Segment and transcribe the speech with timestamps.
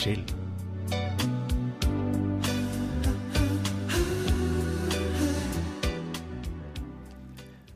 [0.00, 0.22] chill.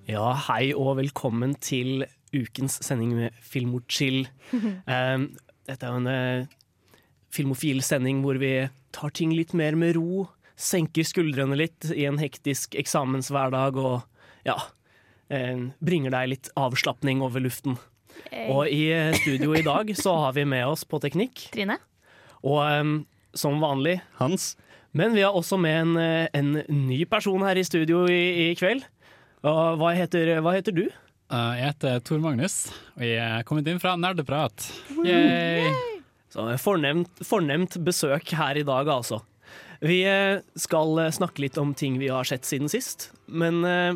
[0.08, 4.24] Ja, hei og velkommen til ukens sending med Filmochill.
[4.52, 5.32] Um,
[5.68, 6.54] dette er jo en uh,
[7.34, 8.54] filmofil sending hvor vi
[8.94, 14.04] tar ting litt mer med ro, senker skuldrene litt i en hektisk eksamenshverdag og
[14.46, 14.54] ja,
[15.34, 17.74] eh, bringer deg litt avslapning over luften.
[18.52, 21.80] Og i eh, studio i dag så har vi med oss på teknikk, Trine?
[22.44, 22.94] Og um,
[23.34, 24.52] som vanlig Hans?
[24.94, 26.52] Men vi har også med en, eh, en
[26.86, 28.84] ny person her i studio i, i kveld.
[29.42, 30.84] Og hva heter, hva heter du?
[31.32, 34.68] Uh, jeg heter Tor Magnus, og jeg er kommet inn fra Nerdeprat.
[35.02, 35.66] Yay!
[36.34, 39.20] Så fornemt, fornemt besøk her i dag, altså.
[39.84, 43.94] Vi eh, skal eh, snakke litt om ting vi har sett siden sist, men uh,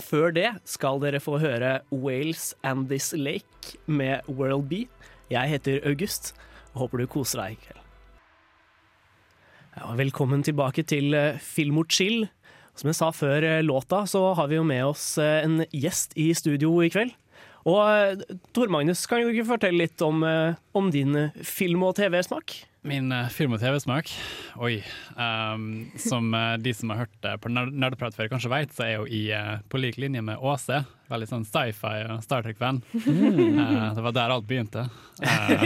[0.00, 4.84] før det skal dere få høre Wales and This Lake med World B.
[5.32, 6.32] Jeg heter August,
[6.78, 7.80] håper du koser deg i kveld.
[9.74, 12.28] Ja, velkommen tilbake til Film og chill.
[12.74, 16.16] Som jeg sa før eh, låta, så har vi jo med oss eh, en gjest
[16.18, 17.14] i studio i kveld.
[17.64, 21.84] Og eh, Tor Magnus, kan du ikke fortelle litt om, eh, om din eh, film-
[21.86, 22.58] og TV-smak?
[22.84, 24.10] Min film- og TV-smak
[24.60, 24.82] Oi.
[25.16, 26.26] Um, som
[26.60, 29.06] de som har hørt det på Ner- Nerdeprat før, kanskje vet, så er jeg jo
[29.08, 29.22] i,
[29.72, 30.82] på lik linje med Åse.
[31.08, 32.82] Veldig sånn sci-fi og Star Trek-fan.
[32.92, 34.84] Uh, det var der alt begynte.
[35.24, 35.64] Uh,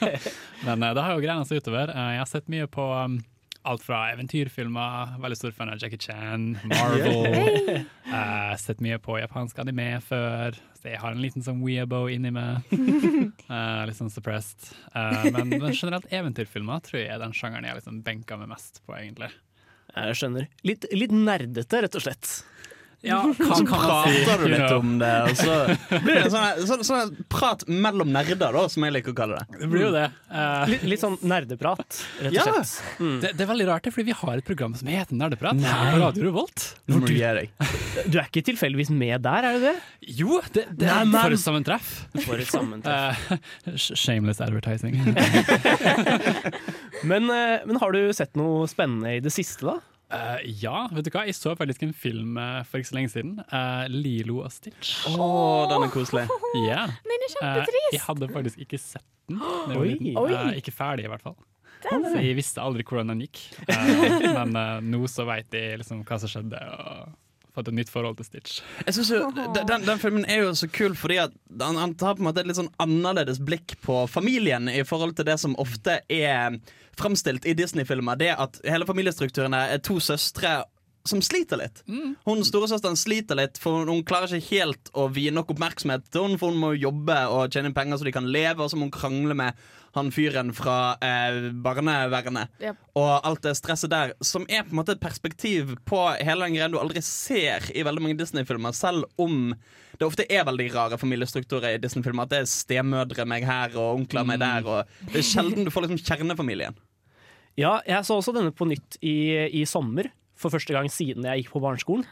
[0.66, 1.92] men uh, det har jo greina seg utover.
[1.92, 3.20] Uh, jeg har sett mye på um,
[3.66, 7.82] alt fra eventyrfilmer, veldig stor fan av Jackie Chan, Marvel.
[8.06, 12.32] Uh, sett mye på japansk anime før, så jeg har en liten sånn weabo inni
[12.34, 12.66] meg.
[13.50, 14.70] Uh, litt sånn suppressed.
[14.94, 18.82] Uh, men, men generelt eventyrfilmer tror jeg er den sjangeren jeg liksom benker meg mest
[18.84, 19.32] på, egentlig.
[19.96, 20.50] Jeg skjønner.
[20.66, 22.32] Litt, litt nerdete, rett og slett.
[23.06, 23.20] Ja,
[23.56, 25.56] Så prater du litt om det, og så
[26.04, 29.38] blir det en sånn, sånn, sånn prat mellom nerder, da, som jeg liker å kalle
[29.40, 29.60] det.
[29.62, 30.06] Det blir jo det.
[30.30, 32.46] Uh, Litt, litt sånn nerdeprat, rett og Ja.
[32.50, 33.00] slett.
[33.22, 33.32] det.
[33.38, 35.72] Det er veldig rart, det, fordi vi har et program som heter Nerdeprat Nei.
[35.94, 36.66] på Radio Revolt.
[36.90, 37.52] Nå må du gi deg.
[38.12, 39.74] Du er ikke tilfeldigvis med der, er du det?
[40.18, 41.86] Jo, det, det er for et sammentreff.
[42.26, 43.30] For et sammentreff.
[43.32, 44.98] Uh, shameless advertising.
[47.02, 49.78] Men, eh, men har du sett noe spennende i det siste, da?
[50.06, 51.24] Uh, ja, vet du hva?
[51.26, 53.32] Jeg så faktisk en film uh, for ikke så lenge siden.
[53.50, 55.00] Uh, Lilo og Stitch.
[55.10, 55.26] Å,
[55.72, 56.26] den er koselig.
[56.56, 56.94] Yeah.
[57.02, 57.92] Den det er Uh, kjempetrist!
[57.92, 59.40] jeg hadde faktisk ikke sett den.
[59.42, 59.88] den Oi.
[60.14, 60.30] Oi.
[60.30, 61.34] Uh, ikke ferdig, i hvert fall.
[61.90, 63.42] Så jeg visste aldri hvordan den gikk.
[63.66, 67.10] Uh, men uh, nå så veit jeg liksom hva som skjedde, og
[67.56, 68.60] fått et nytt forhold til Stitch.
[68.84, 72.16] Jeg synes jo, den, den, filmen er jo så kul fordi at han, han tar
[72.16, 75.56] på en måte et litt sånn annerledes blikk på familien i forhold til det som
[75.62, 76.58] ofte er
[76.96, 78.18] framstilt i Disney-filmer.
[78.20, 80.62] Det at hele familiestrukturen er to søstre
[81.10, 81.82] som sliter litt.
[82.26, 86.40] Hun Storesøsteren sliter litt, for hun klarer ikke helt å vie nok oppmerksomhet til henne,
[86.40, 88.94] for hun må jobbe og tjene penger så de kan leve, og så må hun
[88.94, 89.66] krangle med
[89.96, 92.52] han fyren fra eh, barnevernet.
[92.60, 92.82] Yep.
[93.00, 96.58] Og alt det stresset der, som er på en måte et perspektiv på hele den
[96.58, 99.54] greia du aldri ser i veldig mange Disney-filmer, selv om
[99.96, 102.26] det ofte er veldig rare familiestrukturer i Disney-filmer.
[102.26, 104.68] At det er stemødre meg her og onkler meg der.
[104.68, 106.76] Og det er sjelden du får liksom kjernefamilien.
[107.56, 109.16] Ja, jeg så også denne på nytt i,
[109.48, 110.10] i sommer.
[110.36, 112.04] For første gang siden jeg gikk på barneskolen.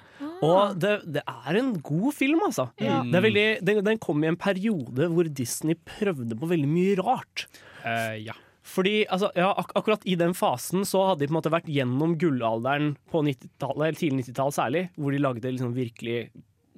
[0.45, 2.71] Og det, det er en god film, altså.
[2.81, 3.03] Ja.
[3.05, 6.97] Det er veldig, den, den kom i en periode hvor Disney prøvde på veldig mye
[7.01, 7.47] rart.
[7.85, 8.37] Uh, ja.
[8.65, 11.69] Fordi altså, ja, ak akkurat i den fasen så hadde de på en måte vært
[11.69, 16.29] gjennom gullalderen på 90-tallet, eller tidlig 90-tall særlig, hvor de lagde liksom virkelig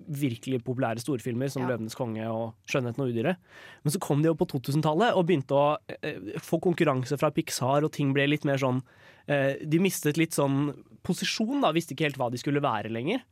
[0.06, 1.68] virkelig populære storfilmer som Ja.
[1.68, 3.36] 'Løvenes konge' og 'Skjønnheten og udyret'.
[3.82, 7.82] Men så kom de jo på 2000-tallet og begynte å eh, få konkurranse fra Pixar,
[7.82, 10.70] og ting ble litt mer sånn eh, De mistet litt sånn
[11.06, 13.24] posisjon, da, visste ikke helt hva de skulle være lenger.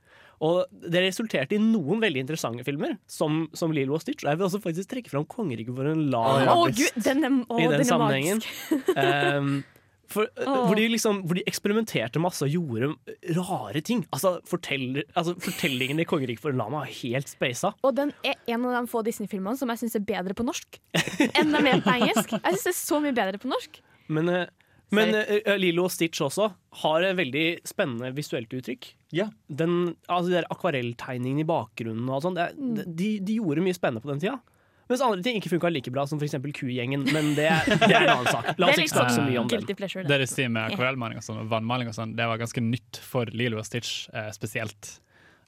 [0.42, 4.24] Og det resulterte i noen veldig interessante filmer, som, som Lilo og Stitch.
[4.24, 7.38] Og jeg vil også faktisk trekke fram 'Kongeriket for en lav oh, gud, den er,
[7.46, 8.42] i den, den sammenhengen.
[9.04, 9.62] Ehm,
[10.10, 10.66] for, oh.
[10.68, 12.92] hvor, de liksom, hvor de eksperimenterte masse og gjorde
[13.38, 14.04] rare ting.
[14.14, 17.72] Altså, fortell, altså Fortellingen i 'Kongeriket for en lama' er helt speisa.
[17.82, 20.78] Og den er en av de få Disney-filmene som jeg syns er bedre på norsk
[21.30, 22.36] enn de er på engelsk.
[22.36, 23.80] Jeg syns det er så mye bedre på norsk.
[24.12, 24.46] Men, eh,
[24.96, 26.48] men uh, Lilo og Stitch også
[26.84, 28.88] har et veldig spennende visuelt uttrykk.
[29.14, 29.28] Ja.
[29.48, 32.38] Den, altså de der akvarelltegningene i bakgrunnen og sånn,
[32.88, 34.38] de, de gjorde mye spennende på den tida.
[34.90, 36.34] Mens andre ting ikke funka like bra, som f.eks.
[36.58, 37.06] Kugjengen.
[37.14, 38.50] Men det, det er en annen sak.
[38.60, 39.76] La oss ikke snakke så liksom mye om den.
[39.78, 40.04] pleasure.
[40.04, 43.00] Det de sier med akvarellmaling og sånn, og vannmaling og sånn, det var ganske nytt
[43.00, 44.98] for Lilo og Stitch eh, spesielt.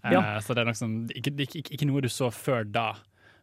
[0.06, 0.22] Eh, Ja.
[0.40, 2.86] Så det er nok sånn, ikke, ikke, ikke noe du så før da,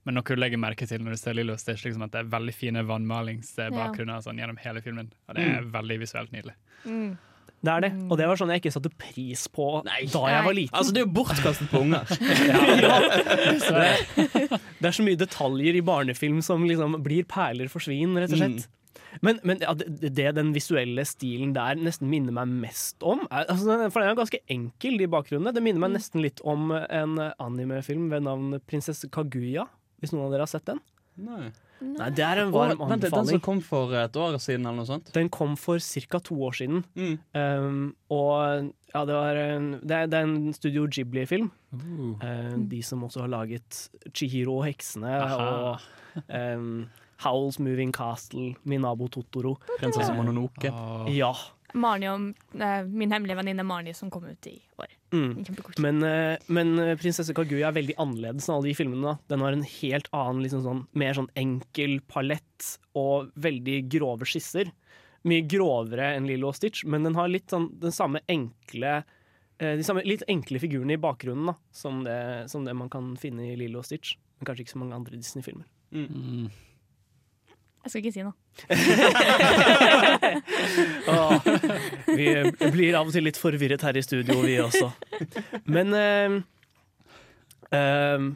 [0.04, 2.24] men noe du legger merke til når du ser Lilo og Stitch, liksom at det
[2.24, 5.14] er veldig fine vannmalingsbakgrunner sånn, gjennom hele filmen.
[5.30, 6.56] Og det er veldig visuelt nydelig.
[6.84, 7.14] Mm.
[7.64, 7.92] Det er det.
[8.12, 10.76] Og det var sånn jeg ikke satte pris på da jeg var liten.
[10.76, 12.04] Altså, det er jo bortkastet på unger.
[14.84, 18.42] Det er så mye detaljer i barnefilm som liksom blir perler for svin, rett og
[18.42, 18.66] slett.
[19.24, 23.46] Men, men ja, det, det den visuelle stilen der nesten minner meg mest om er,
[23.46, 25.54] altså, For den er ganske enkel, de bakgrunnene.
[25.56, 29.70] Det minner meg nesten litt om en animefilm ved navn Prinsesse Kaguya.
[30.04, 30.82] Hvis noen av dere har sett den?
[31.24, 31.52] Nei.
[31.84, 33.28] Nei, Det er en varm vent, anbefaling.
[33.28, 35.12] den som kom for et år siden, eller noe sånt?
[35.16, 36.20] Den kom for ca.
[36.24, 36.84] to år siden.
[36.96, 37.18] Mm.
[37.36, 41.52] Um, og ja, det, var en, det, er, det er en Studio Ghibli-film.
[41.74, 42.16] Uh.
[42.24, 45.50] Um, de som også har laget Chihiro og heksene Aha.
[45.50, 46.86] og um,
[47.24, 49.58] Howls Moving Castle, Minabo Totoro.
[49.80, 50.72] Prinsesse Mononoke.
[50.72, 51.12] Åh.
[51.16, 51.34] Ja.
[51.74, 54.92] Marnie og eh, min hemmelige venninne Marnie som kom ut i år.
[55.14, 55.46] Mm.
[55.84, 59.14] Men, eh, men eh, Prinsesse Kaguya er veldig annerledes enn alle de filmene.
[59.14, 59.34] da.
[59.34, 64.72] Den har en helt annen, liksom sånn, mer sånn enkel palett og veldig grove skisser.
[65.30, 69.76] Mye grovere enn Lilo og Stitch, men den har litt sånn den samme enkle eh,
[69.80, 72.20] de samme litt enkle figurene i bakgrunnen da, som det,
[72.52, 74.18] som det man kan finne i Lilo og Stitch.
[74.38, 75.70] Men kanskje ikke så mange andre Disney-filmer.
[75.94, 76.50] Mm.
[77.84, 78.34] Jeg skal ikke si noe.
[81.08, 81.40] ah,
[82.18, 82.28] vi
[82.72, 84.88] blir av og til litt forvirret her i studio, vi også.
[85.68, 86.38] Men eh,
[87.76, 88.30] eh,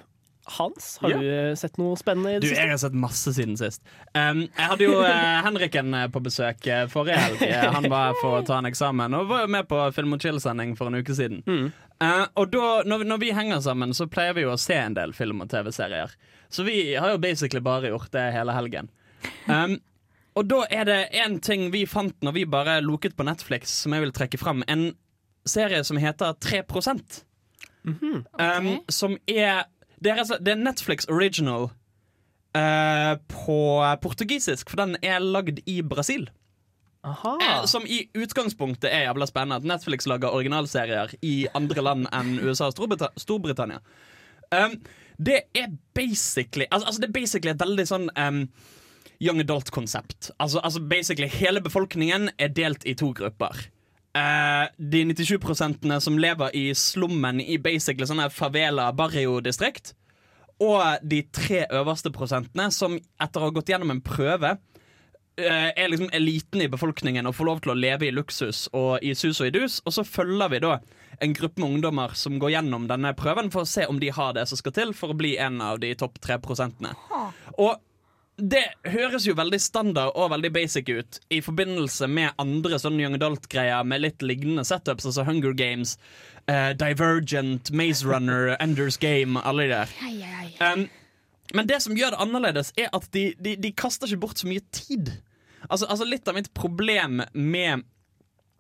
[0.57, 1.17] Hans, har Ja.
[1.19, 2.61] du eh, sett noe spennende i Du, siste?
[2.61, 3.81] jeg har sett masse siden sist.
[4.15, 7.41] Um, jeg hadde jo eh, Henriken eh, på besøk eh, forrige helg.
[7.47, 10.23] Eh, Han var for å ta en eksamen og var jo med på Film og
[10.23, 11.41] chill-sending for en uke siden.
[11.47, 11.67] Mm.
[11.97, 14.75] Uh, og da, når, vi- når vi henger sammen, så pleier vi jo å se
[14.77, 16.11] en del film og TV-serier.
[16.53, 18.87] Så vi har jo basically bare gjort det hele helgen.
[19.47, 19.77] Um,
[20.37, 23.95] og da er det én ting vi fant når vi bare loket på Netflix, som
[23.95, 24.63] jeg vil trekke fram.
[24.69, 24.91] En
[25.47, 26.63] serie som heter 3
[27.87, 29.65] um, Som er
[29.97, 31.71] det er, altså, det er Netflix original
[32.53, 33.59] uh, på
[34.01, 36.27] portugisisk, for den er lagd i Brasil.
[37.07, 37.37] Aha.
[37.41, 39.55] Eh, som i utgangspunktet er jævla spennende.
[39.55, 43.79] At Netflix lager originalserier i andre land enn USA og Storbrita Storbritannia.
[44.51, 44.77] Um,
[45.17, 48.43] det er basically altså, altså det er basically et veldig sånn um,
[49.23, 50.31] young adult-konsept.
[50.39, 53.67] Altså, altså basically hele befolkningen er delt i to grupper.
[54.17, 59.93] Uh, de 97% som lever i slummen i basically sånne favela barrio-distrikt.
[60.63, 65.91] Og de tre øverste prosentene som etter å ha gått gjennom en prøve uh, er
[65.91, 69.41] liksom eliten i befolkningen og får lov til å leve i luksus og i sus
[69.41, 69.81] og i dus.
[69.85, 70.77] Og så følger vi da
[71.19, 74.33] en gruppe med ungdommer som går gjennom denne prøven for å se om de har
[74.37, 76.93] det som skal til for å bli en av de topp tre prosentene.
[77.57, 77.77] Og
[78.37, 83.17] det høres jo veldig standard og veldig basic ut i forbindelse med andre sånne Young
[83.17, 85.95] Adult-greier med litt lignende setups, altså Hunger Games,
[86.45, 89.95] uh, Divergent, Maze Runner, Enders Game, alle de der.
[90.61, 90.85] Um,
[91.57, 94.49] men det som gjør det annerledes, er at de, de, de kaster ikke bort så
[94.49, 95.15] mye tid.
[95.69, 97.81] Altså, altså Litt av mitt problem med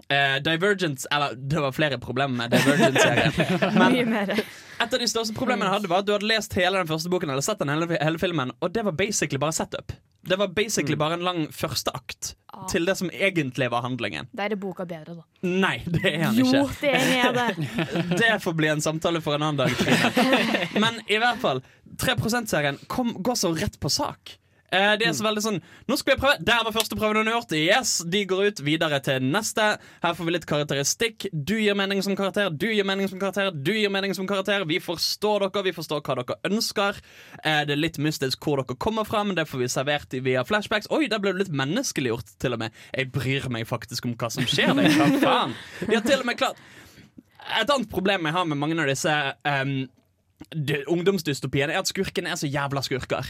[0.09, 3.77] uh, Divergence Eller det var flere problemer med Divergence-serien.
[3.83, 4.33] Mye mer.
[4.79, 7.09] Et av de største problemene jeg hadde var at du hadde lest hele den første
[7.09, 9.91] boken Eller sett den hele, hele filmen, og det var basically bare setup.
[10.27, 12.33] Det var basically bare en lang førsteakt
[12.71, 14.27] til det som egentlig var handlingen.
[14.35, 15.23] Da er det boka bedre, da.
[15.47, 16.81] Nei, det er han Jo, ikke.
[16.81, 17.69] det er det.
[18.21, 19.71] Det får bli en samtale for en annen dag.
[20.83, 21.61] Men i hvert fall,
[22.01, 24.35] 3 %-serien går så rett på sak.
[24.67, 26.43] Eh, De er så veldig sånn Nå skal vi prøve.
[26.43, 29.67] Der var første prøven gjort, Yes, de går ut videre til neste.
[30.03, 31.27] Her får vi litt karakteristikk.
[31.31, 34.65] Du gir mening som karakter, du gir mening som karakter, du gir mening som karakter.
[34.67, 36.99] Vi forstår dere, vi forstår hva dere ønsker.
[37.43, 40.43] Eh, Det er litt mystisk hvor dere kommer fra, men det får vi servert via
[40.43, 40.91] flashbacks.
[40.91, 42.71] Oi, der ble det litt menneskeliggjort, til og med.
[42.93, 44.91] Jeg bryr meg faktisk om hva som skjer der.
[44.99, 45.55] Hva faen?
[45.87, 46.59] De har til og med klart
[47.61, 49.13] et annet problem jeg har med mange av disse
[49.47, 49.87] um,
[50.91, 53.29] ungdomsdystopiene, er at skurkene er så jævla skurker.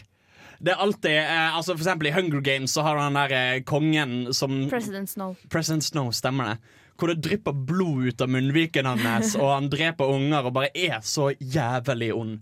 [0.59, 3.33] Det er alltid eh, altså For eksempel i Hunger Games så har du den der
[3.37, 5.35] eh, kongen som President Snow.
[5.53, 6.75] President Snow, stemmer det.
[6.97, 10.95] Hvor det drypper blod ut av munnviken hans, og han dreper unger og bare er
[11.05, 12.39] så jævlig ond.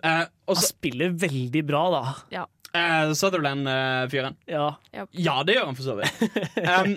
[0.00, 2.14] Eh, og Han spiller veldig bra, da.
[2.32, 2.46] Ja.
[2.72, 4.38] eh, Sutherland-fyren.
[4.48, 4.70] Ja.
[5.12, 6.40] Ja, det gjør han for så vidt.
[6.56, 6.96] Um,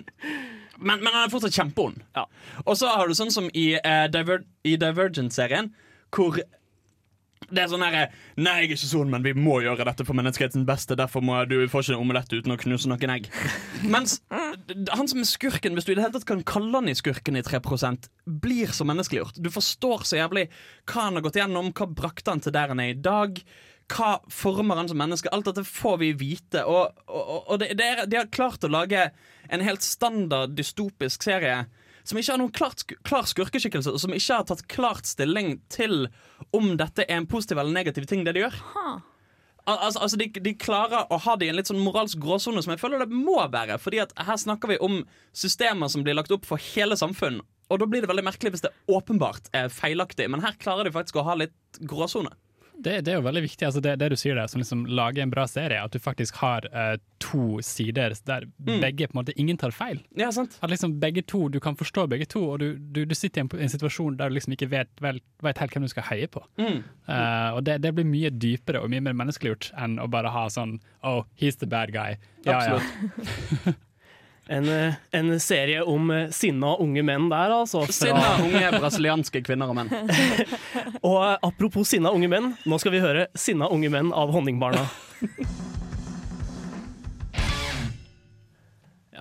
[0.79, 1.99] men, men han er fortsatt kjempeond.
[2.15, 2.23] Ja.
[2.63, 5.73] Og så har du sånn som i, eh, Diver i Divergent-serien,
[6.15, 6.39] hvor
[7.51, 8.03] det er sånn herre
[8.39, 10.97] Nei, jeg er ikke sånn, men vi må gjøre dette for menneskehetens beste.
[10.99, 13.27] Derfor må du får ikke en omelett uten å knuse noen egg.
[13.83, 16.95] Mens han som er skurken, hvis du i det hele tatt kan kalle han i
[16.97, 18.07] skurken i 3%
[18.41, 19.41] blir så menneskeliggjort.
[19.43, 20.47] Du forstår så jævlig
[20.89, 23.43] hva han har gått gjennom, hva brakte han til der han er i dag.
[23.91, 25.31] Hva former han som menneske?
[25.35, 26.63] Alt dette får vi vite.
[26.63, 29.09] Og, og, og det, det er, de har klart å lage
[29.51, 31.65] en helt standard dystopisk serie
[32.03, 36.07] som ikke har noen klart, klar skurkeskikkelse, og som ikke har tatt klart stilling til
[36.55, 38.59] om dette er en positiv eller negativ ting, det de gjør.
[38.73, 38.99] Ha.
[39.69, 42.63] Al altså, altså de, de klarer å ha det i en litt sånn moralsk gråsone,
[42.65, 43.77] som jeg føler det må være.
[43.81, 45.01] Fordi at her snakker vi om
[45.37, 47.39] systemer som blir lagt opp for hele samfunn.
[47.71, 50.95] Og da blir det veldig merkelig hvis det åpenbart er feilaktig, men her klarer de
[50.95, 52.33] faktisk å ha litt gråsone.
[52.81, 55.23] Det, det er jo veldig viktig, altså det, det du sier der, som liksom lager
[55.23, 59.35] en bra serie, at du faktisk har uh, to sider der begge på en måte
[59.39, 60.01] ingen tar feil.
[60.17, 60.57] Ja, sant?
[60.61, 63.45] At liksom begge to, Du kan forstå begge to, og du, du, du sitter i
[63.45, 66.31] en, en situasjon der du liksom ikke vet, vel, vet helt hvem du skal heie
[66.31, 66.43] på.
[66.61, 66.81] Mm.
[67.09, 70.47] Uh, og det, det blir mye dypere og mye mer menneskeliggjort enn å bare ha
[70.51, 72.17] sånn Oh, he's the bad guy.
[72.45, 73.73] Ja, ja.
[74.49, 77.83] En, eh, en serie om eh, sinna unge menn der, altså.
[77.85, 79.91] fra- Sinna unge brasilianske kvinner og menn.
[81.07, 84.87] Og eh, apropos sinna unge menn, nå skal vi høre 'Sinna unge menn' av Honningbarna.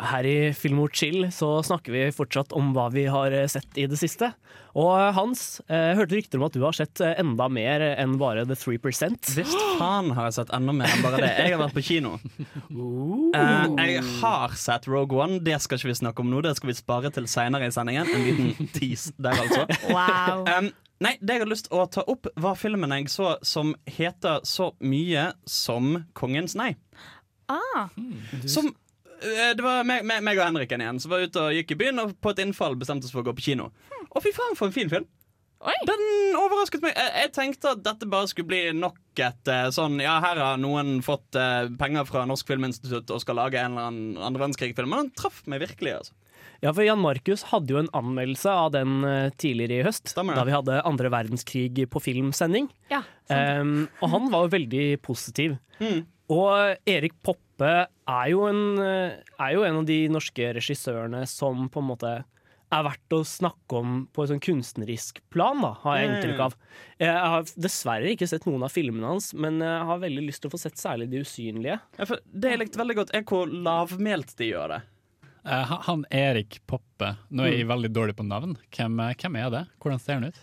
[0.01, 3.87] Her i Filmort Chill så snakker vi fortsatt om hva vi har eh, sett i
[3.91, 4.31] det siste.
[4.79, 8.17] Og eh, Hans, jeg hørte rykter om at du har sett eh, enda mer enn
[8.21, 11.31] bare The 3 Visst faen har jeg sett enda mer enn bare det.
[11.43, 12.17] Jeg har vært på kino.
[12.71, 16.43] Eh, jeg har sett Rogue One, det skal ikke vi snakke om nå.
[16.45, 18.09] Det skal vi spare til seinere i sendingen.
[18.15, 19.67] En liten tease der, altså.
[19.91, 20.45] Wow.
[20.49, 20.71] Um,
[21.03, 24.43] nei, det jeg har lyst til å ta opp, var filmen jeg så som heter
[24.49, 26.75] så mye som Kongens nei.
[27.51, 27.89] Ah,
[28.47, 28.77] Som eh,
[29.21, 32.15] Det var meg, meg, og Henriken igjen som var ute og gikk i byen, og
[32.25, 33.71] på et innfall bestemte oss for å gå på kino.
[34.11, 35.09] Og fy faen, for en fin film!
[35.61, 35.77] oi!
[35.89, 36.07] Den
[36.41, 36.97] overrasket meg.
[36.97, 40.61] Jeg, jeg tenkte at dette bare skulle bli nok et eh, sånn Ja, her har
[40.61, 44.93] noen fått uh, penger fra Norsk Filminstitutt og skal lage en eller annen andre verdenskrig-film.
[44.93, 45.99] Men den traff meg virkelig.
[45.99, 46.17] altså
[46.65, 50.39] Ja, for Jan Markus hadde jo en anmeldelse av den eh, tidligere i høst, Stemmer
[50.39, 52.71] da vi hadde andre verdenskrig på filmsending.
[52.93, 55.53] Ja, Um, og han var jo veldig positiv.
[55.79, 56.01] Mm.
[56.31, 57.71] Og Erik Poppe
[58.09, 62.13] er jo, en, er jo en av de norske regissørene som på en måte
[62.71, 66.53] er verdt å snakke om på et sånn kunstnerisk plan, da, har jeg inntrykk av.
[67.03, 70.53] Jeg har dessverre ikke sett noen av filmene hans, men jeg har veldig lyst til
[70.53, 71.81] å få sett særlig De usynlige.
[71.99, 74.81] Ja, for det jeg likte veldig godt, er hvor lavmælt de gjør det.
[75.43, 78.55] Uh, han- han Erik Poppe, nå er jeg veldig dårlig på navn.
[78.71, 79.65] Hvem, eh, hvem er det?
[79.83, 80.41] Hvordan ser han ut?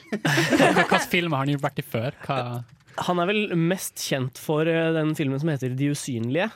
[0.10, 2.12] Hvilke filmer har han gjort vært i før?
[2.26, 2.38] Hva
[2.98, 6.50] Han er vel mest kjent for eh, den filmen som heter De usynlige.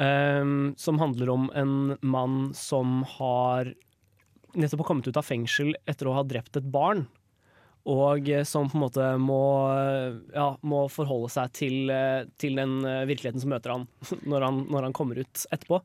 [0.00, 3.68] Um, som handler om en mann som har
[4.56, 7.04] nettopp har kommet ut av fengsel etter å ha drept et barn.
[7.90, 9.42] Og eh, som på en måte må,
[9.76, 11.92] eh, ja, må forholde seg til,
[12.40, 13.86] til den virkeligheten som møter han
[14.30, 15.82] når han, når han kommer ut etterpå.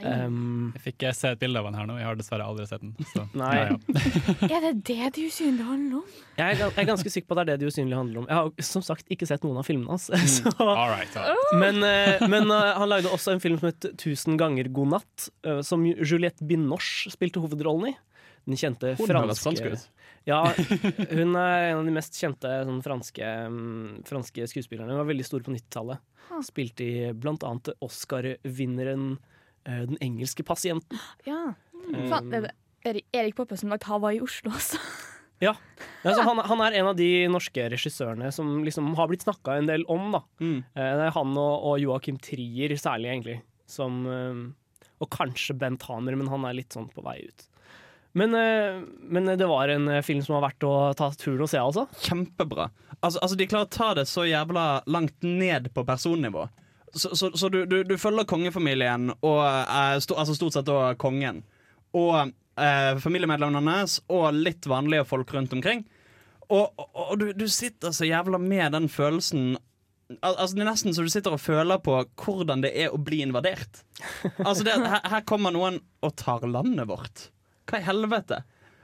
[0.00, 2.82] Ehm, Jeg fikk se et bilde av han her nå, jeg har dessverre aldri sett
[2.82, 2.94] den.
[3.12, 3.50] Så, Nei.
[3.52, 3.76] Nei ja.
[4.56, 6.14] Er det det de usynlige handler om?
[6.38, 8.28] jeg, er, jeg er ganske sikker på at det er det De usynlige handler om.
[8.30, 10.08] Jeg har som sagt ikke sett noen av filmene hans.
[10.36, 11.56] Så All right, all right.
[11.60, 15.28] Men, eh, men eh, han lagde også en film som het 'Tusen ganger god natt',
[15.46, 17.96] eh, som Juliette Binoche spilte hovedrollen i.
[18.46, 19.76] Den kjente Hun franske.
[20.24, 20.40] Ja,
[21.10, 24.94] hun er en av de mest kjente sånn, franske, mm, franske skuespillerne.
[24.94, 25.98] Hun var veldig stor på 90-tallet.
[26.46, 29.16] Spilte i blant annet Oscar-vinneren
[29.66, 31.00] eh, 'Den engelske pasienten'.
[31.26, 31.54] Ja.
[31.88, 32.50] Um, Faen, det
[32.84, 34.78] er det Erik Poppe som lagde 'Hawaii' i Oslo' også.
[35.40, 35.56] Ja.
[36.02, 39.68] Altså, han, han er en av de norske regissørene som liksom har blitt snakka en
[39.70, 40.10] del om.
[40.10, 40.20] da.
[40.42, 40.64] Mm.
[40.74, 43.36] Uh, Det er han og, og Joakim Trier særlig, egentlig.
[43.70, 47.46] Som, uh, og kanskje Bent Hamer, men han er litt sånn på vei ut.
[48.18, 48.34] Men,
[49.08, 51.86] men det var en film som var verdt å ta turen og se, altså.
[52.02, 52.66] Kjempebra.
[52.98, 56.44] Altså, altså De klarer å ta det så jævla langt ned på personnivå.
[56.92, 60.92] Så, så, så du, du, du følger kongefamilien, og, eh, sto, altså stort sett da
[61.00, 61.40] kongen,
[61.96, 65.86] og eh, familiemedlemmene hans, og litt vanlige folk rundt omkring.
[66.52, 69.54] Og, og, og du, du sitter så jævla med den følelsen
[70.20, 72.98] Al altså Det er nesten så du sitter og føler på hvordan det er å
[73.00, 73.78] bli invadert.
[74.44, 77.30] Altså det, her, her kommer noen og tar landet vårt.
[77.70, 78.42] Hva i helvete?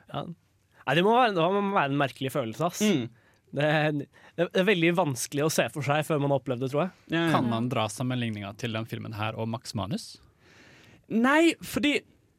[0.08, 0.22] Ja.
[0.24, 2.80] Nei, det må, være, det må være en merkelig følelse, ass.
[2.80, 3.27] Mm.
[3.54, 3.92] Det, er,
[4.36, 6.90] det er veldig vanskelig å se for seg før man har opplevd det, tror jeg.
[7.14, 7.32] Ja, ja.
[7.34, 10.04] Kan man dra sammenligninga til den filmen her og Max Manus?
[11.08, 11.92] Nei, fordi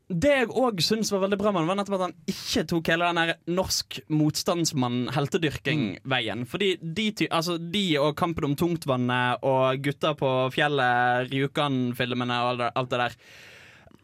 [0.09, 3.05] det jeg òg syns var veldig bra med var nettopp at han ikke tok hele
[3.11, 6.41] den der norsk motstandsmann-heltedyrking-veien.
[6.49, 12.65] Fordi de, ty altså, de og Kampen om tungtvannet og Gutta på fjellet, Rjukan-filmene og
[12.71, 13.13] alt det der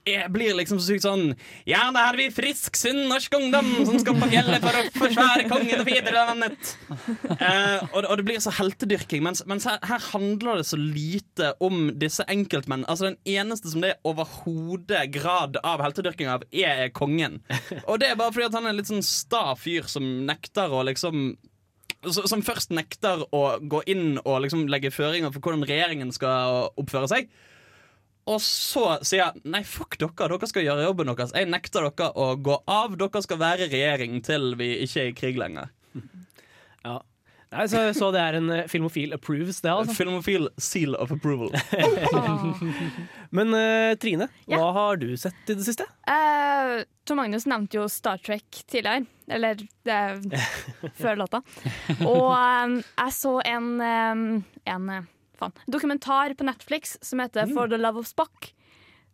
[0.05, 1.23] jeg blir liksom så sykt sånn
[1.65, 5.47] Ja, da er vi frisk, sunn norsk ungdom som skal på fjellet for å forsvare
[5.49, 6.75] kongen og fedrelandet.
[6.91, 9.23] Uh, og, det- og det blir så heltedyrking.
[9.25, 12.85] Mens, mens her, her handler det så lite om disse enkeltmenn.
[12.85, 17.41] Altså Den eneste som det er overhodet grad av heltedyrking av, er kongen.
[17.87, 20.69] Og det er bare fordi at han er en litt sånn sta fyr som nekter
[20.73, 21.33] å liksom
[22.05, 27.09] som først nekter å gå inn og liksom legge føringer for hvordan regjeringen skal oppføre
[27.09, 27.31] seg.
[28.25, 31.33] Og så sier jeg nei, fuck dere, dere skal gjøre jobben deres.
[31.37, 32.95] Jeg nekter dere å gå av.
[32.97, 35.69] Dere skal være regjering til vi ikke er i krig lenger.
[36.85, 37.01] Ja.
[37.55, 39.93] Nei, så, så det er en uh, filmofil approves, det, altså.
[39.95, 41.53] Filmofil seal of approval.
[43.35, 44.59] Men uh, Trine, Ja.
[44.59, 45.85] hva har du sett i det siste?
[46.09, 49.05] Uh, Tor Magnus nevnte jo Star Trek tidligere.
[49.31, 50.01] Eller det,
[50.99, 51.41] før låta.
[52.01, 54.25] Og um, jeg så en, um,
[54.75, 55.07] en eh,
[55.39, 58.51] faen, dokumentar på Netflix som heter For the love of Spock.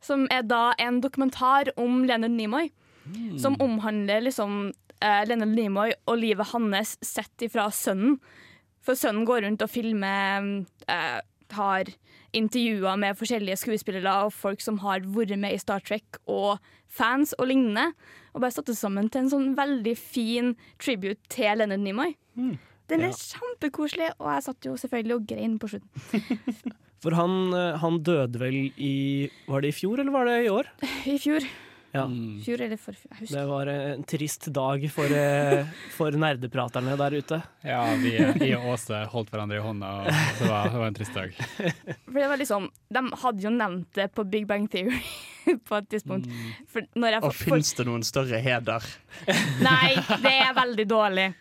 [0.01, 2.71] Som er da en dokumentar om Leonard Nimoy.
[3.41, 8.19] Som omhandler liksom eh, Leonard Nimoy og livet hans sett ifra sønnen.
[8.81, 11.19] For sønnen går rundt og filmer eh,
[11.51, 11.89] Har
[12.33, 17.33] intervjuer med forskjellige skuespillere og folk som har vært med i Star Trek, og fans
[17.37, 17.91] og lignende.
[18.31, 22.15] Og bare satt det sammen til en sånn veldig fin tribute til Leonard Nimoy.
[22.91, 23.15] Den er Ja.
[23.15, 26.71] kjempekoselig, og jeg satt jo selvfølgelig og grein på slutten.
[27.01, 30.49] For han, eh, han døde vel i Var det i fjor, eller var det i
[30.53, 30.67] år?
[31.09, 31.45] I fjor.
[31.91, 32.05] Ja.
[32.45, 33.09] Fjor eller forfjor.
[33.11, 33.35] Jeg husker.
[33.35, 37.39] Det var eh, en trist dag for, eh, for nerdepraterne der ute.
[37.67, 40.07] Ja, vi, jeg og Åse holdt hverandre i hånda, og
[40.39, 41.35] det var, det var en trist dag.
[42.05, 45.01] For det var liksom, De hadde jo nevnt det på Big Bang Theory
[45.67, 46.29] på et tidspunkt.
[46.71, 48.87] For når jeg, Og for, fins det noen større heder?
[49.65, 51.31] Nei, det er veldig dårlig.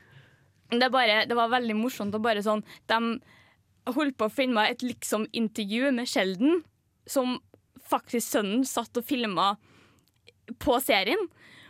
[0.71, 2.15] Det, bare, det var veldig morsomt.
[2.15, 3.01] Og bare sånn, de
[3.91, 6.61] holdt på å filme et liksom-intervju med Sheldon,
[7.11, 7.39] som
[7.91, 9.55] faktisk sønnen satt og filma
[10.63, 11.23] på serien.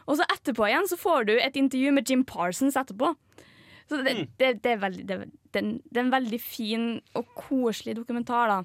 [0.08, 3.12] Og så etterpå igjen så får du et intervju med Jim Parsons etterpå.
[3.90, 6.40] Så det, det, det, er, veldig, det, er- det, er en- det er en veldig
[6.42, 6.84] fin
[7.18, 8.48] og koselig dokumentar.
[8.52, 8.58] da.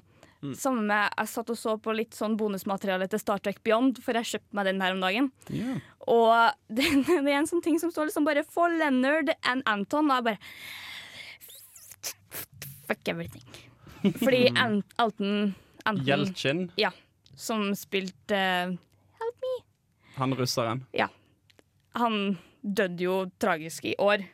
[0.54, 4.12] Sammen med Jeg satt og så på litt sånn bonusmateriale til Star Trek Beyond, for
[4.14, 5.30] jeg kjøpte meg den her om dagen.
[6.06, 10.10] Og det, det er en sånn ting som står liksom bare for Leonard and Anton,
[10.10, 10.38] og jeg bare
[12.86, 13.42] Fuck everything.
[14.20, 15.54] Fordi An Alton
[15.86, 16.90] Anton, Ja.
[17.34, 18.38] som spilte
[19.18, 19.54] Help me,
[20.16, 20.84] han russeren.
[21.94, 24.24] han døde jo tragisk i år.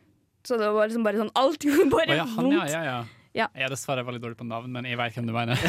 [0.44, 2.56] Så det var liksom bare sånn Alt gjorde bare bare ja, han, vondt.
[2.58, 3.21] ja, ja, ja.
[3.32, 3.46] Ja.
[3.56, 5.56] Jeg er dessverre veldig dårlig på navn, men jeg vet hvem du mener.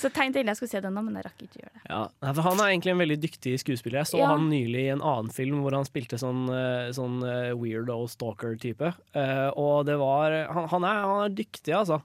[0.00, 1.82] Så tenkte egentlig jeg skulle se den, men jeg rakk ikke gjøre det.
[1.92, 2.00] Ja,
[2.34, 4.00] for Han er egentlig en veldig dyktig skuespiller.
[4.00, 4.30] Jeg så Ja.
[4.32, 8.90] han nylig i en annen film hvor han spilte sånn, eh, sånn eh, weirdo stalker-type.
[9.14, 12.00] Eh, og det var han, han, er, han er dyktig, altså.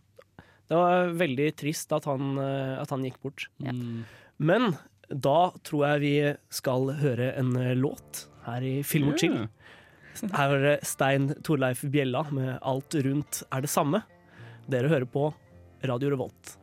[0.70, 2.38] Det var veldig trist at han,
[2.82, 3.48] at han gikk bort.
[3.62, 3.74] Ja.
[4.42, 4.72] Men
[5.10, 6.14] da tror jeg vi
[6.50, 9.44] skal høre en låt her i Film og chill.
[10.38, 14.02] Her er det Stein Torleif Bjella med 'Alt rundt er det samme'.
[14.72, 15.34] Dere hører på
[15.86, 16.58] Radio Revolt.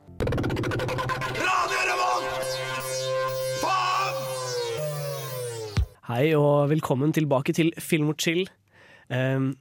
[1.36, 2.48] Radio Revolt!
[3.60, 4.16] Faen!
[6.08, 8.48] Hei og velkommen tilbake til Film og chill.
[9.12, 9.52] Um,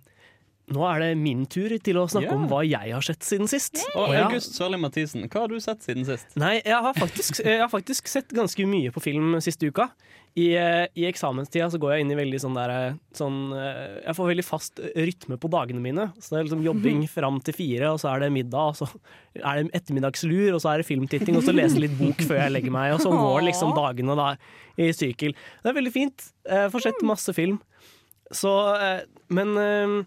[0.71, 2.37] nå er det min tur til å snakke yeah.
[2.37, 3.81] om hva jeg har sett siden sist.
[3.95, 6.29] Og August Sørli Mathisen, hva har du sett siden sist?
[6.39, 9.89] Nei, jeg har, faktisk, jeg har faktisk sett ganske mye på film siste uka.
[10.39, 14.15] I, eh, I eksamenstida så går jeg inn i veldig sånn der sånn, eh, Jeg
[14.15, 16.05] får veldig fast rytme på dagene mine.
[16.21, 18.87] Så det er liksom jobbing fram til fire, og så er det middag, og så
[19.41, 22.55] er det ettermiddagslur, og så er det filmtitting, og så lese litt bok før jeg
[22.55, 22.93] legger meg.
[22.95, 24.29] Og så går liksom dagene da
[24.79, 25.35] i sykkel.
[25.35, 26.31] Det er veldig fint.
[26.47, 27.59] Jeg får sett masse film.
[28.31, 30.01] Så eh, Men eh,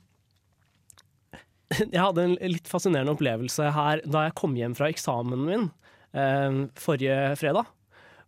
[1.94, 5.70] jeg hadde en litt fascinerende opplevelse her da jeg kom hjem fra eksamen min
[6.16, 7.70] eh, forrige fredag.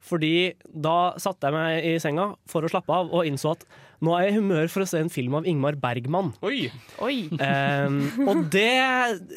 [0.05, 3.67] Fordi da satte jeg meg i senga for å slappe av, og innså at
[4.05, 6.35] nå er jeg i humør for å se en film av Ingmar Bergman.
[6.45, 6.67] Oi,
[7.05, 7.15] Oi!
[7.33, 7.97] Um,
[8.29, 8.69] og det,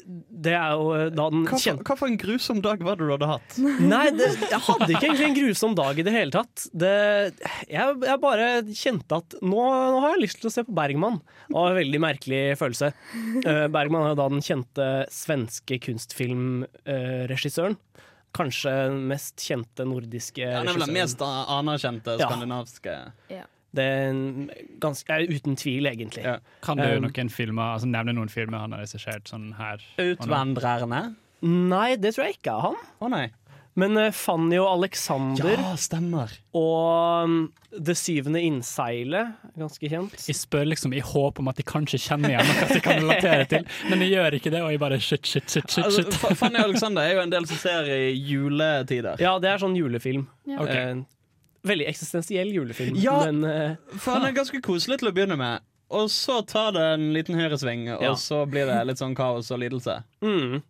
[0.04, 3.14] det er jo da den hva kjente hva for en grusom dag var det du
[3.14, 3.60] hadde hatt?
[3.80, 6.68] Nei, det, jeg hadde ikke egentlig en grusom dag i det hele tatt.
[6.76, 6.94] Det,
[7.72, 9.64] jeg, jeg bare kjente at nå,
[9.96, 11.22] nå har jeg lyst til å se på Bergman.
[11.48, 12.92] Det var en veldig merkelig følelse.
[13.46, 17.80] Uh, Bergman er jo da den kjente svenske kunstfilmregissøren.
[18.38, 18.74] Kanskje
[19.10, 22.18] mest kjente nordiske ja, vel den mest anerkjente
[23.34, 23.46] Ja.
[23.76, 24.20] Det er
[24.82, 26.24] ganske, uten tvil, egentlig.
[26.26, 26.40] Ja.
[26.66, 29.84] Kan du Um, noen filmer, altså nevne noen filmer han har regissert sånn her?
[30.02, 31.04] Utvandrerne.
[31.46, 32.80] Nei, det tror jeg ikke er han.
[33.00, 33.28] Å nei.
[33.78, 36.32] Men eh, Fanny og Alexander Ja, stemmer.
[36.58, 37.36] og um,
[37.72, 40.16] Det syvende innseilet, ganske kjent.
[40.28, 43.46] Jeg spør liksom i håp om at de kanskje kjenner igjen noe de kan relatere
[43.52, 45.86] til, men de gjør ikke det, og jeg bare shit, shit, shit, shit.
[45.86, 46.18] Altså, shit.
[46.18, 49.22] Altså, Fanny Alexander er jo en del som ser i juletider.
[49.22, 50.26] Ja, det er sånn julefilm.
[50.50, 50.64] Ja.
[50.66, 50.98] Okay.
[50.98, 51.04] Eh,
[51.70, 52.98] veldig eksistensiell julefilm.
[53.00, 53.20] Ja.
[53.30, 55.66] Men uh, For han er ganske koselig til å begynne med.
[55.90, 58.14] Og så tar det en liten høyresving, og Ja.
[58.14, 60.04] så blir det litt sånn kaos og lidelse.
[60.22, 60.62] mm,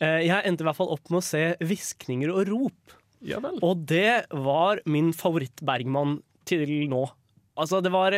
[0.00, 2.96] eh, jeg endte i hvert fall opp med å se 'Hviskninger og rop'.
[3.22, 3.58] Ja vel.
[3.62, 7.10] Og det var min favoritt-Bergman til nå.
[7.56, 8.10] Altså, det var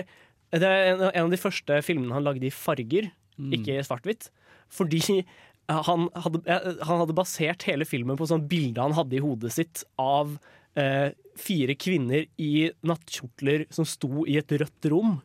[0.50, 4.30] det er en av de første filmene han lagde i farger, ikke svart-hvitt.
[4.70, 5.24] Fordi
[5.68, 9.52] han hadde, eh, han hadde basert hele filmen på sånn bilde han hadde i hodet
[9.52, 10.38] sitt av
[10.76, 15.18] eh, fire kvinner i nattkjortler som sto i et rødt rom.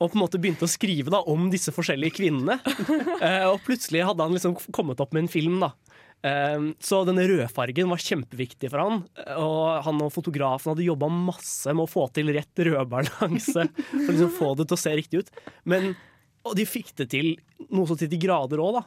[0.00, 2.60] Og på en måte begynte å skrive da, om disse forskjellige kvinnene.
[3.20, 5.58] Eh, og plutselig hadde han liksom kommet opp med en film.
[5.60, 5.74] da.
[6.24, 9.02] Eh, så denne rødfargen var kjempeviktig for han.
[9.36, 13.66] Og han og fotografen hadde jobba masse med å få til rett rødbalanse.
[13.90, 15.34] For å liksom få det til å se riktig ut.
[15.68, 15.92] Men,
[16.48, 17.34] og de fikk det til
[17.68, 18.86] noe så til de grader òg, da.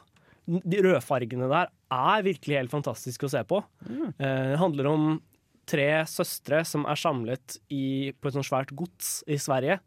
[0.66, 3.62] De rødfargene der er virkelig helt fantastiske å se på.
[3.86, 5.06] Eh, det handler om
[5.68, 9.78] tre søstre som er samlet i, på et sånt svært gods i Sverige.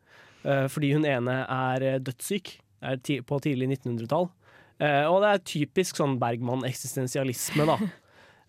[0.47, 2.55] Eh, fordi hun ene er eh, dødssyk
[2.87, 4.29] er ti, på tidlig 1900-tall.
[4.77, 7.79] Eh, og det er typisk sånn Bergman-eksistensialisme, da.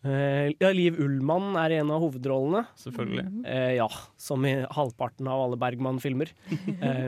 [0.07, 2.61] Eh, ja, Liv Ullmann er en av hovedrollene.
[2.79, 3.25] Selvfølgelig.
[3.51, 3.89] Eh, ja,
[4.21, 6.31] som i halvparten av alle Bergman-filmer.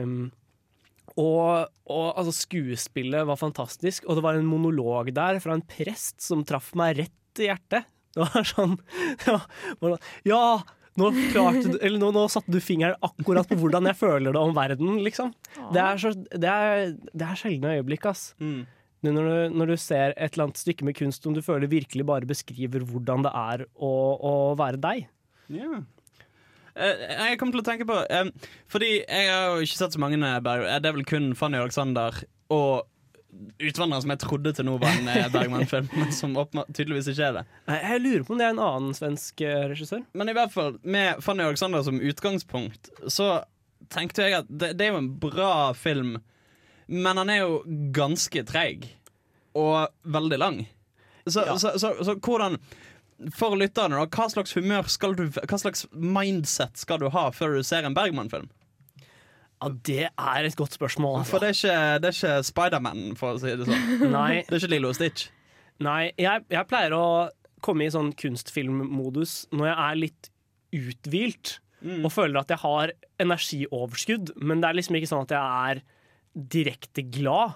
[0.03, 0.25] um,
[1.15, 6.19] og, og altså, skuespillet var fantastisk, og det var en monolog der fra en prest
[6.19, 7.87] som traff meg rett i hjertet.
[8.11, 8.75] Det var sånn
[9.29, 9.95] Ja,
[10.27, 10.43] ja
[10.99, 14.97] nå, klarte nå, nå satte du fingeren akkurat på hvordan jeg føler det om verden,
[15.05, 15.31] liksom.
[15.71, 18.31] Det er, så, det er, det er sjeldne øyeblikk, ass.
[18.43, 18.65] Mm.
[19.07, 22.05] Når du, når du ser et eller annet stykke med kunst som du føler virkelig
[22.05, 25.07] bare beskriver hvordan det er å, å være deg.
[25.49, 25.81] Yeah.
[26.75, 27.01] Eh,
[27.31, 28.29] jeg kom til å tenke på eh,
[28.71, 30.63] Fordi jeg har jo ikke sett så mange Berg...
[30.63, 32.15] eh, Det er vel kun Fanny Alexander
[32.51, 32.87] og
[33.61, 36.33] Utvandreren som jeg trodde til nå var en eh, Bergman-film, men som
[36.73, 37.43] tydeligvis ikke er det.
[37.69, 40.03] Nei, Jeg lurer på om det er en annen svensk eh, regissør.
[40.19, 43.29] Men i hvert fall, med Fanny Alexander som utgangspunkt, så
[43.91, 46.17] tenkte jeg at det, det er jo en bra film,
[46.91, 47.61] men han er jo
[47.95, 48.89] ganske treig.
[49.57, 50.61] Og veldig lang.
[51.27, 51.57] Så, Ja.
[51.59, 52.55] så, så, så hvordan
[53.35, 57.63] For lytterne, hva slags humør skal du Hva slags mindset skal du ha før du
[57.67, 58.47] ser en Bergman-film?
[59.61, 61.19] Ja, Det er et godt spørsmål.
[61.19, 61.29] Altså.
[61.35, 64.11] For det er ikke, det er ikke Spiderman, for å si det sånn.
[64.11, 65.29] Nei, Det er ikke Lilo og Stitch.
[65.81, 67.29] nei jeg, jeg pleier å
[67.61, 70.29] komme i sånn kunstfilmmodus når jeg er litt
[70.73, 72.03] uthvilt Mm.
[72.05, 75.79] og føler at jeg har energioverskudd, men det er liksom ikke sånn at jeg er
[76.53, 77.55] direkte glad.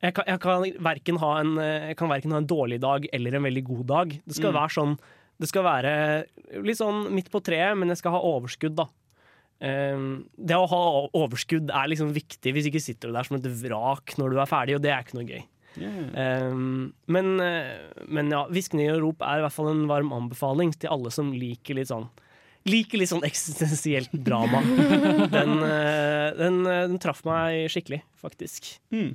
[0.00, 3.36] Jeg kan, jeg kan, verken, ha en, jeg kan verken ha en dårlig dag eller
[3.36, 4.08] en veldig god dag.
[4.24, 4.58] Det skal Mm.
[4.60, 4.98] være sånn
[5.40, 6.24] Det skal være
[6.62, 8.84] litt sånn midt på treet, men jeg skal ha overskudd, da.
[9.62, 10.82] Um, det å ha
[11.16, 14.50] overskudd er liksom viktig, hvis ikke sitter du der som et vrak når du er
[14.50, 15.44] ferdig, og det er ikke noe gøy.
[15.74, 16.54] Yeah.
[17.10, 20.92] men, eh, men ja, 'Hviskning og rop' er i hvert fall en varm anbefaling til
[20.94, 22.06] alle som liker litt sånn
[22.64, 24.62] Liker litt sånn eksistensielt drama.
[25.28, 28.70] Den, eh, den, eh, den traff meg skikkelig, faktisk.
[28.88, 29.10] Mm.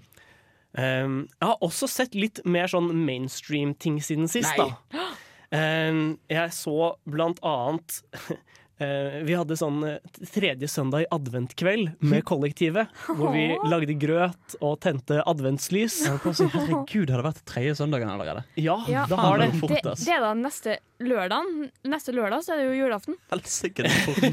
[0.77, 4.67] Um, jeg har også sett litt mer sånn mainstream-ting siden sist, Nei.
[4.93, 5.07] da.
[5.49, 8.03] Um, jeg så blant annet
[8.79, 9.97] Vi hadde sånn eh,
[10.31, 12.87] tredje søndag i adventkveld med kollektivet.
[13.09, 15.97] Hvor vi lagde grøt og tente adventslys.
[16.07, 18.45] Herregud, har det vært tredje søndagen allerede?
[18.55, 19.49] Ja, Ja, det har det.
[19.59, 21.51] Fort, det, det er da neste lørdag.
[21.91, 23.19] Neste lørdag så er det jo julaften.
[23.33, 24.23] Helsike, det fort.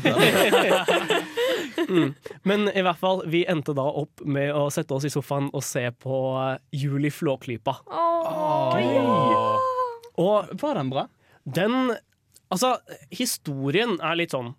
[1.90, 2.14] mm.
[2.46, 5.64] Men i hvert fall, vi endte da opp med å sette oss i sofaen og
[5.66, 7.80] se på eh, Jul Flåklypa.
[7.86, 8.94] Åh, Gøy.
[8.94, 9.46] ja.
[10.22, 11.08] Og Var den bra?
[11.46, 11.92] den
[12.54, 12.76] Altså,
[13.10, 14.54] historien er litt sånn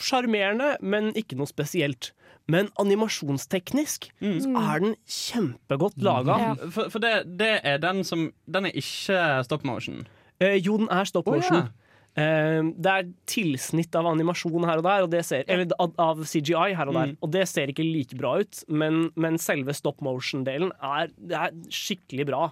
[0.00, 2.12] sjarmerende, men ikke noe spesielt.
[2.50, 6.36] Men animasjonsteknisk så er den kjempegodt laga.
[6.42, 6.50] Ja.
[6.68, 9.16] For, for det, det er den som Den er ikke
[9.46, 10.04] stop motion.
[10.42, 11.64] Eh, jo, den er stop motion.
[11.64, 11.72] ja.
[12.14, 16.76] Eh, det er tilsnitt av animasjon her og der, og det ser, eller av, CGI
[16.76, 17.14] her og der.
[17.14, 17.16] Mm.
[17.26, 22.28] Og det ser ikke like bra ut, men, men selve stop motion-delen er, er skikkelig
[22.28, 22.44] bra.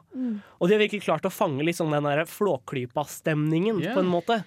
[0.58, 3.94] Og de har virkelig klart å fange litt sånn den der Flåklypa-stemningen, yeah.
[3.94, 4.40] på en måte.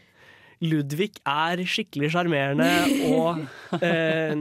[0.64, 2.70] Ludvig er skikkelig sjarmerende
[3.12, 3.44] og
[3.84, 4.36] eh,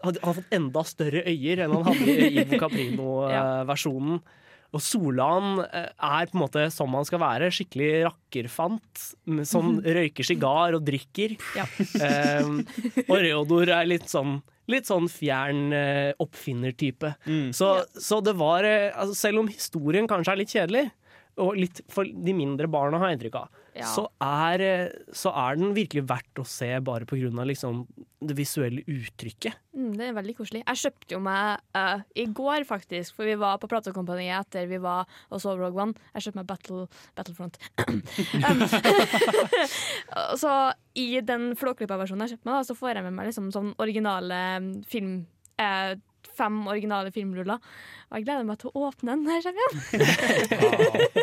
[0.00, 4.22] har fått enda større øyer enn han hadde i Ivo Caprino-versjonen.
[4.70, 9.04] Og Solan eh, er på en måte som han skal være, skikkelig rakkerfant.
[9.48, 11.34] Som røyker sigar og drikker.
[11.58, 11.66] Ja.
[12.44, 12.62] Um,
[13.08, 17.08] og Reodor er litt sånn Litt sånn fjern eh, oppfinnertype.
[17.26, 17.48] Mm.
[17.56, 20.84] Så, så det var eh, altså Selv om historien kanskje er litt kjedelig,
[21.40, 23.86] og litt for de mindre barna har jeg inntrykk av, Ja.
[23.86, 27.86] så, er, eh, så er den virkelig verdt å se bare av liksom
[28.20, 29.56] det visuelle uttrykket.
[29.72, 30.62] Mm, det er veldig koselig.
[30.66, 34.80] Jeg kjøpte jo meg uh, i går, faktisk, for vi var på Platekompaniet etter vi
[34.82, 35.94] var og så Rogue One.
[36.12, 37.58] Jeg kjøpte meg Battle, Battlefront.
[38.40, 38.62] Um,
[40.40, 40.52] så
[40.98, 44.38] i den flåklippa-versjonen jeg kjøpte meg, da, så får jeg med meg liksom sånn originale
[44.90, 45.12] film
[45.60, 45.94] eh,
[46.36, 47.60] Fem originale filmruller.
[48.10, 51.20] Og jeg gleder meg til å åpne den når jeg kommer hjem.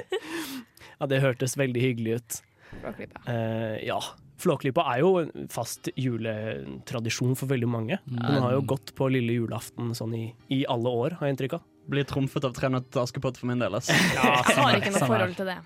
[0.97, 2.39] Ja, det hørtes veldig hyggelig ut.
[2.81, 3.21] Flåklypa.
[3.27, 3.99] Uh, ja.
[4.37, 7.97] Flåklypa er jo en fast juletradisjon for veldig mange.
[8.05, 11.57] Den har jo gått på lille julaften sånn i, i alle år, har jeg inntrykk
[11.57, 11.63] av.
[11.87, 13.77] Blir trumfet av Tre nøtter til Askepott for min del.
[13.79, 13.89] ass.
[14.17, 15.57] Jeg har ikke noe forhold til det.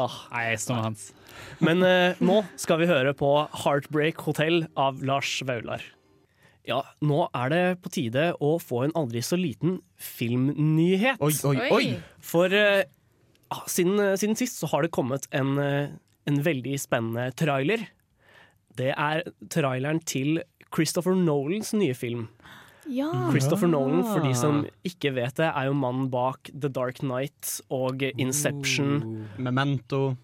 [0.00, 1.10] Oh, Nei, jeg Hans.
[1.60, 3.30] Men uh, nå skal vi høre på
[3.64, 5.84] Heartbreak Hotel av Lars Vaular.
[6.68, 11.18] Ja, nå er det på tide å få en aldri så liten filmnyhet.
[11.22, 11.86] Oi, oi, oi!
[12.22, 12.84] For eh,
[13.50, 15.90] ah, siden, siden sist så har det kommet en, eh,
[16.30, 17.88] en veldig spennende trailer.
[18.78, 20.40] Det er traileren til
[20.72, 22.28] Christopher Nolans nye film.
[22.90, 23.10] Ja.
[23.30, 27.60] Christopher Nolan, for de som ikke vet det, er jo mannen bak The Dark Knight
[27.70, 29.28] og Inception.
[29.38, 30.16] Memento,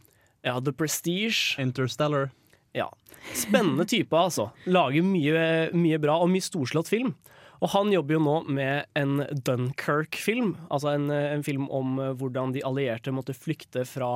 [0.47, 1.59] Ja, The Prestige.
[1.59, 2.31] Interstellar.
[2.79, 2.89] Ja.
[3.37, 4.49] Spennende type, altså.
[4.71, 5.41] Lager mye,
[5.77, 7.13] mye bra og mye storslått film.
[7.59, 10.53] Og han jobber jo nå med en Dunkerque-film.
[10.71, 14.13] Altså en, en film om eh, hvordan de allierte måtte flykte fra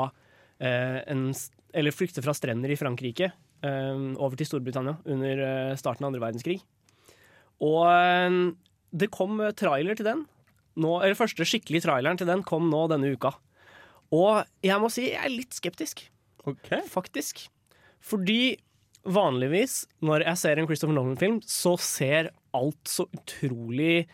[0.62, 1.32] eh, en,
[1.74, 6.22] Eller flykte fra strender i Frankrike eh, over til Storbritannia under eh, starten av andre
[6.22, 6.60] verdenskrig.
[7.62, 8.38] Og eh,
[8.94, 10.22] det kom eh, trailer til den.
[10.78, 13.34] Nå, eller første skikkelige traileren til den kom nå denne uka.
[14.14, 16.06] Og jeg må si jeg er litt skeptisk
[16.42, 16.80] Okay.
[16.90, 17.44] faktisk.
[18.02, 18.56] Fordi
[19.02, 24.04] vanligvis når jeg ser en Christopher Nolan-film, så ser alt så utrolig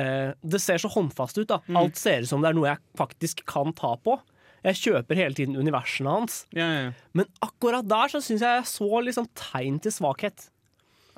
[0.00, 1.48] eh, Det ser så håndfast ut.
[1.48, 1.60] da.
[1.78, 4.18] Alt ser ut som det er noe jeg faktisk kan ta på.
[4.64, 6.42] Jeg kjøper hele tiden universene hans.
[6.56, 6.92] Ja, ja.
[7.12, 10.46] Men akkurat der så syns jeg jeg så liksom tegn til svakhet.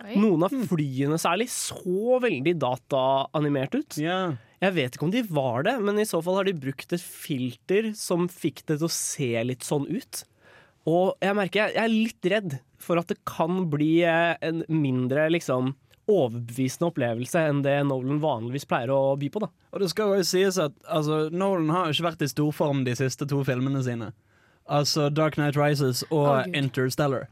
[0.03, 0.17] Oi.
[0.21, 4.03] Noen av flyene særlig så veldig dataanimert ut.
[4.03, 4.37] ja.
[4.57, 7.03] Jeg vet ikke om de var det, men i så fall har de brukt et
[7.05, 10.23] filter som fikk det til å se litt sånn ut.
[10.87, 14.63] Og jeg merker jeg, jeg er litt redd for at det kan bli eh, en
[14.71, 15.75] mindre liksom
[16.07, 19.43] overbevisende opplevelse enn det Nolan vanligvis pleier å by på.
[19.43, 19.51] da.
[19.75, 22.95] Og det skal jo sies at altså, Nolan har jo ikke vært i storform de
[22.99, 24.13] siste to filmene sine.
[24.71, 27.27] Altså Dark Knight Rises og oh, Interstellar.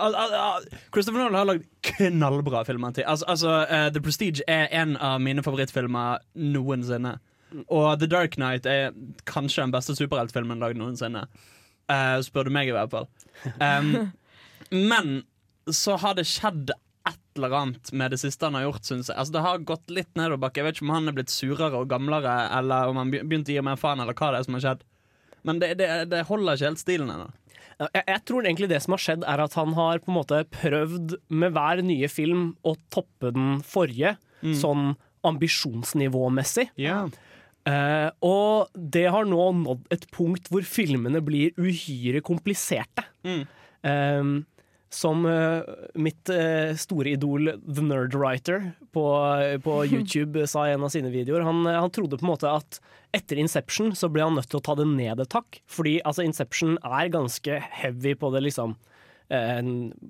[0.00, 3.04] Al al al Christopher Nolan har lagd knallbra filmer til.
[3.04, 7.18] Altså, altså uh, The Prestige er en av mine favorittfilmer noensinne.
[7.66, 8.94] Og The Dark Knight er
[9.28, 11.26] kanskje den beste superheltfilmen lagd noensinne.
[11.90, 13.08] Uh, spør du meg, i hvert fall.
[13.58, 14.12] Um,
[14.92, 15.20] men
[15.70, 16.70] så har det skjedd
[17.08, 19.16] et eller annet med det siste han har gjort, syns jeg.
[19.18, 20.60] Altså, det har gått litt nedoverbakke.
[20.60, 23.52] Jeg vet ikke om han er blitt surere og gamlere, eller om han begynte begynt
[23.52, 24.86] å gi mer faen, eller hva det er som har skjedd.
[25.48, 27.30] Men det, det, det holder ikke helt stilen ennå.
[27.80, 30.42] Jeg, jeg tror egentlig det som har skjedd, er at han har på en måte
[30.52, 34.18] prøvd med hver nye film å toppe den forrige,
[34.56, 34.94] sånn
[35.26, 36.70] ambisjonsnivåmessig.
[36.80, 37.02] Ja.
[37.68, 43.04] Eh, og det har nå nådd et punkt hvor filmene blir uhyre kompliserte.
[43.26, 43.42] Mm.
[43.84, 44.30] Eh,
[44.90, 45.62] som uh,
[45.94, 49.04] mitt uh, store idol The Nerdwriter på,
[49.62, 51.44] på YouTube sa i en av sine videoer.
[51.46, 52.80] Han, han trodde på en måte at
[53.14, 55.60] etter Inception så ble han nødt til å ta det ned et hakk.
[55.70, 58.74] Fordi altså, Inception er ganske heavy på det liksom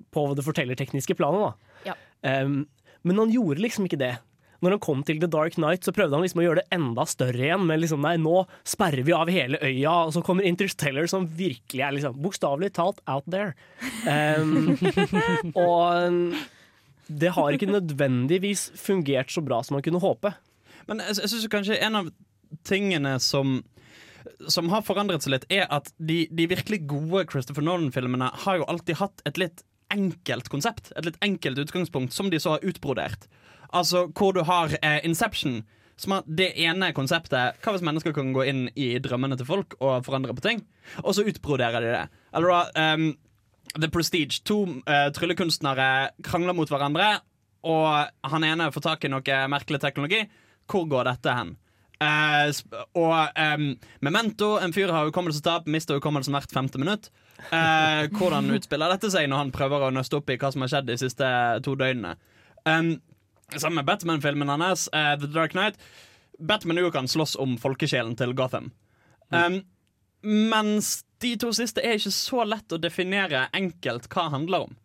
[0.09, 1.53] På det fortellertekniske planet.
[1.85, 2.41] da Ja.
[2.41, 2.63] Um,
[3.05, 4.15] men han gjorde liksom ikke det.
[4.61, 7.05] Når han kom til The Dark Knight, så prøvde han liksom å gjøre det enda
[7.09, 7.65] større igjen.
[7.69, 11.81] Men liksom, nei, nå sperrer vi av hele øya, og så kommer Interstellar, som virkelig
[11.81, 13.55] er liksom bokstavelig talt out there.
[14.01, 14.73] Um,
[15.53, 16.33] og
[17.05, 20.31] det har ikke nødvendigvis fungert så bra som man kunne håpe.
[20.89, 22.09] Men jeg, jeg synes kanskje en av
[22.67, 23.59] tingene som
[24.51, 28.67] som har forandret seg litt, er at de, de virkelig gode Christopher Nolan-filmene har jo
[28.69, 30.91] alltid hatt et litt enkelt konsept.
[30.95, 33.27] Et litt enkelt utgangspunkt, som de så har utbrodert.
[33.71, 35.61] Altså hvor du har eh, Inception,
[35.95, 37.59] som har det ene konseptet.
[37.61, 40.63] Hva hvis mennesker kan gå inn i drømmene til folk og forandre på ting?
[41.03, 42.05] Og så utbroderer de det.
[42.35, 43.11] Eller da um,
[43.77, 44.41] The Prestige.
[44.49, 47.19] To uh, tryllekunstnere krangler mot hverandre,
[47.69, 50.23] og han ene får tak i noe merkelig teknologi.
[50.71, 51.53] Hvor går dette hen?
[52.01, 52.49] Uh,
[52.97, 53.67] og um,
[54.01, 57.11] Memento, en fyr har hukommelsestap, mister hukommelsen hvert femte minutt.
[57.53, 60.73] Uh, hvordan utspiller dette seg når han prøver å nøste opp i hva som har
[60.73, 61.29] skjedd de siste
[61.65, 62.17] to døgnene?
[62.65, 62.95] Um,
[63.57, 65.79] Sammen med Batman-filmen hans, uh, The Dark Knight.
[66.39, 68.71] Batman jo kan slåss om folkesjelen til Gotham.
[69.29, 69.61] Um,
[70.21, 74.77] mens de to siste er ikke så lett å definere enkelt hva handler om.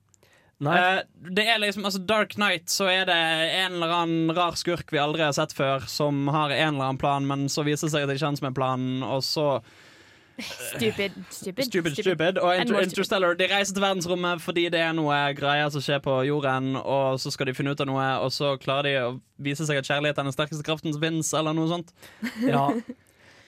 [0.65, 1.01] Eh,
[1.37, 5.01] det er liksom, altså Dark Knight så er det en eller annen rar skurk vi
[5.01, 8.07] aldri har sett før, som har en eller annen plan, men så viser det seg
[8.07, 9.49] at det ikke er han som er planen, og så
[10.39, 12.39] Stupid, stupid, Stupid, stupid.
[12.43, 12.83] Og Inter.
[12.85, 17.17] Interstellar De reiser til verdensrommet fordi det er noe greier som skjer på jorden, og
[17.23, 19.11] så skal de finne ut av noe, og så klarer de å
[19.43, 21.95] vise seg at kjærlighet er den sterkeste kraften som finnes, eller noe sånt.
[22.53, 22.67] ja.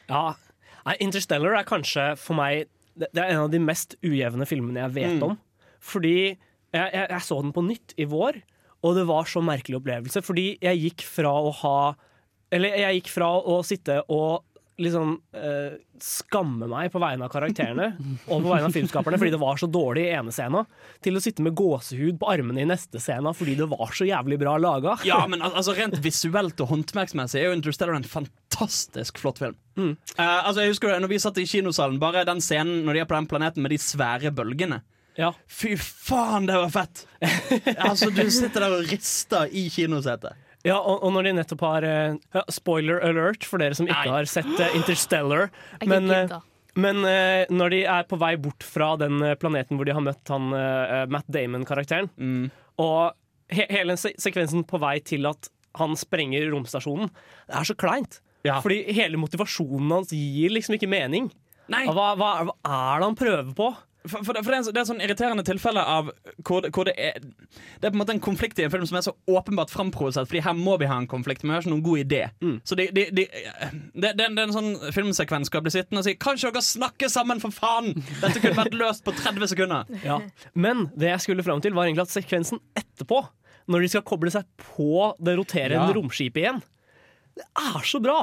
[0.09, 0.25] ja.
[1.05, 4.95] Interstellar er kanskje for meg Det det er en av de mest ujevne filmene jeg
[4.97, 5.23] vet Mm.
[5.29, 5.37] om.
[5.79, 8.41] Fordi jeg, jeg, jeg så den på nytt i vår,
[8.83, 10.23] og det var så merkelig opplevelse.
[10.27, 11.77] Fordi jeg gikk fra å ha
[12.51, 14.43] Eller jeg gikk fra å sitte og
[14.79, 17.89] liksom eh, skamme meg på vegne av karakterene
[18.29, 20.65] og på vegne av filmskaperne fordi det var så dårlig i ene scena,
[21.05, 24.39] til å sitte med gåsehud på armene i neste scena fordi det var så jævlig
[24.41, 24.97] bra laga.
[25.09, 29.59] Ja, men al- altså rent visuelt og håndverksmessig er jo Interstellar en fantastisk flott film.
[29.79, 29.97] Mm.
[30.15, 33.03] Uh, altså jeg husker det, når vi satt i kinosalen Bare den scenen når de
[33.05, 34.81] er på den planeten med de svære bølgene.
[35.19, 35.33] Ja.
[35.51, 37.03] Fy faen, det var fett!
[37.89, 40.39] altså, du sitter der og rister i kinosetet.
[40.67, 44.09] Ja, og, og når de nettopp har eh, ja, Spoiler alert for dere som ikke
[44.09, 44.15] Nei.
[44.17, 45.49] har sett uh, Interstellar.
[45.87, 46.35] Men, eh,
[46.79, 50.33] men uh, når de er på vei bort fra den planeten hvor de har møtt
[50.35, 50.51] han
[51.15, 52.51] Matt Damon-karakteren, Mm.
[52.83, 53.15] og
[53.55, 57.11] he hele se sekvensen på vei til at han sprenger romstasjonen,
[57.47, 58.19] det er så kleint.
[58.47, 58.59] Ja.
[58.65, 61.31] Fordi hele motivasjonen hans gir liksom ikke mening.
[61.69, 63.69] Hva, hva, hva er det han prøver på?
[64.07, 66.07] For, for, det, for det, er, en- det er sånn irriterende tilfelle av
[66.47, 68.97] hvor, hvor det er Det er på en måte en konflikt i en film som
[69.01, 71.73] er så åpenbart framprovosert, Fordi her må vi ha en konflikt, men vi har ikke
[71.75, 72.21] noen god idé.
[72.65, 76.07] Så de, de, de, det, det, det er en sånn filmsekvens skal bli sittende og
[76.07, 77.91] si Kan ikke dere snakke sammen, for faen!
[78.23, 79.91] Dette kunne vært løst på 30 sekunder.
[80.09, 80.21] Ja.
[80.55, 83.25] Men det jeg skulle fram til, var egentlig at sekvensen etterpå,
[83.69, 85.97] når de skal koble seg på det roterende Ja.
[85.99, 86.63] romskipet igjen,
[87.37, 88.21] det er så bra!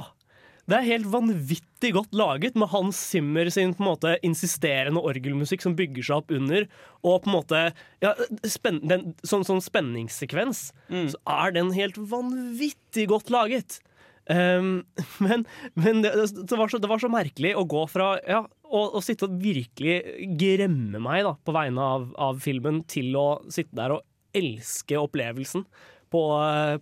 [0.66, 5.62] Det er helt vanvittig godt laget, med Hans Zimmer sin på en måte insisterende orgelmusikk
[5.62, 6.66] som bygger seg opp under,
[7.06, 7.60] og på en måte
[8.02, 8.16] ja,
[8.50, 10.72] spen den, sånn, sånn spenningssekvens.
[11.14, 13.78] Så er den helt vanvittig godt laget.
[14.26, 14.88] Um,
[15.22, 15.46] men
[15.78, 19.02] men det, det, var så, det var så merkelig å gå fra ja, å, å
[19.06, 20.00] sitte og virkelig
[20.42, 25.68] gremme meg da, på vegne av, av filmen, til å sitte der og elske opplevelsen
[26.10, 26.24] på,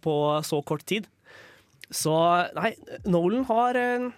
[0.01, 0.15] på
[0.47, 1.11] så kort tid.
[1.93, 2.13] Så
[2.57, 2.73] nei,
[3.05, 4.09] Nolan har eh,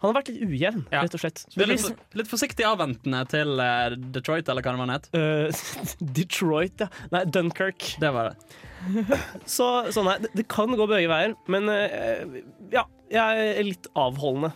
[0.00, 1.00] Han har vært litt ujevn, Ja.
[1.02, 1.44] rett og slett.
[1.54, 5.08] Det er litt, litt forsiktig avventende til uh, Detroit, eller hva det var het.
[5.16, 6.90] Eh, Detroit, ja.
[7.14, 7.94] Nei, Dunkerque.
[8.02, 8.60] Det var det.
[9.56, 12.36] Så, så nei, det, det kan gå begge veier, men uh,
[12.74, 14.52] ja, jeg er litt avholdende.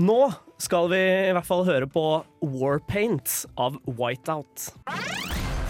[0.00, 0.18] Nå
[0.60, 2.04] skal vi i hvert fall høre på
[2.44, 4.68] Warpaint av Whiteout.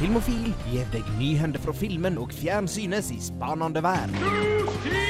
[0.00, 5.09] Filmofil gir deg nyhender fra filmen og fjernsynets i spanende vær.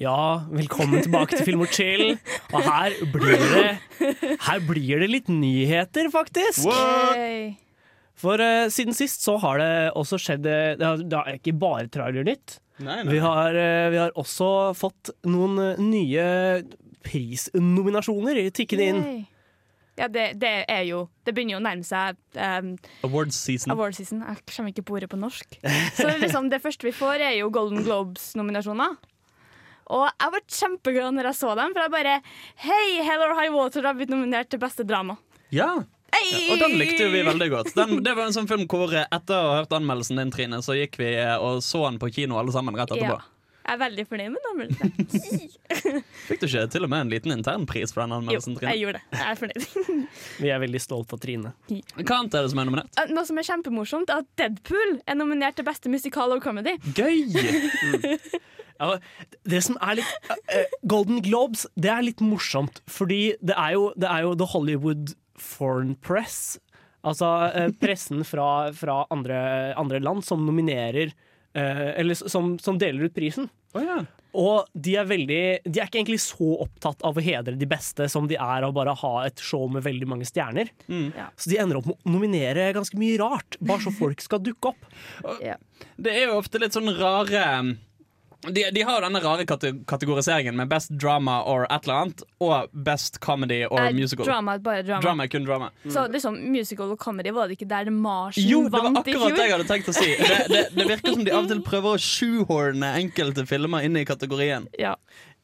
[0.00, 2.14] Ja, velkommen tilbake til Film og chill.
[2.56, 3.64] Og her blir det,
[4.46, 6.70] her blir det litt nyheter, faktisk.
[6.72, 7.50] Yay.
[8.20, 12.56] For uh, siden sist så har det også skjedd eh, Det er ikke bare trailernytt.
[12.80, 16.24] Nei, Vi har, eh, vi har også fått noen nye
[17.04, 19.04] prisnominasjoner tikkende inn.
[20.00, 22.72] Ja, det, det er jo Det begynner jo å nærme seg um,
[23.04, 23.72] Awards season.
[23.74, 24.24] award season.
[24.24, 25.60] Jeg kommer ikke på ordet på norsk.
[25.98, 28.96] Så liksom det første vi får, er jo Golden Globes-nominasjoner.
[29.90, 32.18] Og jeg var kjempeglad når jeg så dem, for jeg bare
[32.64, 35.18] Hei, Hell or High Water har blitt nominert til beste drama.
[35.54, 35.72] Ja.
[36.14, 36.46] Hey!
[36.52, 37.74] Og den likte vi veldig godt.
[37.76, 40.58] Den, det var en sånn film hvor eh, etter å ha hørt anmeldelsen din, Trine,
[40.62, 43.18] så gikk vi eh, og så den på kino alle sammen rett etterpå.
[43.18, 43.36] Ja.
[43.60, 45.42] Jeg er veldig fornøyd med anmeldelsen.
[46.26, 48.98] Fikk du ikke til og med en liten internpris for den Jo, anmeldelsen, jeg gjorde
[48.98, 49.18] det.
[49.20, 50.06] Jeg er fornøyd.
[50.42, 51.52] Vi er veldig stolt av Trine.
[52.00, 52.90] Hva annet er det som er nominert?
[52.98, 56.74] Eh, Noe som er kjempemorsomt, er at Deadpool er nominert til beste musikal og comedy.
[56.98, 57.28] Gøy!
[58.80, 58.96] Ja,
[59.48, 63.90] det som er litt uh, Golden Globes, det er litt morsomt, fordi det er jo,
[64.00, 66.58] det er jo The Hollywood Foreign Press.
[67.04, 69.40] Altså uh, pressen fra, fra andre,
[69.80, 71.14] andre land som nominerer
[71.56, 73.48] uh, Eller som, som deler ut prisen.
[73.72, 74.00] Oh, ja.
[74.36, 78.06] Og de er veldig De er ikke egentlig så opptatt av å hedre de beste
[78.10, 80.70] som de er av bare ha et show med veldig mange stjerner.
[80.86, 81.30] Ja.
[81.38, 84.72] Så de ender opp med å nominere ganske mye rart, bare så folk skal dukke
[84.72, 84.90] opp.
[85.42, 85.56] Ja.
[85.98, 87.44] Det er jo ofte litt sånn rare
[88.42, 92.22] de, de har jo denne rare kate kategoriseringen med best drama or et eller annet,
[92.40, 94.24] og best comedy or Eh, musical.
[94.24, 95.02] Drama er bare drama.
[95.04, 95.70] Drama kun drama.
[95.84, 99.44] Så liksom, musical og comedy var det ikke der Marsen Jo, det var akkurat det
[99.46, 100.10] jeg hadde tenkt å si.
[100.30, 103.96] Det, det, det virker som de av og til prøver å shoehorne enkelte filmer inn
[104.00, 104.68] i kategorien.
[104.78, 104.94] Ja.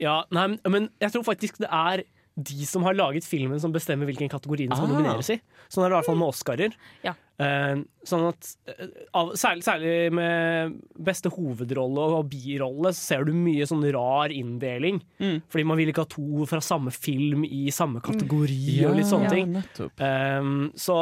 [0.01, 2.03] Ja, nei, men- jeg tror faktisk det er
[2.37, 4.93] de som har laget filmen som bestemmer hvilken kategori den skal Ah.
[4.93, 5.41] nomineres i.
[5.73, 6.73] Sånn er det i hvert fall med Oscarer.
[7.03, 7.15] Ja.
[7.41, 7.77] Eh,
[8.09, 8.87] sånn at eh,
[9.19, 15.01] av, særlig, særlig med beste hovedrolle og birolle så ser du mye sånn rar inndeling.
[15.23, 15.41] Mm.
[15.53, 19.27] Fordi man vil ikke ha to fra samme film i samme kategori og litt sånne
[19.27, 19.33] Ja.
[19.33, 19.57] ting.
[20.01, 20.97] Um, så,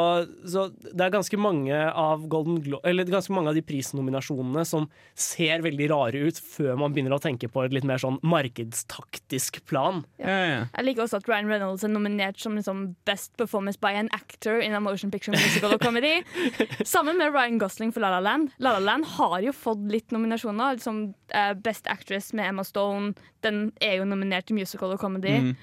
[0.47, 4.87] så det er ganske mange av Golden Glo Eller ganske mange av de prisnominasjonene som
[5.13, 9.61] ser veldig rare ut før man begynner å tenke på et litt mer sånn markedstaktisk
[9.69, 10.03] plan.
[10.19, 10.61] Ja, ja, ja.
[10.77, 14.59] Jeg liker også at Ryan Reynolds er nominert som liksom Best Performance by an Actor
[14.63, 16.21] in a Motion Picture Musical og Comedy.
[16.95, 18.53] Sammen med Ryan Gosling for La La Land.
[18.63, 20.77] La La Land har jo fått litt nominasjoner.
[20.77, 23.13] Liksom, eh, Best Actress med Emma Stone.
[23.43, 25.33] Den er jo nominert til musical og comedy.
[25.41, 25.55] Mm.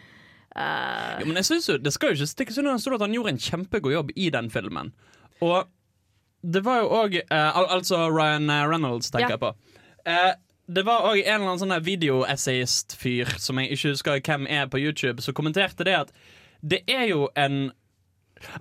[0.53, 3.01] Uh, Ja, men jeg synes jo, Det skal jo ikke stikkes under en stol at
[3.01, 4.93] han gjorde en kjempegod jobb i den filmen.
[5.41, 5.65] Og
[6.45, 9.37] det var jo òg al Altså Ryan eh, Reynolds, tenker Ja.
[9.37, 9.55] jeg på.
[10.07, 10.35] Uh,
[10.69, 14.79] det var òg en eller annen sånn videoessayist-fyr som jeg ikke husker hvem er på
[14.79, 16.13] YouTube, som kommenterte det at
[16.63, 17.73] det er jo en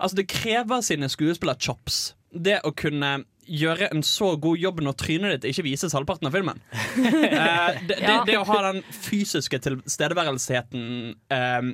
[0.00, 2.14] Altså, det krever sine skuespillerchops.
[2.32, 6.36] Det å kunne gjøre en så god jobb når trynet ditt ikke vises halvparten av
[6.36, 6.60] filmen.
[7.02, 8.24] Eh, det, det, Ja.
[8.28, 11.72] det å ha den fysiske tilstedeværelsheten eh,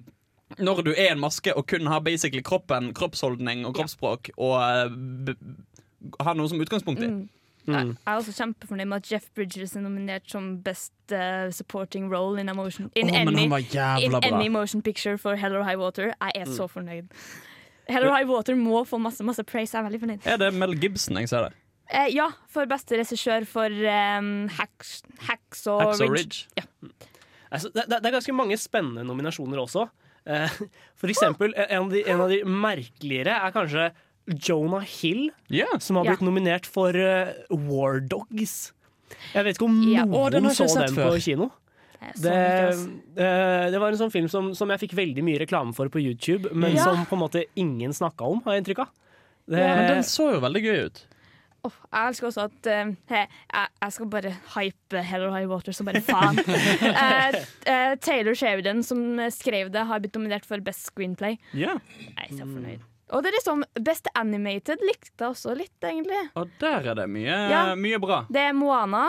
[0.59, 4.95] når du er en maske og kun har basically kroppen, kroppsholdning og kroppsspråk, og eh,
[5.29, 5.35] b
[6.23, 7.09] har noe som utgangspunkt i.
[7.11, 7.27] Mm.
[7.69, 12.09] Jeg jeg er også kjempefornøyd med at Jeff Bridges er nominert som Best uh, Supporting
[12.09, 13.45] Role in emotion, In, oh, any,
[14.07, 16.15] in any motion picture for Hell or High Water.
[16.21, 17.11] Jeg er så fornøyd.
[17.89, 19.73] Hell or High Water må få masse masse praise.
[19.73, 20.27] Jeg er veldig fornøyd.
[20.29, 21.55] Er det Mel Gibson jeg ser det?
[21.89, 26.43] Eh, ja, for beste regissør for um, Hacks, Hacks og Hacks Ridge.
[26.59, 26.93] Ridge.
[27.49, 29.87] Altså, det, det er ganske mange spennende nominasjoner også.
[30.29, 30.59] Eh,
[31.01, 33.89] For eksempel, en av, de, en av de merkeligere er kanskje
[34.45, 35.79] Jonah Hill, yeah.
[35.81, 38.75] som har blitt blitt nominert for eh, War Dogs.
[39.33, 40.05] Jeg vet ikke om Ja.
[40.05, 41.15] noen oh, den så den før.
[41.15, 41.49] på kino.
[42.01, 45.41] Eh, så Det, eh, det var en sånn film som, som jeg fikk veldig mye
[45.43, 46.85] reklame for på YouTube, men Ja.
[46.85, 48.91] som på en måte ingen snakka om, har jeg inntrykk av.
[49.49, 51.07] Det, Ja, Men den så jo veldig gøy ut.
[51.65, 55.49] Åh, jeg elsker også at uh, he, jeg, jeg skal bare hype Hell or High
[55.51, 56.39] Water som bare faen.
[56.39, 61.37] uh, uh, Taylor Sheridan, som skrev det, har blitt nominert for Best Screenplay.
[61.53, 61.81] Yeah.
[62.15, 62.85] Jeg er så fornøyd.
[63.11, 66.23] Og det er liksom Best Animated likte jeg også litt, egentlig.
[66.37, 67.75] Og der er det mye, Ja.
[67.75, 68.21] mye bra.
[68.31, 69.07] Det er Moana.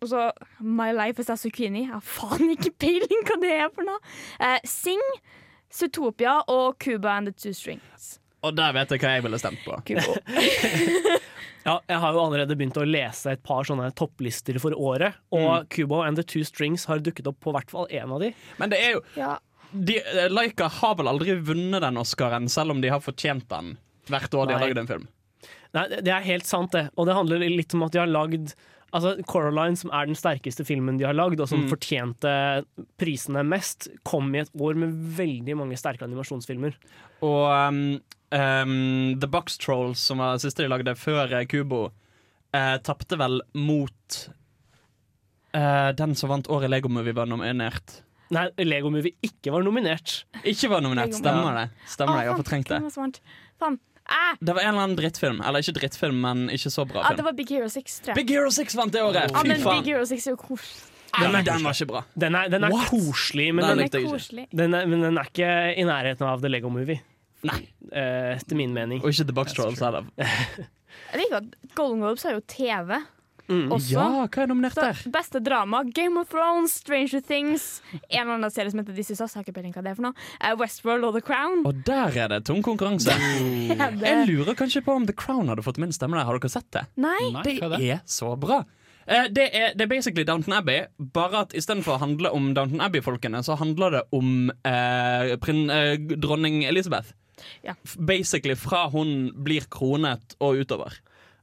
[0.00, 0.20] Og så
[0.64, 1.82] My Life Is a Zucchini.
[1.84, 4.00] Jeg har faen ikke peiling hva det er for noe.
[4.40, 5.02] Eh, Sing,
[5.72, 8.14] Zootopia og Cuba and the Two Strings.
[8.40, 9.76] Og der vet jeg hva jeg ville stemt på.
[9.90, 10.14] Cuba.
[11.68, 15.68] ja, jeg har jo allerede begynt å lese et par sånne topplister for året, og
[15.74, 18.32] Cuba and the Two Strings har dukket opp på hvert fall én av de.
[18.62, 19.34] Men det er jo Ja.
[19.70, 23.76] de, eh, Laika har vel aldri vunnet den Oscaren, selv om de har fortjent den
[24.08, 24.68] hvert år de har Nei.
[24.72, 25.08] lagd en film.
[25.76, 26.88] Nei, det det er helt sant, det.
[26.96, 28.54] Og det handler litt om at de har lagd
[28.90, 32.32] Altså, Coraline, som er den sterkeste filmen de har lagd, og som fortjente
[33.00, 36.74] prisene mest, kom i et år med veldig mange sterke animasjonsfilmer.
[37.26, 37.80] Og um,
[38.34, 38.74] um,
[39.20, 41.86] The Box Trolls, som var siste de lagde før eh, Kubo,
[42.56, 44.20] uh, tapte vel mot
[45.54, 48.00] uh, den som vant året Lego Movie var nominert.
[48.34, 50.20] Nei, Lego Movie ikke var nominert.
[50.46, 51.68] Ikke var nominert, stemmer det?
[51.90, 53.22] Stemmer det, Jeg har fortrengt det.
[53.58, 53.78] faen,
[54.10, 54.18] Faen.
[54.34, 55.40] Ah, Det var en eller annen drittfilm.
[55.46, 58.18] Eller ikke drittfilm, men ikke så bra ah, det var Big Hero 6, tror jeg.
[58.20, 59.30] Big Hero 6 vant det året!
[59.30, 59.62] Ja, Fy men!
[59.62, 60.86] Big Hero 6 er jo koselig.
[61.10, 62.02] Nei, den var ikke bra.
[62.22, 64.44] Den er, den er koselig, men Den den, Den er koselig.
[64.54, 67.00] den er, men den er ikke i nærheten av The Lego Movie.
[67.48, 67.62] Nei.
[67.90, 69.00] Eh, etter min mening.
[69.02, 70.06] Og ikke The Box Trolls heller.
[71.10, 73.00] Jeg liker at Golden Globes har jo TV
[73.48, 73.70] Mm.
[73.72, 73.90] også.
[73.94, 75.00] Ja, hva er nominert der?
[75.10, 77.80] beste drama Game of Thrones, Stranger Things,
[78.10, 79.34] en eller annen serie som heter This Is Us.
[79.34, 80.14] Har ikke peiling hva det er for noe.
[80.42, 81.64] Uh, Westworld og The Crown.
[81.66, 83.10] Og der er det tung konkurranse.
[83.70, 86.24] Det- Jeg lurer kanskje på om The Crown hadde fått min stemme der.
[86.28, 86.84] Har dere sett det?
[87.00, 87.16] Nei.
[87.32, 87.80] Nei, Det er det?
[87.96, 88.60] er så bra.
[89.10, 92.80] Uh, Det er, det er basically Downton Abbey, bare at istedenfor å handle om Downton
[92.84, 97.12] Abbey-folkene, så handler det om uh, prin, eh, dronning Elizabeth.
[97.64, 97.72] Ja.
[97.96, 100.98] Basically fra hun blir kronet og utover.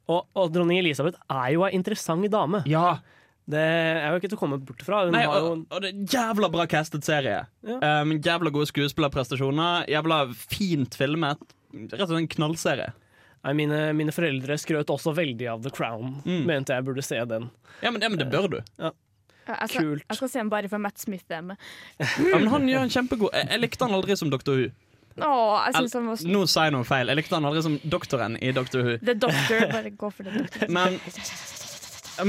[0.08, 2.62] Og, og dronning Elisabeth er jo ei interessant dame.
[2.70, 3.00] Ja,
[3.48, 5.06] Det er jo ikke til å komme bort fra.
[5.08, 7.46] Hun Nei, har jo og, og det er jævla bra castet serie.
[7.64, 7.78] Ja.
[8.04, 9.86] Um, jævla gode skuespillerprestasjoner.
[9.92, 11.44] Jævla fint filmet.
[11.74, 12.90] Rett og slett en knallserie.
[13.46, 16.18] Nei, mine, mine foreldre skrøt også veldig av The Crown.
[16.26, 16.42] Mm.
[16.50, 17.50] Mente jeg burde se den.
[17.84, 18.58] Ja, men, ja, men det bør du.
[18.82, 18.92] Ja,
[19.48, 20.04] Jeg skal, Kult.
[20.10, 21.62] jeg skal se den bare for Matt Smith er med.
[22.02, 24.58] Ja, men han gjør en kjempegod Jeg, jeg likte han aldri som Dr.
[24.58, 24.68] Who.
[25.18, 27.10] Åh, jeg synes han var så Nå sa jeg noe feil.
[27.12, 28.98] Jeg likte han aldri som doktoren i Doctor Who.
[29.02, 29.68] The Doctor.
[29.76, 30.74] Bare gå for The Doctor.
[30.74, 31.00] Men,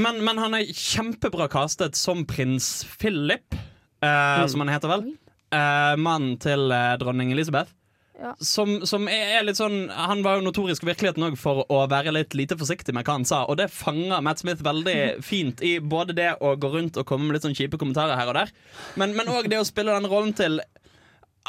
[0.01, 3.57] men, men han er kjempebra castet som prins Philip,
[4.01, 5.11] eh, som han heter vel.
[5.53, 7.75] Eh, Mannen til eh, dronning Elisabeth.
[8.19, 8.33] Ja.
[8.43, 12.11] Som, som er litt sånn Han var jo notorisk i virkeligheten òg for å være
[12.11, 14.97] litt lite forsiktig med hva han sa, og det fanger Matt Smith veldig
[15.29, 18.33] fint i både det å gå rundt og komme med litt sånn kjipe kommentarer her
[18.33, 18.51] og der,
[18.99, 20.59] men òg det å spille den rollen til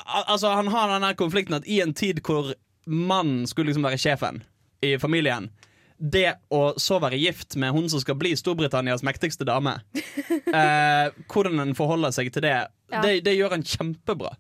[0.05, 2.53] Altså Han har den konflikten at i en tid hvor
[2.87, 4.43] mannen skulle liksom være sjefen
[4.83, 5.51] i familien
[6.01, 9.75] det å så være gift med hun som skal bli Storbritannias mektigste dame,
[10.33, 12.55] eh, hvordan en forholder seg til det,
[12.91, 13.03] Ja.
[13.05, 14.33] det, det gjør en kjempebra.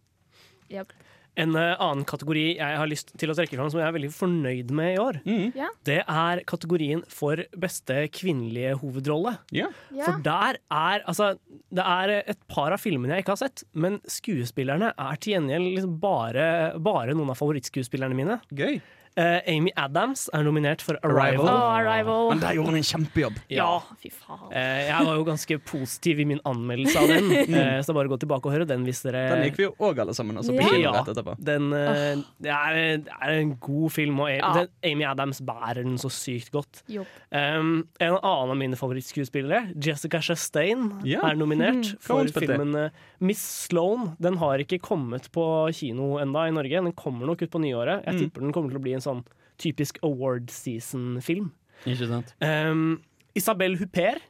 [0.72, 0.94] Yep.
[1.40, 4.10] En eh, annen kategori jeg har lyst til å trekke fram, som jeg er veldig
[4.14, 5.52] fornøyd med i år, Mm.
[5.56, 5.72] yeah.
[5.88, 9.36] det er kategorien for beste kvinnelige hovedrolle.
[9.56, 9.68] Ja.
[9.94, 10.04] Ja.
[10.10, 11.32] For der er Altså,
[11.72, 15.74] det er et par av filmene jeg ikke har sett, men skuespillerne er til gjengjeld
[15.76, 16.46] liksom bare,
[16.82, 18.40] bare noen av favorittskuespillerne mine.
[18.52, 18.80] Gøy.
[19.18, 21.48] Eh, Amy Adams er nominert for Arrival.
[21.50, 22.28] Oh, Arrival.
[22.30, 23.40] Men der gjorde hun en kjempejobb.
[23.50, 23.66] Ja.
[24.00, 24.44] Fy faen.
[24.52, 28.18] Uh, jeg var jo ganske positiv i min anmeldelse av den, uh, så bare gå
[28.22, 30.54] tilbake og høre den hvis dere Den gikk vi jo òg alle sammen og så
[30.54, 30.68] på Ja.
[30.70, 30.92] kino Ja.
[31.00, 31.34] rett etterpå.
[31.42, 34.52] Den, eh, det, er, det er en god film, og Ja.
[34.60, 36.82] den, Amy Adams bærer den så sykt godt.
[36.88, 41.26] Um, en annen av mine favorittskuespillere, Jessica Chastain, yeah.
[41.30, 42.00] er nominert mm.
[42.00, 42.90] for filmen
[43.20, 44.14] Miss Sloan.
[44.22, 45.44] Den har ikke kommet på
[45.76, 46.80] kino enda i Norge.
[46.80, 48.04] Den kommer nok ut på nyåret.
[48.06, 48.20] Jeg Mm.
[48.20, 49.24] tipper den kommer til å bli en sånn
[49.60, 51.50] typisk award season-film.
[51.88, 52.34] Ikke sant?
[52.44, 53.00] Um,
[53.36, 54.22] Isabel Huppert,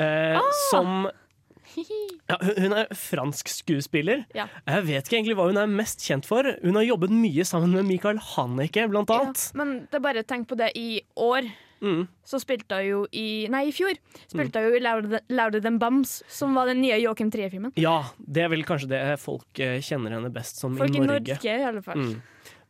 [0.00, 0.52] uh, Ah!
[0.70, 1.08] som
[2.28, 4.24] Ja, hun er fransk skuespiller.
[4.36, 4.46] Ja.
[4.68, 6.44] Jeg vet ikke egentlig hva hun er mest kjent for.
[6.62, 9.44] Hun har jobbet mye sammen med Michael Haneke, blant Ja, annet.
[9.56, 11.48] men det er bare tenk på det i år.
[11.82, 12.04] Mm.
[12.28, 13.96] Så spilte hun jo i Nei, i fjor.
[14.30, 17.72] Spilte hun jo i Louder, Louder Than Bums, som var den nye Joachim Trier-filmen.
[17.80, 21.06] Ja, det er vel kanskje det folk eh, kjenner henne best som Folk i i
[21.06, 21.38] Norge.
[21.40, 21.98] Norge, i alle fall.
[22.04, 22.20] Mm.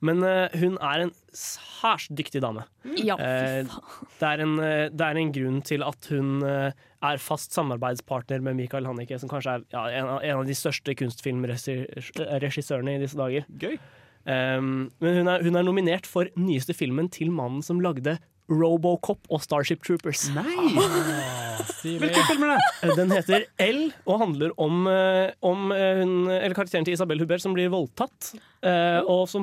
[0.03, 2.65] Men eh, hun er en særs dyktig dame.
[2.99, 4.09] Ja, Eh, fy faen.
[4.19, 6.71] Det er, en, eh, det er en grunn til at hun eh,
[7.03, 10.57] er fast samarbeidspartner med Michael Hannicke, som kanskje er ja, en, av, en av de
[10.59, 13.43] største kunstfilmregissørene i disse dager.
[13.63, 13.77] Gøy.
[14.23, 18.19] Um, men hun er, hun er nominert for nyeste filmen til mannen som lagde
[18.53, 20.31] Robocop og Starship Troopers.
[21.83, 22.63] Hvilken film er det?
[22.83, 27.21] Eh, Den heter L og handler om, eh, om eh, hun, eller karakteren til Isabel
[27.23, 28.33] Hubert som blir voldtatt.
[28.63, 29.43] og, som,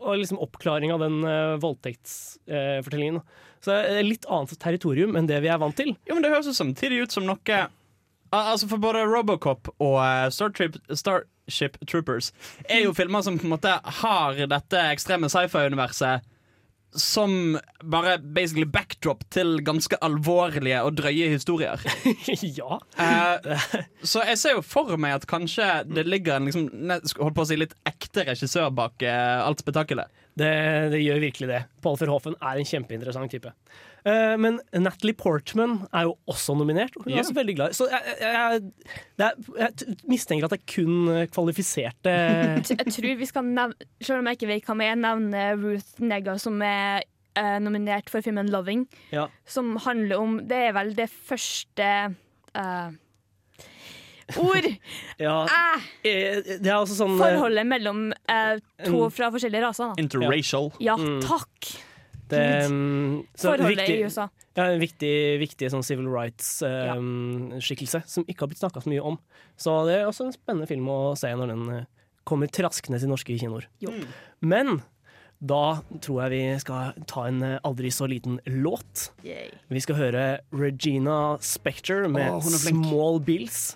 [0.00, 1.18] og liksom oppklaring av den
[1.60, 3.20] voldtektsfortellingen.
[3.60, 5.92] Så det er litt annet territorium enn det vi er vant til.
[6.08, 7.64] Jo, men Det høres jo samtidig ut som noe
[8.34, 10.00] Altså For både Robocop og
[10.34, 12.32] Star Trip, Starship Troopers
[12.66, 16.24] er jo filmer som på en måte har dette ekstreme sci-fi-universet
[16.94, 21.80] som bare basically backdrop til ganske alvorlige og drøye historier.
[22.58, 22.78] ja.
[23.02, 26.68] Eh, så jeg ser jo for meg at kanskje det ligger en liksom,
[27.18, 30.22] holdt på å si litt ekte regissør bak eh, alt spetakkelet.
[30.34, 30.52] Det,
[30.94, 31.64] det gjør virkelig det.
[31.82, 33.52] Paul Verhoeven er en kjempeinteressant type.
[34.04, 37.24] Eh, men Natalie Portman er jo også nominert, og hun er yeah.
[37.24, 37.76] også veldig glad.
[37.76, 38.60] Så jeg, jeg,
[39.18, 42.12] jeg, er, jeg mistenker at det er kun eh, kvalifiserte
[42.74, 46.36] Jeg tror vi skal nevne Selv om jeg ikke vet hva med, nevne Ruth Negga,
[46.42, 47.06] som er
[47.38, 48.84] eh, nominert for filmen 'Loving'.
[49.14, 49.30] Ja.
[49.48, 51.88] Som handler om Det er vel det første
[52.52, 53.00] eh,
[54.40, 54.68] ord
[55.26, 55.38] Ja,
[56.04, 59.94] eh, det altså sånn Forholdet mellom eh, to fra forskjellige raser.
[59.94, 60.04] Da.
[60.04, 60.72] Interracial.
[60.84, 61.20] Ja, Mm.
[62.30, 64.28] Det, mm, så Forholdet viktig, i USA.
[64.56, 65.12] Ja, en viktig,
[65.42, 69.18] viktig sånn civil rights-skikkelse som ikke har blitt snakka så mye om.
[69.60, 71.86] Så det er også en spennende film å se når den eh,
[72.24, 73.68] kommer traskende til norske kinoer.
[73.84, 73.92] Jo.
[74.40, 74.80] Men
[75.44, 79.10] da tror jeg vi skal ta en eh, aldri så liten låt.
[79.26, 79.50] Yay.
[79.68, 82.86] Vi skal høre Regina Spector med flink.
[82.86, 83.74] 'Small Bills'.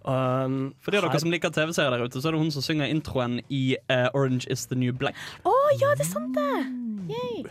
[0.00, 2.64] Um, For de av dere som liker TV-serier der ute, så er det hun som
[2.64, 5.18] synger introen i uh, Orange is the New Black.
[5.44, 6.62] Å ja, det er sant, det!
[7.10, 7.42] Yay.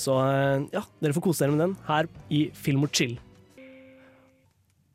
[0.00, 3.18] Så eh, ja, dere får kose dere med den her i Film og chill.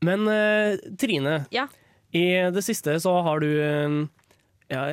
[0.06, 1.68] Men eh, Trine, Ja.
[2.16, 3.96] i det siste så har du eh,
[4.74, 4.84] ja,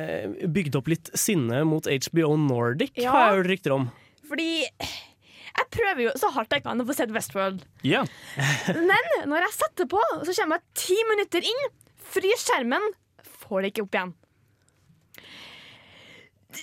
[0.53, 3.11] bygd opp litt sinne mot HBO Nordic, Ja.
[3.13, 3.89] har jeg hørt rykter om.
[4.29, 7.61] Fordi jeg prøver jo så hardt jeg kan å få sett Westworld.
[7.85, 8.03] Ja.
[8.73, 11.63] Men når jeg setter på, så kommer jeg ti minutter inn,
[12.13, 12.91] fryser skjermen,
[13.43, 14.13] får det ikke opp igjen.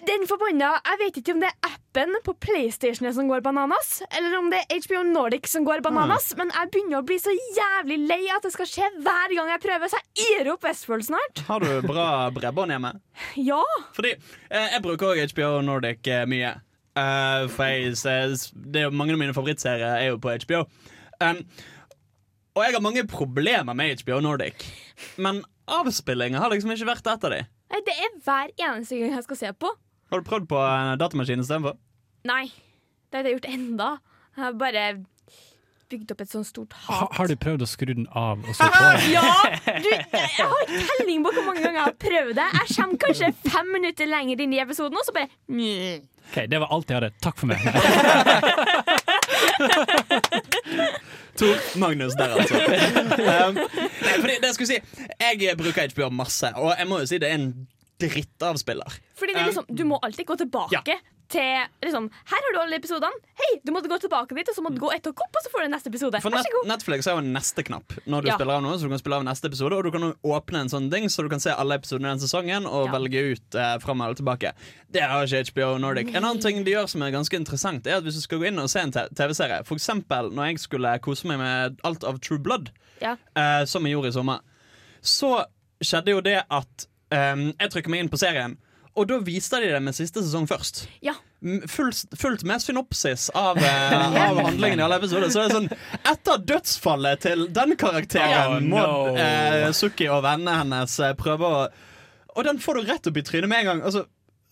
[0.07, 4.36] Den forbanna Jeg vet ikke om det er appen på PlayStation som går bananas, eller
[4.38, 7.99] om det er HBO Nordic som går bananas, men jeg begynner å bli så jævlig
[8.07, 11.43] lei at det skal skje hver gang jeg prøver, så jeg gir opp Westworld snart.
[11.49, 12.95] Har du bra bredbånd hjemme?
[13.51, 13.62] Ja.
[13.97, 16.55] Fordi eh, jeg bruker også HBO Nordic eh, mye.
[16.99, 20.64] Uh, for jeg, det er jo mange av mine favorittserier er jo på HBO.
[21.22, 21.45] Um,
[22.57, 24.66] og jeg har mange problemer med HBO Nordic.
[25.16, 27.41] Men avspillinga har liksom ikke vært et av de.
[27.70, 29.70] Nei, Det er hver eneste gang jeg skal se på.
[30.10, 31.76] Har du prøvd på en datamaskin istedenfor?
[32.26, 32.44] Nei,
[33.10, 33.90] det har jeg gjort enda.
[34.36, 34.84] Jeg har bare
[35.90, 37.14] bygd opp et sånt stort Ha, hat.
[37.18, 38.90] har du prøvd å skru den av og så på?
[39.10, 39.22] Ja!
[39.82, 42.46] Du, jeg har ikke telling på hvor mange ganger jeg har prøvd det.
[42.60, 45.30] Jeg kommer kanskje fem minutter lenger inn i episoden, og så bare
[46.30, 47.10] Ok, Det var alt jeg hadde.
[47.26, 47.58] Takk for meg.
[51.40, 52.54] Tor Magnus der, altså.
[52.54, 53.61] um,
[54.06, 54.78] nei, fordi det jeg skulle si
[55.20, 57.48] Jeg bruker HBO masse, og jeg må jo si det er en
[58.00, 58.98] drittavspiller.
[59.18, 60.98] Fordi det er liksom, du må alltid gå tilbake Ja.
[61.31, 63.11] Til liksom, Her har du alle episodene.
[63.41, 65.45] Hei, du måtte gå tilbake dit, og så må du gå ett og opp, og
[65.45, 66.20] så får du neste episode.
[66.24, 66.47] For net.
[66.66, 68.35] Netflix er jo en neste-knapp når du Ja.
[68.39, 68.76] spiller av noe.
[68.78, 71.22] Så du kan spille av neste episode Og du kan åpne en sånn ding så
[71.22, 72.93] du kan se alle episodene i den sesongen og Ja.
[72.99, 74.53] velge ut eh, fram eller tilbake.
[74.91, 76.09] Det har ikke HBO Nordic.
[76.14, 78.47] En annen ting de gjør som er ganske interessant, Er at hvis du skal gå
[78.49, 82.39] inn og se en TV-serie, eksempel når jeg skulle kose meg med alt av True
[82.39, 82.70] Blood,
[83.01, 83.16] Ja.
[83.37, 84.41] eh, som jeg gjorde i sommer,
[85.03, 85.45] så
[85.83, 88.59] skjedde jo det at eh, jeg trykker meg inn på serien.
[88.99, 90.80] Og da viste de det med siste sesong først.
[91.07, 91.14] Ja.
[91.47, 93.95] M- Fullt, fullt med synopsis av, eh,
[94.26, 95.30] av handlingen i alle episoder.
[95.30, 95.70] Så det er sånn
[96.11, 99.16] Etter dødsfallet til den karakteren Oh, må no.
[99.16, 101.61] eh, Suki og vennene hennes eh, prøve å
[102.36, 103.80] Og den får du rett opp i trynet med en gang.
[103.88, 104.05] Altså,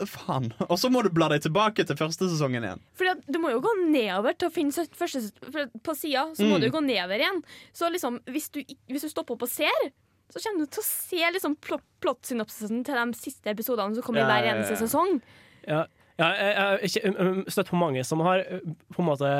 [0.07, 0.49] faen.
[0.68, 2.80] Og så må du bla deg tilbake til første sesongen igjen.
[2.99, 6.47] Fordi at du må jo gå nedover til å finne første, sesong På sida så
[6.47, 6.62] må Mm.
[6.62, 7.43] du gå nedover igjen.
[7.74, 9.91] Så liksom, hvis du, hvis du stopper opp og ser,
[10.29, 14.24] så kommer du til å se liksom plott, plottsynopsisen til de siste episodene som kommer
[14.24, 15.18] Ja, i hver eneste sesong.
[15.64, 15.87] Ja,
[16.18, 18.62] ja, jeg har ikke um, um, støtt på mange som har uh,
[18.95, 19.33] på en måte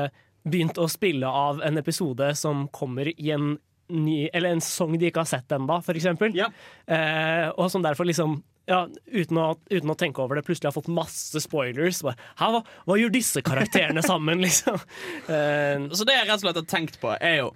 [0.49, 3.57] begynt å spille av en episode som kommer i en
[3.89, 6.07] ny, eller en sang de ikke har sett ennå, f.eks.
[6.37, 6.49] Ja.
[6.87, 10.77] Eh, og som derfor liksom ja, uten, å, uten å tenke over det, plutselig har
[10.77, 12.03] fått masse spoilers.
[12.05, 14.77] Bare, Hæ, hva, hva gjør disse karakterene sammen, liksom?
[15.25, 17.53] Eh, Så det jeg rett og slett har tenkt på, er jo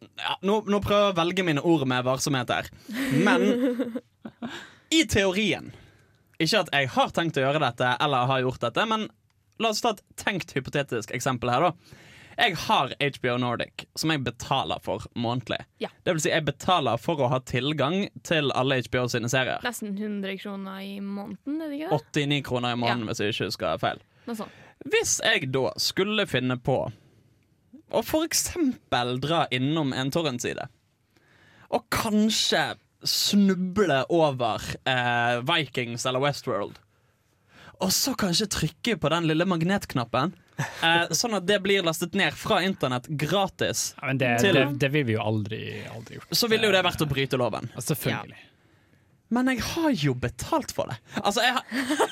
[0.00, 2.70] ja, nå, nå prøver jeg å velge mine ord med varsomhet her.
[3.12, 3.46] Men
[4.98, 5.72] i teorien
[6.38, 9.08] Ikke at jeg har tenkt å gjøre dette eller har gjort dette, men
[9.58, 11.96] la oss ta et tenkt hypotetisk eksempel her, da.
[12.38, 15.58] Jeg har HBO Nordic, som jeg betaler for månedlig.
[15.82, 15.88] Ja.
[16.06, 19.58] Det vil si, jeg betaler for å ha tilgang til alle HBO sine serier.
[19.66, 21.98] Nesten 100 kroner i måneden, er det ikke det?
[22.30, 24.04] 89 kroner i måneden, hvis jeg ikke husker feil.
[24.86, 26.78] Hvis jeg da skulle finne på
[28.04, 30.66] for eksempel dra innom en torrentside,
[31.70, 32.74] og kanskje
[33.06, 36.78] snuble over eh, Vikings eller Westworld,
[37.78, 42.34] og så kanskje trykke på den lille magnetknappen, eh, sånn at det blir lastet ned
[42.34, 45.62] fra internett gratis, Ja, men det, Til- det, det vil vi jo aldri,
[45.94, 46.32] aldri gjort.
[46.34, 47.70] så ville jo det vært å bryte loven.
[47.74, 48.40] Ja, Selvfølgelig.
[49.28, 50.96] Men jeg har jo betalt for det.
[51.20, 51.64] Altså, jeg har,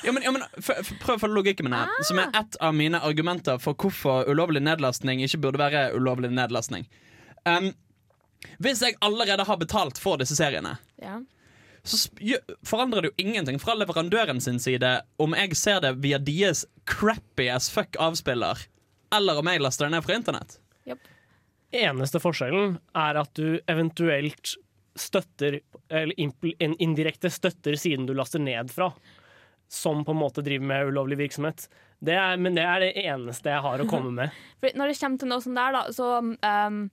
[0.05, 2.57] ja, men, ja, men, for, for, prøv å følge logikken min her, som er et
[2.61, 6.85] av mine argumenter for hvorfor ulovlig nedlastning ikke burde være ulovlig nedlastning.
[7.47, 7.71] Um,
[8.61, 11.17] hvis jeg allerede har betalt for disse seriene, Ja.
[11.87, 12.09] så
[12.67, 17.49] forandrer det jo ingenting fra leverandøren sin side om jeg ser det via deres crappy
[17.49, 18.67] as fuck avspiller,
[19.15, 20.59] eller om jeg laster det ned fra internett.
[21.73, 24.53] eneste forskjellen er at du eventuelt
[25.01, 28.91] støtter, eller indirekte støtter siden du laster ned fra,
[29.71, 31.67] som på en måte driver med ulovlig virksomhet.
[31.99, 34.35] Det er, men det er det eneste jeg har å komme med.
[34.61, 36.83] For når det kommer til noe sånt der, da, så um,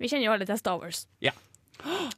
[0.00, 1.04] Vi kjenner jo alle til Star Wars.
[1.24, 1.34] Ja.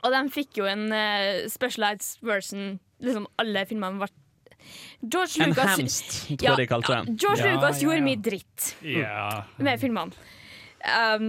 [0.06, 2.78] Og de fikk jo en uh, specialized version.
[3.02, 4.10] Liksom alle filmene ble
[5.02, 7.12] George Lucas Enhanced, tror jeg de kalte det.
[7.22, 9.28] George Ja, Lucas ja, gjorde mye dritt Ja.
[9.62, 10.26] med filmene.
[10.82, 11.28] Um,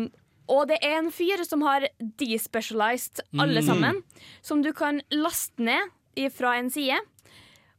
[0.50, 1.86] og det er en fyr som har
[2.20, 3.68] despecialized alle Mm.
[3.68, 4.04] sammen,
[4.42, 5.90] som du kan laste ned
[6.36, 6.98] fra en side.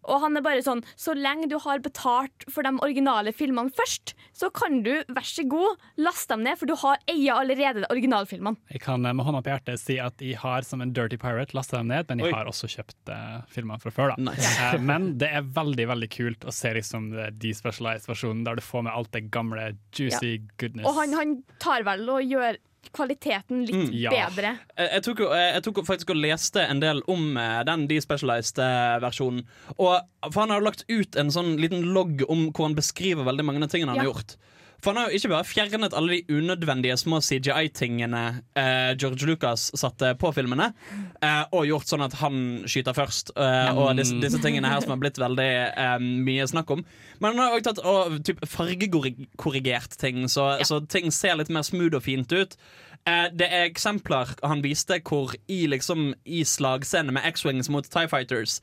[0.09, 4.15] Og han er bare sånn Så lenge du har betalt for de originale filmene først,
[4.37, 7.91] så kan du, vær så god, laste dem ned, for du har eier allerede de
[7.93, 8.57] originalfilmene.
[8.73, 11.57] Jeg kan eh, med hånda på hjertet si at jeg har som en Dirty Pirate
[11.57, 12.37] lasta dem ned, men jeg Oi.
[12.39, 14.15] har også kjøpt uh, filmene fra før.
[14.15, 14.55] da Nice.
[14.61, 17.11] Uh, Men det er veldig veldig kult å se liksom
[17.43, 20.89] despecialized-versjonen, der du får med alt det gamle juicy goodness.
[20.89, 22.61] Og han, han tar vel og gjør
[22.93, 23.91] kvaliteten litt Mm.
[23.93, 24.11] Ja.
[24.11, 24.59] bedre.
[24.77, 29.45] Eh, Jeg tok, eh, jeg tok faktisk og leste en del om eh, den despecialized-versjonen.
[29.79, 30.01] Og
[30.33, 33.63] For han har lagt ut en sånn liten logg om hvor han beskriver veldig mange
[33.65, 34.03] av tingene han Ja.
[34.03, 34.37] har gjort.
[34.81, 38.23] For han har jo ikke bare fjernet alle de unødvendige små CGI-tingene
[38.57, 40.71] eh, George Lucas satte på filmene,
[41.21, 42.39] eh, og gjort sånn at han
[42.71, 46.73] skyter først, eh, og disse, disse tingene her som har blitt veldig eh, mye snakk
[46.77, 46.85] om.
[47.21, 50.65] Men han har også tatt og typ, fargekorrigert ting, så, Ja.
[50.65, 52.57] så ting ser litt mer smooth og fint ut.
[53.09, 58.09] Eh, det er eksempler han viste hvor i, liksom, i slagscenen med X-Wings mot Tie
[58.09, 58.61] Fighters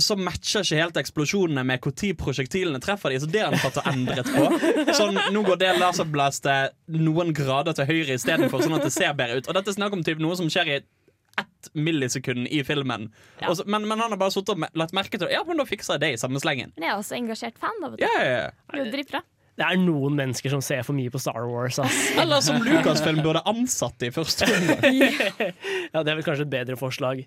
[0.00, 3.78] så matcher ikke helt eksplosjonene med når prosjektilene treffer de, så det har han tatt
[3.78, 4.48] og endret på.
[4.96, 9.38] Sånn, nå går det laserblastet noen grader til høyre istedenfor, sånn at det ser bedre
[9.38, 9.48] ut.
[9.50, 13.08] Og dette er snakk om typ noe som skjer i ett millisekund i filmen.
[13.40, 13.50] Ja.
[13.50, 15.34] Og så, men, men han har bare sittet og lagt merke til det.
[15.34, 16.74] Ja, men da fikser jeg det i samme slengen.
[16.76, 17.92] Men jeg er også engasjert fan, da.
[17.94, 18.06] Vet du.
[18.06, 18.26] Yeah.
[18.26, 18.50] ja, ja.
[18.74, 19.22] Det jo dritbra.
[19.54, 21.78] Det er noen mennesker som ser for mye på Star Wars.
[21.82, 21.98] Ass.
[22.20, 24.78] Eller som Lucasfilm burde ansatt i første runde.
[25.94, 27.22] Ja, det er vel kanskje et bedre forslag.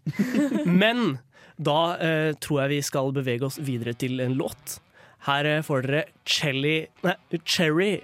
[0.68, 1.22] Men
[1.58, 4.78] da eh, tror jeg vi skal bevege oss videre til en låt.
[5.26, 7.98] Her eh, får dere Chelly, nei, Cherry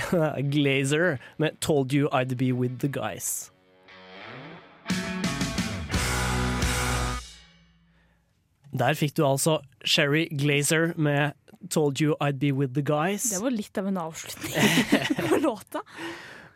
[0.52, 3.50] Glazer med 'Told You I'd Be With The Guys'.
[8.74, 11.32] Der fikk du altså Sherry Glazer med
[11.70, 13.30] 'Told You I'd Be With The Guys'.
[13.30, 15.84] Det var litt av en avslutning på låta.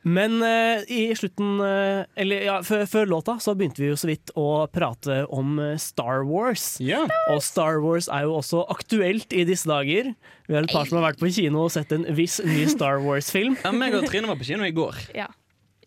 [0.08, 4.08] Men uh, i slutten uh, Eller ja, før, før låta så begynte vi jo så
[4.08, 6.78] vidt å prate om eh, Star Wars.
[6.82, 7.10] Yeah.
[7.32, 10.12] Og Star Wars er jo også aktuelt i disse dager.
[10.48, 13.02] Vi har et par som har vært på kino og sett en viss ny Star
[13.04, 13.58] Wars-film.
[13.64, 15.00] Ja, meg og Trine var på kino i går.
[15.16, 15.28] Ja.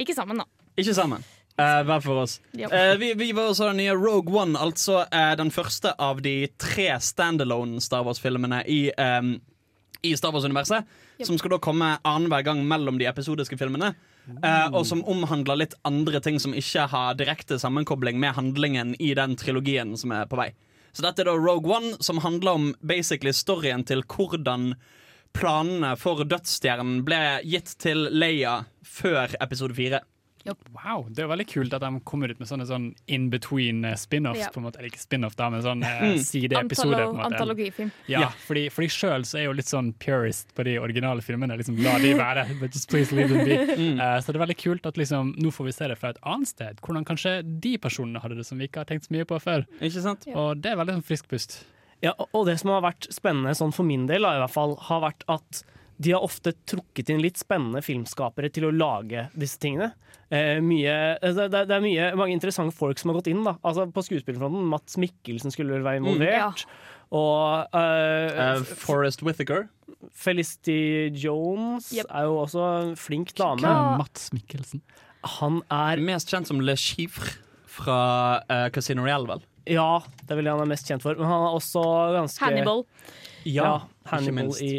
[0.02, 0.48] Ikke sammen, da.
[0.80, 1.24] Ikke sammen.
[1.60, 2.40] Uh, hver for oss.
[2.58, 6.48] Eh, vi, vi var også den nye Rogue One, altså uh, den første av de
[6.62, 9.36] tre standalone Star Wars-filmene i, um,
[10.02, 10.88] i Star Wars-universet.
[11.20, 11.28] Yep.
[11.28, 13.92] Som skal da komme annenhver gang mellom de episodiske filmene.
[14.30, 19.14] Eh, og som omhandler litt andre ting som ikke har direkte sammenkobling med handlingen i
[19.18, 20.52] den trilogien som er på vei.
[20.92, 24.74] Så dette er da Rogue One, som handler om basically storyen til hvordan
[25.36, 30.02] planene for Dødsstjernen ble gitt til Leia før episode fire.
[30.46, 33.94] Wow, Det er veldig kult at de kommer ut med sånne sånn in between eh,
[34.00, 34.40] spin-offs.
[34.40, 34.50] Ja.
[34.54, 37.04] på en måte, Eller ikke spin-off, da, men sånn eh, sideepisoder.
[37.08, 37.92] Antolo antologifilm.
[38.12, 41.58] Ja, fordi, fordi sjøl så er jeg jo litt sånn purist på de originale filmene.
[41.62, 43.60] Liksom, La de være, but just please leave them be.
[44.02, 46.22] Eh, så det er veldig kult at liksom, nå får vi se det fra et
[46.24, 46.82] annet sted.
[46.82, 49.68] Hvordan kanskje de personene hadde det som vi ikke har tenkt så mye på før.
[49.82, 50.26] Ikke sant?
[50.30, 50.38] Ja.
[50.42, 51.62] Og det er veldig sånn frisk pust.
[52.02, 54.50] Ja, og- og det som har vært spennende sånn for min del, da, i hvert
[54.56, 55.64] fall, har vært at
[56.02, 59.92] de har ofte trukket inn litt spennende filmskapere til å lage disse tingene.
[60.32, 63.44] Eh, mye, eh, det, det er mye, mange interessante folk som har gått inn.
[63.46, 64.64] da Altså På skuespillerfronten.
[64.72, 66.66] Mats Mikkelsen skulle vel være involvert.
[67.12, 69.68] Og uh, Uh, Forest Whittaker.
[70.16, 72.08] Felicity Jones Yep.
[72.10, 73.62] er jo også en flink dame.
[73.62, 73.98] Hva?
[74.00, 74.82] Mats Mikkelsen.
[75.38, 77.36] Han er Mest kjent som Le Chiffre
[77.72, 78.00] fra
[78.48, 79.44] uh, Casino Real, vel?
[79.70, 81.20] Ja, det er vel det han er mest kjent for.
[81.20, 81.84] Men han er også
[82.16, 82.82] ganske Hannibal.
[83.46, 84.72] Ja, Hannibal i,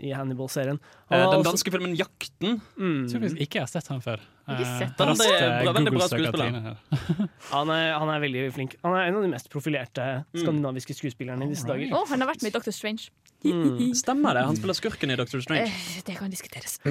[0.00, 0.78] i Hannibal-serien.
[1.10, 2.60] Eh, den den også- danske filmen 'Jakten'.
[2.78, 4.20] mm, tror ikke jeg har sett han før.
[4.48, 5.14] Ikke Eh, sett han.
[5.16, 6.76] Det er eh, bra- veldig bra skuespiller.
[7.52, 8.74] Han, er, han er veldig flink.
[8.82, 11.92] Han er en av de mest profilerte skandinaviske skuespillerne i disse dager.
[11.94, 13.10] Oh, han har vært med i Doctor Strange.
[13.44, 13.92] Mm.
[13.94, 14.44] Stemmer det?
[14.46, 15.66] Han spiller skurken i Doctor Strange.
[15.68, 16.78] Eh, det kan diskuteres.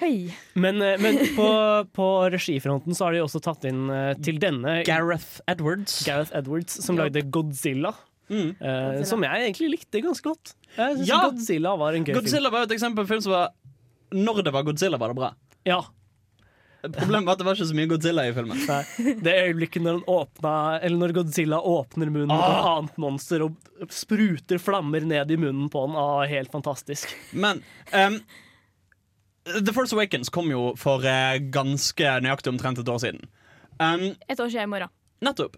[0.00, 0.34] Hei.
[0.54, 1.48] Men, eh, men på,
[1.94, 6.00] på regifronten så har de også tatt inn eh, til denne Gareth Edwards.
[6.06, 7.06] Gareth Edwards, som yep.
[7.06, 7.94] lagde Godzilla.
[8.30, 8.54] Mm.
[8.60, 10.54] eh, som jeg egentlig likte ganske godt.
[10.78, 11.18] Jeg synes Ja!
[11.28, 13.50] Godzilla var en gøy Godzilla var et eksempel på en film som var
[14.14, 15.34] Når det var Godzilla, var det bra.
[15.66, 15.82] Ja,
[16.84, 18.58] Problemet var at det var ikke så mye Godzilla i filmen.
[18.68, 20.54] nei, Det øyeblikket når, han åpna,
[20.84, 22.66] eller når Godzilla åpner munnen På et Ah.
[22.78, 23.54] annet monster og
[23.88, 27.08] spruter flammer ned i munnen på den, ah, helt fantastisk.
[27.32, 27.62] Men
[27.92, 28.18] um,
[29.46, 33.24] The Force Awakens kom jo for uh, ganske nøyaktig omtrent et år siden.
[33.80, 34.92] Um, Et år siden i morgen.
[35.24, 35.56] nettopp.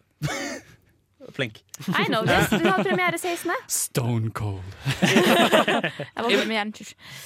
[1.33, 1.59] Flink.
[1.89, 2.49] I know this.
[2.51, 3.51] Du har premiere 16.
[3.69, 4.63] Stone Cold.
[5.01, 6.73] Jeg var premieren.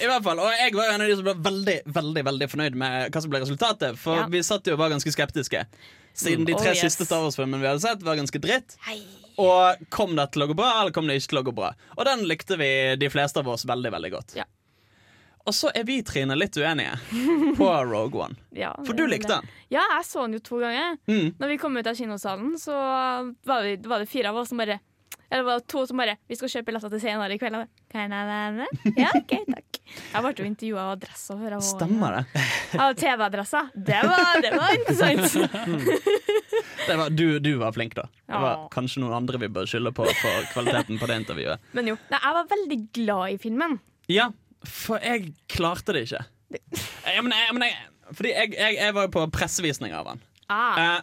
[0.01, 2.47] I hvert fall, og Jeg var jo en av de som ble veldig veldig, veldig
[2.51, 3.97] fornøyd med hva som ble resultatet.
[4.01, 4.27] For Ja.
[4.31, 5.65] vi satt jo og var ganske skeptiske.
[6.13, 6.81] Siden de Oh, tre yes.
[6.83, 8.75] siste Star Wars-filmene vi hadde sett, var ganske dritt.
[8.87, 8.99] Hei.
[9.39, 11.69] Og kom det til å gå bra, eller kom det ikke til å gå bra?
[11.97, 14.35] Og den likte vi, de fleste av oss, veldig, veldig godt.
[14.35, 14.43] Ja.
[15.45, 16.97] Og så er vi, Trine, litt uenige
[17.57, 18.37] på Rogue One.
[18.55, 19.49] Ja, For du likte den.
[19.73, 20.97] Ja, jeg så den jo to ganger.
[21.09, 21.33] Mm.
[21.39, 22.75] Når vi kom ut av kinosalen, så
[23.47, 24.79] var, vi, var det fire av oss som bare
[25.31, 27.57] Eller var det to som bare Vi skal kjøpe billetter til senere i kveld.
[27.91, 28.95] Kan jeg være med?
[28.99, 29.79] Ja, OK, takk.
[29.91, 32.43] Jeg ble jo intervjua av adressa før jeg var Stemmer det.
[32.79, 33.63] Av TV-adressa.
[33.75, 36.05] Det var, det var interessant.
[36.87, 38.05] det var, du, du var flink, da.
[38.29, 41.71] Det var kanskje noen andre vi bør skylde på for kvaliteten på det intervjuet.
[41.75, 41.97] Men jo.
[42.13, 43.79] Nei, jeg var veldig glad i filmen.
[44.11, 44.29] Ja,
[44.67, 46.25] for jeg klarte det ikke.
[46.51, 47.77] Jeg, men, jeg, men jeg,
[48.17, 50.21] fordi jeg, var jo på pressevisning av den.
[50.51, 50.81] Ah.
[50.81, 50.99] Eh,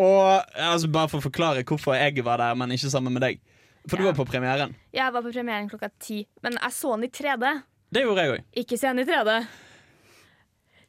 [0.00, 3.42] og altså, Bare for å forklare hvorfor jeg var der, men ikke sammen med deg.
[3.88, 4.74] For du var på premieren.
[4.92, 7.52] Jeg var på premieren klokka ti, men jeg så den i 3D.
[7.90, 8.42] Det gjorde jeg òg.
[8.62, 9.36] Ikke se den i 3D.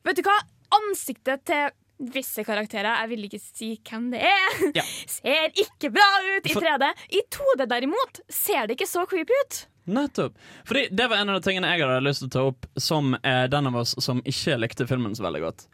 [0.07, 0.35] Vet du hva?
[0.71, 1.71] Ansiktet til
[2.11, 4.85] visse karakterer, jeg vil ikke si hvem det er, Ja.
[5.15, 6.89] ser ikke bra ut i 3D.
[7.19, 9.59] I 2D derimot ser det ikke så creepy ut.
[9.91, 10.37] Nettopp.
[10.67, 13.15] Fordi Det var en av de tingene jeg hadde lyst til å ta opp som
[13.19, 15.67] eh, den av oss som ikke likte filmen så veldig godt.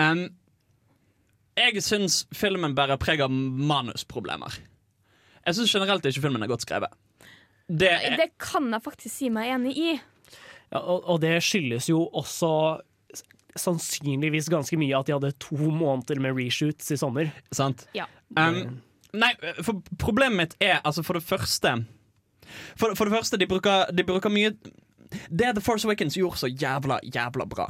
[0.00, 0.26] Um,
[1.58, 4.56] jeg syns filmen bærer preg av manusproblemer.
[5.44, 6.92] Jeg syns generelt ikke filmen er godt skrevet.
[7.68, 9.92] Det er, Det kan jeg faktisk si meg enig i.
[10.72, 12.50] Ja, og, og det skyldes jo også
[13.58, 17.30] sannsynligvis ganske mye at de hadde to måneder med reshoots i sommer.
[17.54, 17.86] sant?
[17.94, 18.08] Ja.
[18.36, 18.80] Um,
[19.14, 19.30] nei,
[19.62, 21.76] for problemet mitt er altså for det første
[22.80, 24.52] For, for det første, de bruker, de bruker mye
[25.30, 27.68] Det The Force Awakens gjorde så jævla, jævla bra,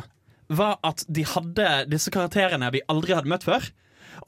[0.49, 3.67] var at de hadde disse karakterene vi aldri hadde møtt før.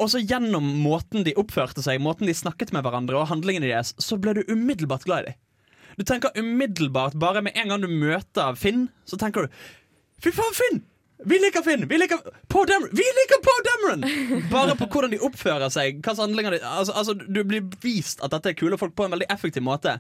[0.03, 3.95] Og så gjennom måten de oppførte seg, måten de snakket med hverandre, og handlingene deres,
[4.03, 5.41] så ble du umiddelbart glad i dem.
[5.97, 9.57] Du tenker umiddelbart, bare med en gang du møter Finn, så tenker du
[10.21, 10.83] Fy faen, Finn!
[11.25, 11.87] Vi liker Finn!
[11.89, 12.21] Vi liker
[12.53, 12.93] Paul Dameron!
[12.93, 14.05] Vi liker Paul Dameron!
[14.53, 16.03] Bare på hvordan de oppfører seg.
[16.05, 19.97] Altså, altså, Du blir vist at dette er kule folk på en veldig effektiv måte.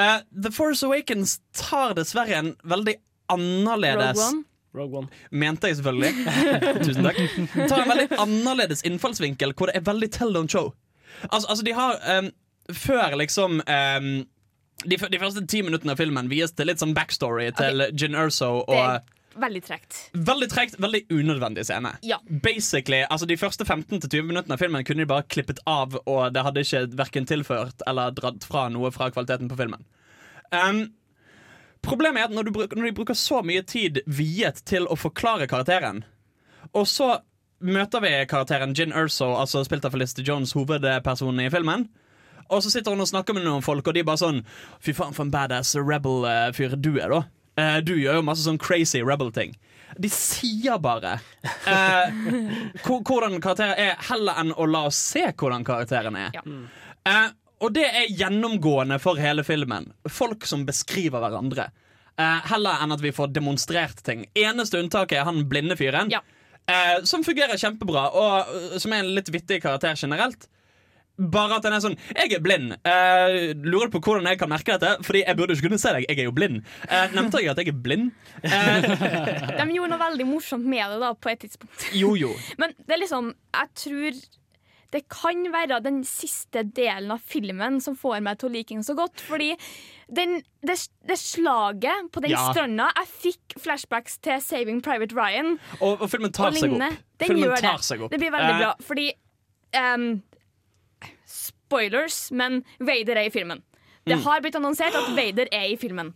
[0.00, 2.96] Eh, The Force Awakens tar dessverre en veldig
[3.32, 4.44] annerledes Rogue One.
[4.74, 5.08] Rogue One.
[5.30, 6.12] Mente jeg selvfølgelig.
[6.84, 7.20] Tusen takk.
[7.70, 10.72] Tar en veldig annerledes innfallsvinkel hvor det er veldig tell don't show.
[11.30, 12.30] Altså, altså de har um,
[12.74, 14.08] Før liksom um,
[14.84, 18.64] de, de første ti minuttene av filmen vies til litt sånn backstory til Gin Erso.
[18.66, 19.98] Og veldig tregt.
[20.12, 21.94] Veldig tregt, veldig unødvendig scene.
[22.06, 22.18] Ja.
[22.28, 26.44] Basically, altså De første 15-20 minuttene av filmen kunne de bare klippet av, og det
[26.46, 29.84] hadde ikke verken tilført eller dratt fra noe fra kvaliteten på filmen.
[30.54, 30.86] Um,
[31.84, 34.98] problemet er at når, du bruk, når de bruker så mye tid viet til å
[34.98, 36.04] forklare karakteren,
[36.74, 37.16] og så
[37.64, 41.88] møter vi karakteren Gin Erso, altså spilt av Felicity Jones, hovedpersonen i filmen.
[42.52, 44.42] Og så sitter hun og snakker med noen folk, og de bare sånn
[44.84, 47.22] Fy faen, for en badass rebel-fyr du er, da.
[47.60, 49.54] Eh, du gjør jo masse sånn crazy rebel-ting.
[49.94, 52.14] De sier bare uh,
[52.82, 56.34] hvordan karakterer er, heller enn å la oss se hvordan karakterene er.
[56.34, 56.42] Ja.
[57.06, 57.28] Uh,
[57.62, 59.86] og det er gjennomgående for hele filmen.
[60.10, 61.68] Folk som beskriver hverandre.
[62.18, 64.26] Heller enn at vi får demonstrert ting.
[64.38, 66.10] Eneste unntaket er han blinde fyren.
[66.12, 66.20] Ja.
[67.08, 70.44] Som fungerer kjempebra, og som er en litt vittig karakter generelt.
[71.14, 72.72] Bare at den er sånn Jeg er blind.
[72.82, 74.96] Uh, lurer på hvordan jeg kan merke dette?
[75.06, 76.06] Fordi jeg burde ikke kunne se deg.
[76.10, 76.62] Jeg er jo blind.
[76.88, 78.08] Uh, nevnte jeg at jeg er blind?
[78.42, 78.88] Uh.
[79.60, 81.90] De gjorde noe veldig morsomt med det da på et tidspunkt.
[81.94, 82.32] jo, jo.
[82.60, 84.24] Men det er liksom Jeg tror
[84.94, 88.84] det kan være den siste delen av filmen som får meg til å like den
[88.86, 89.18] så godt.
[89.26, 89.48] Fordi
[90.14, 90.76] den, det,
[91.08, 92.44] det slaget på den Ja.
[92.52, 95.56] stranda Jeg fikk flashbacks til Saving Private Ryan.
[95.80, 97.02] Og, og filmen tar og seg opp.
[97.18, 98.10] Den filmen gjør tar det.
[98.14, 98.70] Det blir veldig bra.
[98.86, 99.08] Fordi
[99.74, 100.08] ehm,
[101.74, 103.62] Spoilers, men Vader er i filmen.
[104.06, 104.22] Det Mm.
[104.24, 106.14] har blitt annonsert at Vader er i filmen.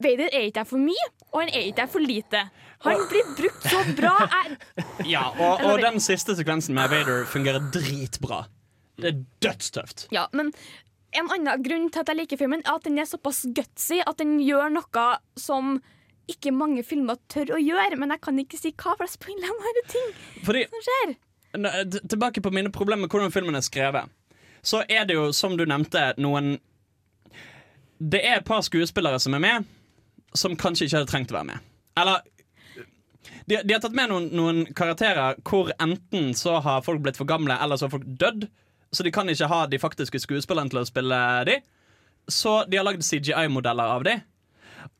[0.00, 2.42] Vader er ikke der for mye, og han er ikke der for lite.
[2.84, 4.14] Han blir brukt så bra.
[5.08, 8.46] Ja, og, og den siste sekvensen med Vader fungerer dritbra.
[9.00, 10.06] Det er dødstøft.
[10.12, 10.52] Ja, men
[11.12, 14.18] en annen grunn til at jeg liker filmen, er at den er såpass gutsy at
[14.20, 15.06] den gjør noe
[15.36, 15.80] som
[16.30, 17.96] ikke mange filmer tør å gjøre.
[17.98, 20.12] Men jeg kan ikke si hva, for jeg spoiler mange ting
[20.46, 21.16] Fordi som skjer.
[22.08, 24.08] Tilbake på mine problemer med hvordan filmen er skrevet.
[24.62, 26.58] Så er det jo, som du nevnte, noen
[28.00, 29.64] Det er et par skuespillere som er med,
[30.32, 31.66] som kanskje ikke hadde trengt å være med.
[32.00, 32.22] Eller
[33.44, 37.28] de, de har tatt med noen, noen karakterer hvor enten så har folk blitt for
[37.28, 38.46] gamle, eller så har folk dødd.
[38.90, 41.58] Så de kan ikke ha de faktiske skuespillerne til å spille de.
[42.30, 44.16] Så de har lagd CGI-modeller av de.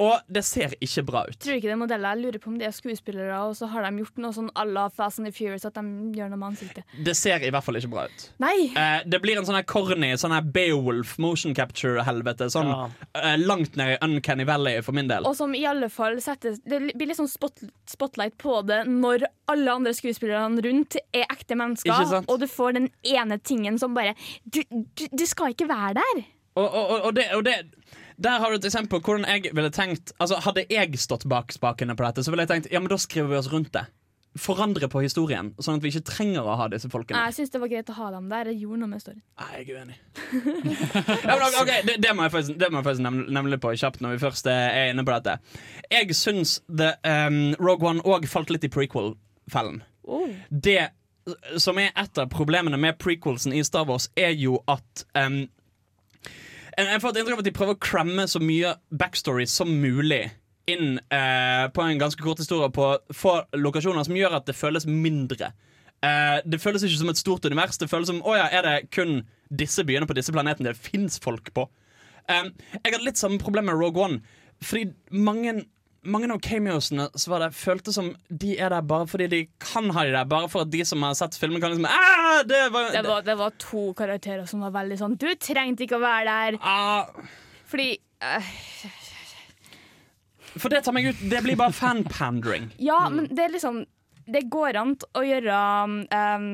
[0.01, 1.36] Og det ser ikke bra ut.
[1.44, 2.14] Tror ikke det er modeller.
[2.16, 4.64] Jeg lurer på om det er skuespillere, og så har de gjort noe sånn à
[4.64, 5.82] la Fast and the Furious, at de
[6.16, 6.94] gjør noe med ansiktet.
[7.05, 8.24] Det ser i hvert fall ikke bra ut.
[8.40, 8.70] Nei!
[8.72, 12.48] Eh, det blir en sånn her corny sånn her Beowulf motion capture-helvete.
[12.55, 12.88] Sånn Ja.
[13.14, 15.26] eh, langt ned i Uncanny Valley for min del.
[15.28, 19.26] Og som i alle fall setter Det blir litt sånn spot, spotlight på det når
[19.53, 22.28] alle andre skuespillerne rundt er ekte Ikke mennesker, sant?
[22.30, 24.14] og du får den ene tingen som bare
[24.48, 26.24] Du, du, du skal ikke være der!
[26.57, 27.55] Og, og, og, det, og det
[28.20, 31.54] Der har du et eksempel på hvordan jeg ville tenkt Altså Hadde jeg stått bak
[31.56, 33.86] spakene på dette, så ville jeg tenkt Ja, men da skriver vi oss rundt det.
[34.38, 37.18] Forandre på historien, sånn at vi ikke trenger å ha disse folkene.
[37.18, 38.46] Nei, jeg syns det var greit å ha dem der.
[38.46, 39.24] Det gjorde noe med storyen.
[39.40, 39.96] Nei, jeg er uenig.
[41.24, 43.72] ja, men, okay, det, det må jeg faktisk, det må jeg faktisk nemlig, nemlig på
[43.82, 45.58] kjapt når vi først er inne på dette.
[45.90, 49.82] Jeg syns the, um, Rogue One òg falt litt i prequel-fellen.
[50.50, 50.78] Det
[51.58, 55.42] som er et av problemene med prequelsen i Star Wars, er jo at um,
[56.80, 60.22] Jeg får et inntrykk av at de prøver å cramme så mye backstory som mulig
[60.70, 64.86] inn eh, på en ganske kort historie på få lokasjoner, som gjør at det føles
[64.88, 65.50] mindre.
[66.00, 67.78] Eh, det føles ikke som et stort univers.
[67.80, 71.18] Det føles som, å ja, Er det kun disse byene på disse planetene det fins
[71.22, 71.66] folk på?
[72.30, 74.20] Um, jeg hadde litt samme problem med Rogue One.
[74.62, 75.64] Fordi mange,
[76.03, 79.90] mange av cameosene så var det, føltes som de er der bare fordi de kan
[79.92, 80.28] ha de der.
[80.30, 83.22] Bare for at de som har sett filmen, kan liksom ah, det var, Det var,
[83.26, 86.59] det var to karakterer som var veldig sånn Du trengte ikke å være der!
[86.62, 87.11] ah,
[87.68, 87.90] Fordi
[88.24, 88.53] uh,
[90.57, 91.20] For det tar meg ut.
[91.30, 92.70] Det blir bare fanpandering.
[92.90, 93.84] Ja, men det er liksom
[94.30, 96.48] Det går an å gjøre um,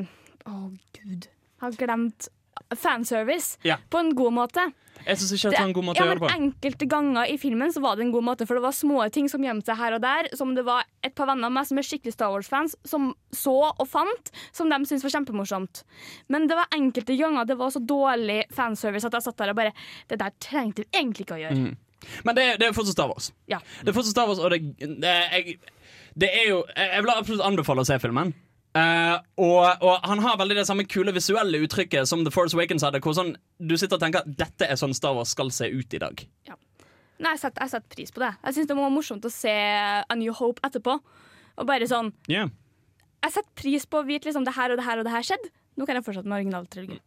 [0.46, 0.56] Å,
[0.98, 1.28] gud.
[1.30, 2.28] Jeg har glemt
[2.74, 3.76] fanservice Ja.
[3.90, 4.72] på en god måte.
[5.06, 6.30] Jeg syns ikke det var en god måte ja, å gjøre det på.
[6.34, 9.28] Enkelte ganger i filmen så var det en god måte, for det var små ting
[9.30, 10.28] som gjemte seg her og der.
[10.34, 13.54] Som det var et par venner av meg som er skikkelig Star Wars-fans, som så
[13.68, 15.84] og fant, som de syntes var kjempemorsomt.
[16.32, 19.60] Men det var enkelte ganger det var så dårlig fanservice at jeg satt der og
[19.60, 19.74] bare
[20.08, 21.76] Det der trengte vi egentlig ikke å gjøre.
[22.24, 23.30] Men det, det er fortsatt Star Wars.
[23.50, 23.60] Ja.
[23.82, 24.62] Det er fortsatt Star Wars, og det,
[25.02, 25.58] det, jeg,
[26.18, 28.34] det er jo jeg vil absolutt anbefale å se filmen.
[28.76, 32.84] Eh, og, og han har veldig det samme kule visuelle uttrykket som The Force Awakens
[32.84, 33.00] hadde.
[33.04, 35.96] Hvor sånn, du sitter og tenker at dette er sånn Star Wars skal se ut
[35.96, 36.26] i dag.
[37.16, 38.34] Nei, jeg setter, jeg setter pris på det.
[38.44, 40.98] Jeg syns det var morsomt å se A New Hope etterpå.
[41.56, 42.52] Og bare sånn Yeah.
[43.24, 45.24] Jeg setter pris på å vite liksom det her og det her og det her
[45.24, 45.48] skjedde.
[45.76, 47.00] Nå kan jeg fortsette med originaltrilogien.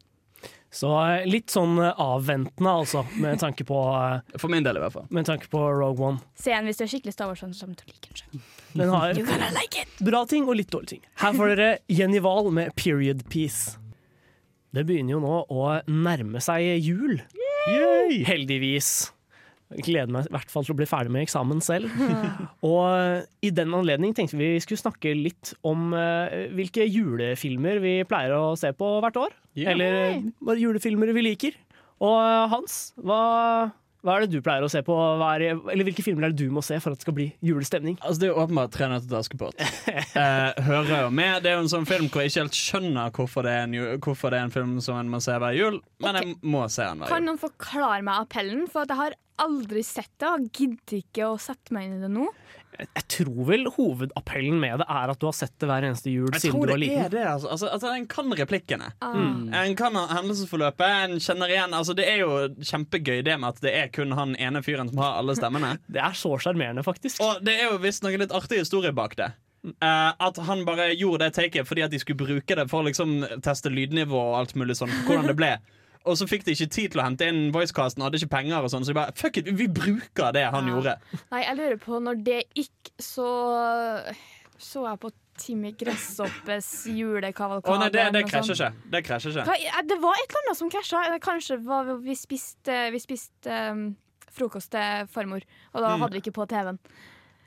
[0.71, 4.83] Så eh, litt sånn eh, avventende, altså, med tanke på, eh, For min del, i
[4.83, 5.07] hvert fall.
[5.09, 6.21] med tanke på Rogue One.
[6.37, 7.53] Se en hvis du er skikkelig Star Wars-fan.
[7.57, 8.43] så kommer du til å like den.
[8.77, 11.01] Den har like bra ting og litt dårlige ting.
[11.23, 13.77] Her får dere Jenny Wahl med 'Period Piece'.
[14.71, 17.17] Det begynner jo nå å nærme seg jul.
[18.29, 19.11] Heldigvis.
[19.69, 21.91] Jeg gleder meg i hvert fall til å bli ferdig med eksamen selv.
[22.65, 27.93] Og i den anledning tenkte vi vi skulle snakke litt om eh, hvilke julefilmer vi
[28.09, 29.35] pleier å se på hvert år.
[29.53, 29.75] Yeah.
[29.75, 31.59] Eller bare julefilmer vi liker.
[32.01, 33.21] Og eh, Hans, hva,
[33.99, 34.95] hva er det du pleier å se på?
[34.95, 37.27] Hva er, eller hvilke filmer er det du må se for at det skal bli
[37.43, 37.97] julestemning?
[37.99, 39.59] Altså, det er jo åpenbart 'Tre nøtter til Askepott'.
[40.19, 41.43] Eh, hører jo med.
[41.43, 43.75] Det er jo en sånn film hvor jeg ikke helt skjønner hvorfor det er en,
[44.03, 46.27] hvorfor det er en film som en må se hver jul, men okay.
[46.27, 48.65] jeg må se den hver Kan noen forklare meg appellen?
[48.71, 52.03] For at jeg har aldri sett det og gidder ikke å sette meg inn i
[52.03, 52.27] det nå.
[52.79, 56.29] Jeg tror vel hovedappellen med det er at du har sett det hver eneste jul
[56.31, 57.25] Jeg siden tror du var det er det.
[57.27, 57.49] Altså.
[57.55, 58.91] Altså, altså, en kan replikkene.
[59.03, 59.17] Ah.
[59.63, 60.85] En kan hendelsesforløpet.
[61.09, 62.31] En kjenner igjen altså, Det er jo
[62.71, 65.75] kjempegøy det med at det er kun han ene fyren som har alle stemmene.
[65.93, 67.19] Det er så sjarmerende, faktisk.
[67.23, 69.31] Og det er jo visst noen litt artig historie bak det.
[69.83, 72.87] Uh, at han bare gjorde det taket fordi at de skulle bruke det for å
[72.87, 74.93] liksom teste lydnivå og alt mulig sånn.
[75.07, 75.51] Hvordan det ble
[76.05, 78.69] Og så fikk de ikke tid til å hente inn voicecasten, hadde ikke penger og
[78.71, 80.73] sånn, så de bare fuck it, vi bruker det han Ja.
[80.73, 80.93] gjorde.
[81.31, 83.27] Nei, jeg lurer på når det gikk, så
[84.59, 87.71] så jeg på Timmy Gresshoppes julekavalkade.
[87.71, 88.89] Å nei, det, det krasjer ikke.
[88.91, 89.45] Det krasjer ikke.
[89.47, 91.03] Hva, det var et eller annet som krasja.
[91.23, 93.85] Kanskje var vi spiste, vi spiste um,
[94.35, 96.01] frokost til farmor, og da Mm.
[96.03, 96.79] hadde vi ikke på TV-en.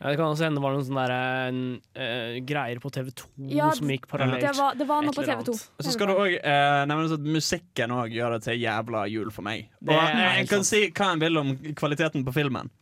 [0.02, 1.58] Ja, det kan også hende det var noen sånne der,
[1.94, 4.42] uh, greier på TV2 Ja, som gikk parallelt.
[4.42, 5.54] Det var, det var noe på TV2.
[5.78, 9.46] Så skal du òg uh, nevne at musikken òg gjør det til jævla jul for
[9.46, 9.68] meg.
[9.86, 10.70] Og En kan sant.
[10.72, 12.72] si hva en vil om kvaliteten på filmen,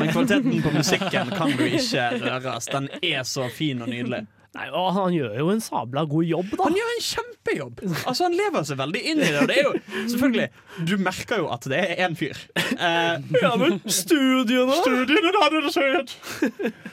[0.00, 2.70] men kvaliteten på musikken kan du ikke røres.
[2.74, 4.24] Den er så fin og nydelig.
[4.54, 6.62] Nei, og han gjør jo en sabla god jobb, da.
[6.68, 7.80] Han gjør en kjempejobb!
[8.06, 9.40] Altså Han lever seg veldig inn i det.
[9.42, 9.72] Og det er jo,
[10.12, 10.46] selvfølgelig,
[10.90, 12.38] Du merker jo at det er én fyr.
[12.54, 16.16] Eh, Ja, men studiene Studiene hadde det ut!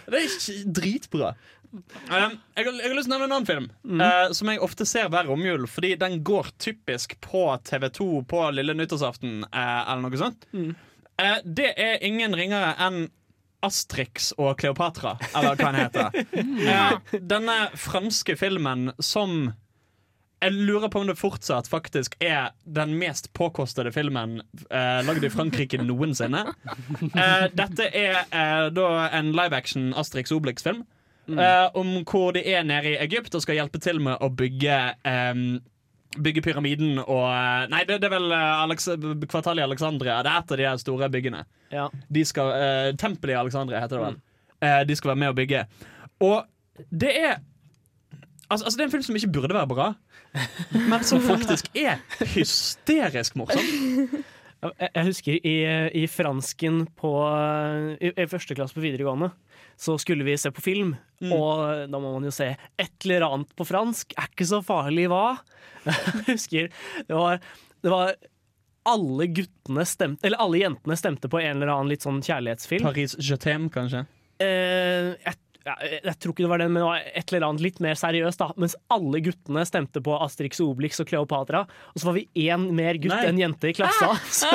[0.09, 1.33] Det er ikke dritbra.
[1.71, 3.67] Um, jeg, har, jeg har lyst til å nevne en annen film
[4.03, 5.69] eh, som jeg ofte ser hver romjul.
[5.71, 10.49] Fordi den går typisk på TV2 på lille nyttårsaften uh, eller noe sånt.
[10.51, 13.05] Eh, det er ingen ringere enn
[13.65, 16.21] Astrix og Kleopatra, eller hva den heter.
[16.71, 19.51] Eh, denne franske filmen som
[20.41, 24.39] jeg lurer på om det fortsatt faktisk er den mest påkostede filmen
[24.73, 26.47] eh, lagd i Frankrike noensinne.
[27.13, 30.81] Eh, dette er eh, da en live action Asterix Obelix-film.
[31.29, 34.79] eh, om hvor de er nede i Egypt og skal hjelpe til med å bygge
[35.05, 35.43] eh,
[36.19, 38.89] Bygge pyramiden og eh, Nei, det, det er vel eh, Alex,
[39.31, 40.17] kvartalet i Alexandria.
[40.25, 41.45] Det er et av de store byggene.
[41.71, 41.85] Ja.
[42.11, 44.19] De skal, eh, Tempelet i Alexandria heter det vel.
[44.61, 45.63] Eh, de skal være med å bygge.
[46.27, 46.43] Og
[46.91, 47.39] det er
[48.51, 49.85] Altså, altså Det er en film som ikke burde være bra,
[50.91, 52.01] men som faktisk er
[52.33, 53.63] hysterisk morsom.
[54.61, 55.53] Jeg jeg husker i,
[55.97, 57.11] i fransken på
[57.97, 59.31] i, i første klasse på videregående,
[59.81, 60.93] så skulle vi se på film.
[61.25, 64.13] Og da må man jo se et eller annet på fransk.
[64.17, 65.39] Er ikke så farlig, hva?
[65.85, 66.67] Jeg husker
[67.07, 67.39] det var,
[67.81, 68.13] det var
[68.85, 72.85] alle guttene stemte Eller alle jentene stemte på en eller annen litt sånn kjærlighetsfilm.
[72.85, 74.03] Paris Je t'aime, kanskje.
[74.41, 77.63] Eh, jeg, ja, jeg tror ikke det var den, men det var et eller annet
[77.63, 78.41] litt mer seriøst.
[78.41, 81.61] da Mens alle guttene stemte på Asterix og Obelix og Kleopatra.
[81.93, 83.27] Og så var vi én mer gutt Nei.
[83.29, 84.09] enn jente i klassa.
[84.41, 84.49] Så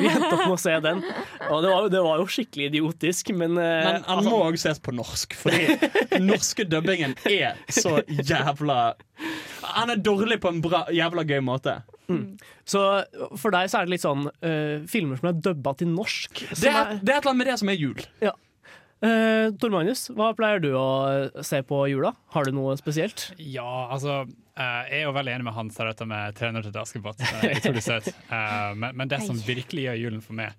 [0.00, 1.04] vi endte opp med å se den.
[1.50, 4.80] Og det var, det var jo skikkelig idiotisk, men, eh, Men han må òg ses
[4.80, 5.76] på norsk, fordi
[6.14, 8.80] den norske dubbingen er så jævla
[9.76, 11.82] Han er dårlig på en bra, jævla gøy måte.
[12.66, 12.80] Så
[13.38, 16.46] for deg så er det litt sånn uh, filmer som er dubba til norsk.
[16.56, 18.00] Det er, er, det er et eller annet med det som er jul.
[19.00, 22.10] Eh, Tor Magnus, hva pleier du å se på jula?
[22.34, 23.30] Har du noe spesielt?
[23.40, 26.80] Ja, altså eh, Jeg er jo veldig enig med Hans her, dette med 300 til
[26.82, 27.22] Askepott.
[27.24, 28.10] Uh, utrolig søt.
[28.12, 30.52] Eh, men, men det som virkelig gjør julen for meg,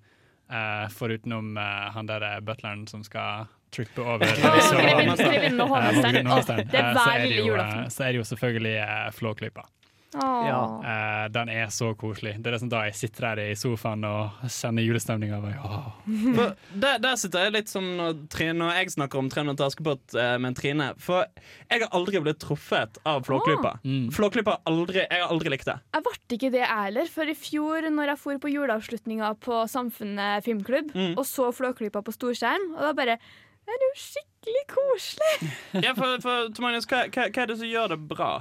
[0.50, 6.90] uh, forutenom eh, han der eh, butleren som skal trippe over så- eh, Det er
[6.90, 7.86] eh, hver det lille jo, julaften.
[7.86, 9.68] eh, Så er det jo selvfølgelig uh, Flåklypa.
[10.14, 10.62] Ja.
[10.84, 12.34] Eh, den er så koselig.
[12.44, 15.40] Det er liksom da jeg sitter der i sofaen og kjenner julestemninga.
[16.84, 20.18] der, der sitter jeg litt som når, Trine, når jeg snakker om 300 til Askepott
[20.20, 20.90] eh, med Trine.
[21.02, 21.24] For
[21.72, 23.78] jeg har aldri blitt truffet av Flåklypa.
[23.86, 24.10] Mm.
[24.16, 25.78] Flåklypa aldri, jeg har aldri likt det.
[25.96, 29.64] Jeg ble ikke det jeg heller, for i fjor når jeg for på juleavslutninga på
[29.72, 31.14] Samfunnet filmklubb Mm.
[31.20, 35.50] og så Flåklypa på storskjerm, og da bare Det er jo skikkelig koselig!
[35.86, 38.32] Ja, for, for Tomanius, hva, hva, hva er det som gjør det bra?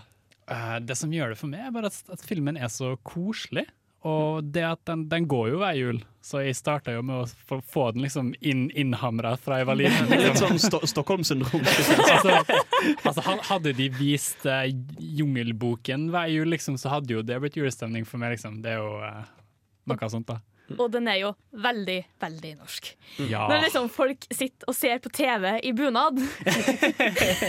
[0.50, 3.66] Eh, det som gjør det for meg, er bare at, at filmen er så koselig.
[4.08, 7.58] Og det at den, den går jo hver jul, så jeg starta jo med å
[7.60, 10.08] få, den liksom inn, innhamra fra jeg var liten.
[10.08, 10.56] Litt Liksom.
[10.56, 11.66] sånn st Stockholm-syndrom.
[12.14, 12.38] altså,
[13.04, 14.64] altså, hadde de vist uh,
[15.20, 18.38] Jungelboken hver jul, liksom, så hadde jo det blitt julestemning for meg.
[18.38, 18.62] Liksom.
[18.64, 19.20] Det er jo uh,
[19.92, 20.40] noe sånt, da.
[20.78, 22.90] Og den er jo veldig, veldig norsk.
[23.26, 23.46] Ja.
[23.50, 26.20] Når liksom folk sitter og ser på TV i bunad.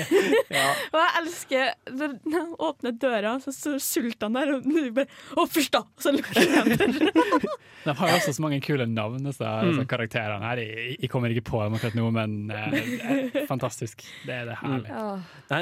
[0.91, 4.61] Og jeg elsker når jeg åpner døra, så står sultan der, og
[4.95, 5.07] bare
[5.37, 5.81] Å, fysj, da!
[5.85, 7.39] Og så lukker jeg døra.
[7.81, 9.79] De har jo også så mange kule navn, disse, mm.
[9.89, 10.59] karakterene her.
[10.61, 14.03] Jeg, jeg kommer ikke på dem akkurat nå, men eh, er fantastisk.
[14.27, 14.91] Det er det herlig.
[14.93, 15.23] Mm.
[15.49, 15.61] Nei,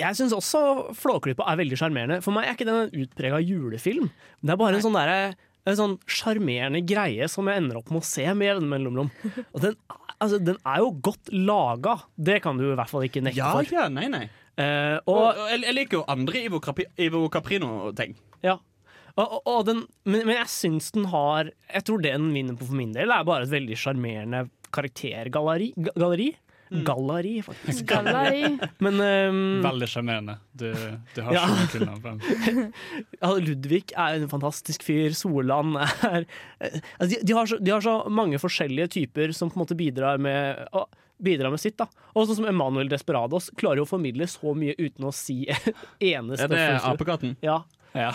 [0.00, 0.60] jeg syns også
[0.96, 2.22] Flåklypa er veldig sjarmerende.
[2.24, 4.08] For meg er ikke den en utprega julefilm.
[4.40, 5.18] Det er bare en sånn derre
[5.68, 9.10] en sånn sjarmerende greie som jeg ender opp med å se med jevne mellomrom.
[9.54, 9.76] Og den,
[10.18, 13.52] altså, den er jo godt laga, det kan du i hvert fall ikke nekte Ja,
[13.58, 13.68] for.
[13.74, 14.24] ja, nei, nei.
[14.60, 18.16] Eh, Og, og, og jeg, liker jo andre Ivo, Capri, Ivo Caprino-ting.
[18.46, 18.56] ja.
[19.20, 22.76] og, den, men, men jeg syns den har Jeg tror det den vinner på for
[22.78, 25.72] min del, er bare et veldig sjarmerende karaktergalleri.
[25.96, 26.30] galleri.
[26.70, 27.84] Galleri, faktisk.
[27.90, 28.58] Galleri.
[28.84, 30.36] Men um, Veldig sjarmerende.
[30.52, 30.68] Du,
[31.16, 31.44] du har Ja.
[31.72, 31.80] så
[33.20, 35.10] ja, Ludvig er en fantastisk fyr.
[35.18, 36.24] Solan er
[36.60, 39.64] eh, altså, de, de, har så, de har så mange forskjellige typer som på en
[39.64, 40.84] måte bidrar med å,
[41.18, 41.76] bidrar med sitt.
[41.80, 45.42] da Og sånn som Emanuel Desperados klarer jo å formidle så mye uten å si
[45.50, 45.68] et
[46.12, 46.64] eneste Er det
[46.94, 47.34] apekatten?
[47.44, 47.62] Ja.
[47.98, 48.12] Ja.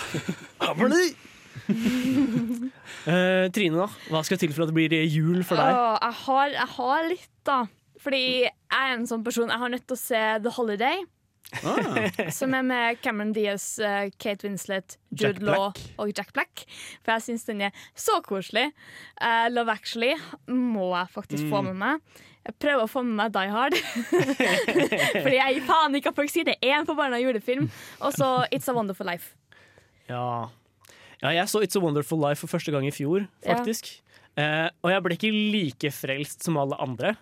[3.05, 3.87] uh, Trine, da?
[4.11, 5.71] Hva skal til for at det blir jul for deg?
[5.75, 7.59] Åh, jeg, har, jeg har litt, da.
[8.05, 11.03] Fordi jeg er en sånn person Jeg har nødt til å se The Holiday,
[11.61, 12.09] Ah.
[12.33, 15.81] som er med Cameron Diaz, eh, Kate Winslet, Jack Jude Law Black.
[16.01, 16.63] og Jack Black.
[17.05, 18.71] For jeg syns den er så koselig.
[19.21, 20.15] Uh, Love Actually
[20.49, 22.01] må jeg faktisk få med meg.
[22.45, 23.77] Jeg prøver å få med meg Die Hard.
[25.23, 27.69] Fordi jeg gir faen ikke at folk sier det er en forbanna julefilm.
[28.01, 29.35] Og så It's a Wonderful Life.
[30.09, 30.49] Ja.
[31.23, 33.95] ja, jeg så It's a Wonderful Life for første gang i fjor, faktisk.
[34.37, 37.15] Eh, og jeg ble ikke like frelst som alle andre.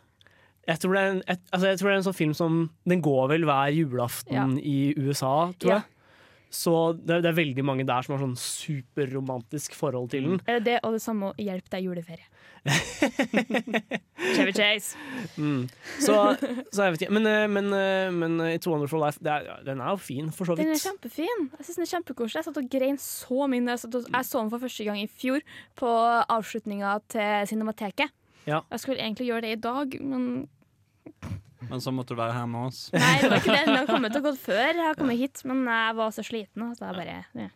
[0.67, 3.01] Jeg tror, det en, et, altså jeg tror det er en sånn film som Den
[3.03, 5.81] går vel hver julaften i USA, tror Ja.
[5.81, 5.89] jeg.
[6.53, 10.35] Så det, det er veldig mange der som har sånn superromantisk forhold til den.
[10.45, 12.27] Er det det og det samme å hjelpe deg juleferie?
[14.35, 14.93] Chevy Chase.
[15.37, 15.65] Mm.
[15.99, 16.13] Så,
[16.71, 17.15] så jeg vet ikke.
[17.17, 20.45] Men, eh, men, eh, men It's Wonderful Life, det er, den er jo fin, for
[20.45, 20.85] så Den er vidt.
[20.85, 21.47] kjempefin.
[21.57, 22.39] Jeg synes den er kjempekoselig.
[22.39, 23.65] Jeg satt og grein så mye.
[23.73, 25.41] Jeg, og, jeg så den for første gang i fjor,
[25.79, 25.89] på
[26.37, 28.13] avslutninga til Cinemateket.
[28.49, 28.61] Ja.
[28.73, 30.47] Jeg skulle egentlig gjøre det i dag, men
[31.69, 32.89] Men så måtte du være her med oss.
[32.93, 33.65] nei, det var ikke det.
[33.69, 36.65] Den har kommet og gått før jeg har kommet hit, men jeg var så sliten.
[36.75, 37.49] Så jeg bare ja.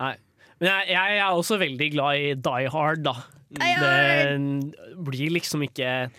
[0.00, 0.14] Nei.
[0.60, 3.14] Men jeg, jeg er også veldig glad i Die Hard, da.
[3.50, 6.10] Det blir liksom ikke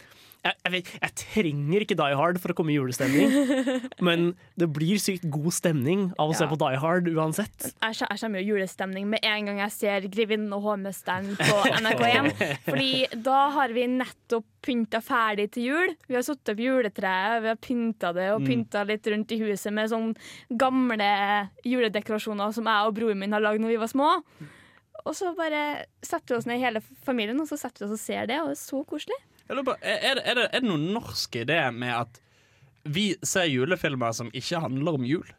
[0.42, 3.34] jeg, jeg, jeg trenger ikke Die Hard for å komme i julestemning,
[4.08, 7.68] men det blir sykt god stemning av å se på Die Hard uansett.
[7.70, 12.32] Jeg jeg kommer jo julestemning med en gang jeg ser 'Grevinnen og hovmesteren' på NRK1.
[12.72, 15.94] Fordi da har vi nettopp pynta ferdig til jul.
[16.08, 19.74] Vi har satt opp juletreet, vi har pynta det og pynta litt rundt i huset
[19.74, 21.12] med sånne gamle
[21.66, 24.10] juledekorasjoner som jeg og broren min har lagd når vi var små.
[25.02, 28.04] Og så bare setter vi oss ned hele familien og så setter vi oss og
[28.04, 29.18] ser det, og det er så koselig.
[29.52, 32.22] På, er, det, er, det, er det noen norsk idé med at
[32.88, 35.28] vi ser julefilmer som ikke handler om jul?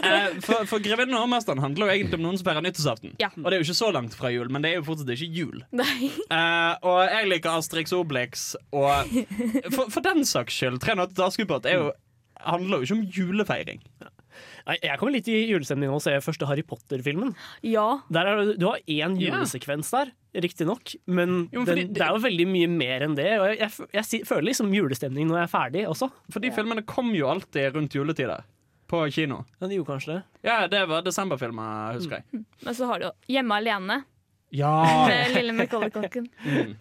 [0.00, 3.16] Eh, for for 'Grevinnen og hovmesteren' handler jo egentlig om noen som feirer nyttårsaften.
[3.18, 3.28] Ja.
[3.36, 5.28] Og det er jo ikke så langt fra jul, men det er jo fortsatt ikke
[5.34, 5.64] jul.
[5.74, 9.10] Eh, og jeg liker Asterix Obelix, og
[9.74, 11.90] for, for den saks skyld, 'Tre nøtter til Askepott' er
[12.46, 13.82] handler jo ikke om julefeiring.
[14.66, 17.34] Nei, Jeg kommer litt i julestemning nå og ser første Harry Potter-filmen.
[17.66, 17.86] Ja.
[18.14, 22.22] Er, Du har én julesekvens der, riktignok, men Jo, men den, det- det er jo
[22.26, 23.28] veldig mye mer enn det.
[23.40, 23.58] Og jeg,
[23.92, 26.10] jeg, jeg, føler liksom julestemning når jeg er ferdig også.
[26.30, 28.44] For de filmene kom jo alltid rundt juletider.
[28.90, 29.44] På kino.
[29.60, 30.22] Ja, de gjorde kanskje det.
[30.42, 32.44] Ja, det var desemberfilmer, husker jeg.
[32.64, 34.02] Men så har du jo 'Hjemme alene'
[34.50, 35.06] Ja!
[35.10, 36.26] med lille Macaulay-kokken.
[36.44, 36.74] Mm.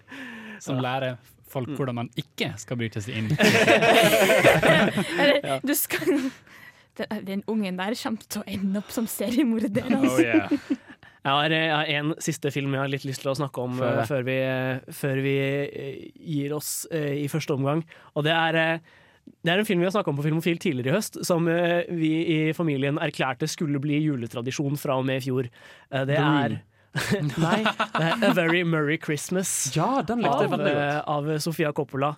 [0.60, 1.18] Som lærer
[1.49, 3.30] folk hvordan man ikke skal bryte seg inn.
[5.20, 6.32] Eller, du skal
[7.00, 9.89] den, den ungen der kommer til å ende opp som seriemorder.
[9.89, 10.14] Altså.
[10.14, 10.88] Oh, yeah.
[11.20, 13.74] Jeg har, jeg har en siste film jeg har litt lyst til å snakke om
[13.76, 17.84] Før eh, før vi, eh, før vi eh, gir oss eh, i første omgang.
[18.16, 18.95] Og det er, eh,
[19.43, 21.84] det er en film vi har snakka om på Filmofil tidligere i høst, som eh,
[21.91, 25.52] vi i familien erklærte skulle bli juletradisjon fra og med i fjor.
[25.91, 26.62] Eh, Det er
[27.38, 29.72] Nei, A Very Murray Christmas.
[29.76, 32.16] ja, Av, eh, av Sofia Coppola,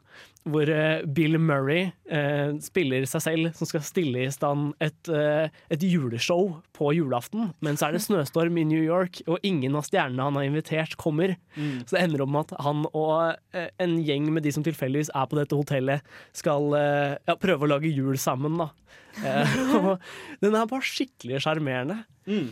[0.47, 5.51] hvor eh, Bill Murray eh, spiller seg selv, som skal stille i stand et, eh,
[5.69, 7.51] et juleshow på julaften.
[7.61, 10.95] Men så er det snøstorm i New York, og ingen av stjernene han har invitert,
[11.01, 11.35] kommer.
[11.85, 15.27] Så det ender opp med at han og en gjeng med de som tilfeldigvis er
[15.29, 16.07] på dette hotellet,
[16.37, 18.57] skal ja, prøve å lage jul sammen.
[18.63, 18.71] Da.
[19.19, 19.55] Eh,
[20.43, 22.01] den er bare skikkelig sjarmerende.
[22.29, 22.51] Mm.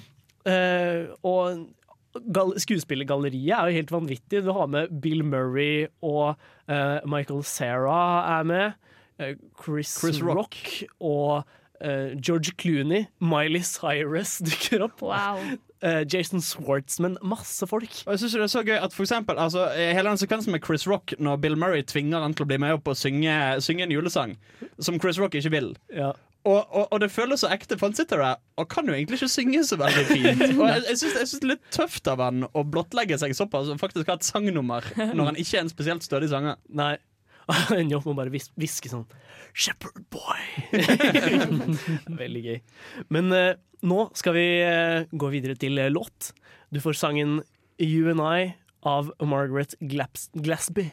[0.50, 1.66] Eh, og
[2.58, 4.44] skuespillergalleriet er jo helt vanvittig.
[4.46, 6.36] Du har med Bill Murray og
[6.70, 8.72] uh, Michael Cera er med.
[9.20, 10.38] Uh, Chris, Chris Rock.
[10.38, 10.84] Rock.
[11.00, 11.44] og
[11.86, 13.06] uh, George Clooney.
[13.20, 15.02] Miley Cyrus dukker opp.
[15.02, 15.58] Wow.
[16.12, 17.16] Jason Swartzman.
[17.24, 18.02] Masse folk.
[18.06, 20.60] Og jeg synes det er så gøy at for eksempel, altså, Hele den sekvensen med
[20.66, 23.32] Chris Rock når Bill Murray tvinger han til å bli med opp og synge,
[23.64, 24.36] synge en julesang
[24.76, 25.72] som Chris Rock ikke vil.
[25.96, 26.12] Ja.
[26.48, 29.20] Og, og, og det føles så ekte, for han sitter der og kan jo egentlig
[29.20, 30.44] ikke synge så veldig fint.
[30.60, 33.36] Og jeg, jeg syns jeg synes det er litt tøft av han å blottlegge seg
[33.36, 36.56] såpass og faktisk ha et sangnummer når han ikke er en spesielt stødig sanger.
[36.72, 36.96] Nei.
[37.70, 39.08] Han jobb med å bare vis sånn
[39.58, 40.44] Shepherd boy.
[42.22, 42.60] Veldig gøy.
[43.10, 43.58] Men uh,
[43.90, 46.32] nå skal vi uh, gå videre til eh, låt.
[46.70, 47.40] Du får sangen
[47.82, 48.54] You and I
[48.86, 50.92] av Margaret Glaps Glasby.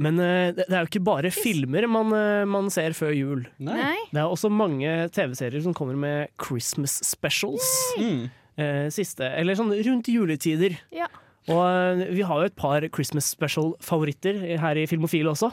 [0.00, 3.42] Men eh, det er jo ikke bare filmer man, eh, man ser før jul.
[3.62, 3.96] Nei.
[4.12, 7.66] Det er også mange TV-serier som kommer med Christmas specials.
[8.00, 8.30] Mm.
[8.62, 10.78] Eh, siste, eller sånn rundt juletider.
[10.94, 11.10] Ja.
[11.50, 15.50] Og vi har jo et par Christmas special-favoritter her i Filmofil også.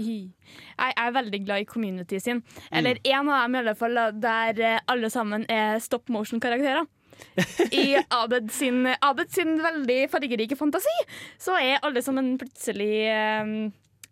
[0.00, 2.40] Jeg er veldig glad i Community sin.
[2.72, 6.88] Eller en av dem, i alle fall, der alle sammen er stop motion-karakterer.
[7.82, 10.94] I Abed sin, Abed sin veldig fargerike fantasi
[11.40, 13.52] så er alle sammen plutselig eh,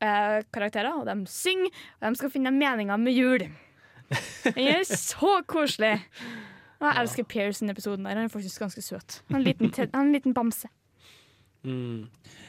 [0.00, 3.46] eh, karakterer, og de synger, og de skal finne meninga med jul.
[4.44, 5.98] Den er så koselig.
[6.78, 8.14] Og jeg elsker Pierce i episoden der.
[8.16, 9.22] Han er faktisk ganske søt.
[9.28, 10.68] Han er en liten, en liten bamse.
[11.66, 12.06] Mm.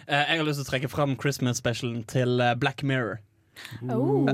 [0.07, 3.17] Eh, Jeg har lyst til å trekke fram Christmas specialen til eh, Black Mirror.
[3.89, 4.27] Oh.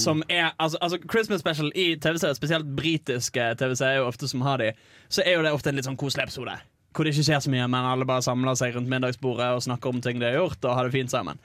[0.00, 4.62] Som er, altså, altså Christmas special i TV-serier, spesielt britiske TV-serier, er ofte som har
[4.62, 4.72] de,
[5.08, 6.56] så er jo det ofte en litt sånn koselig episode.
[6.96, 9.92] Hvor det ikke skjer så mye, men alle bare samler seg rundt middagsbordet og snakker
[9.92, 11.40] om ting de har gjort, og har det fint sammen.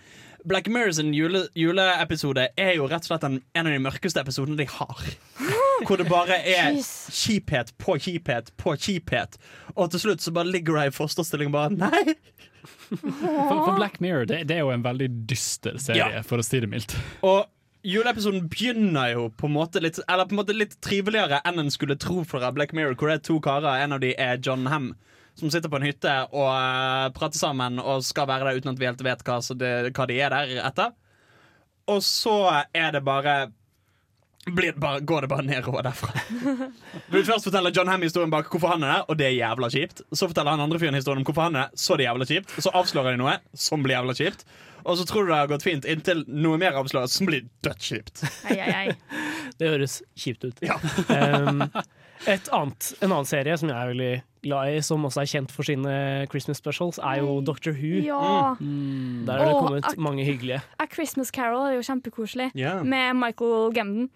[0.48, 4.24] Black Mirror sin jule, juleepisode er jo rett og slett en, en av de mørkeste
[4.24, 5.03] episodene de har.
[5.88, 9.38] Hvor det bare er kjiphet på kjiphet på kjiphet.
[9.76, 12.16] Og til slutt så bare ligger hun i fosterstilling og bare Nei!
[12.61, 16.21] For, for Black Mirror det, det er jo en veldig dyster serie, Ja.
[16.27, 16.95] for å si det mildt.
[17.25, 17.45] Og
[17.88, 21.71] juleepisoden begynner jo på en måte litt Eller på en måte litt triveligere enn en
[21.73, 23.81] skulle tro fra Black Mirror, hvor det er to karer.
[23.85, 24.91] En av de er John Ham,
[25.39, 28.79] som sitter på en hytte og uh, prater sammen og skal være der uten at
[28.81, 30.91] vi helt vet hva, så det, hva de er der etter.
[31.89, 32.35] Og så
[32.77, 33.51] er det bare
[34.45, 36.09] det bare, går det bare nedover derfra.
[37.13, 39.69] Vil først fortelle John Ham historien bak hvorfor han er der, og det er jævla
[39.69, 40.01] kjipt.
[40.11, 42.55] Så forteller han andre fyren historien om hvorfor han er der, så er jævla kjipt.
[42.57, 44.45] Så avslører de noe som blir jævla kjipt.
[44.81, 48.23] Og så tror du det har gått fint inntil noe mer avsløres som blir dødskjipt.
[49.61, 50.57] Det høres kjipt ut.
[50.65, 50.80] Ja.
[51.11, 51.61] Um,
[52.30, 54.11] et annet, en annen serie som jeg er veldig
[54.45, 55.93] glad i, som også er kjent for sine
[56.31, 58.01] Christmas specials, er jo Doctor Who.
[58.07, 58.55] Ja.
[58.57, 60.61] Der har det kommet mange hyggelige.
[60.81, 62.51] A Christmas Carol er jo kjempekoselig.
[62.57, 62.81] yeah.
[62.85, 64.09] Med Michael Gambon.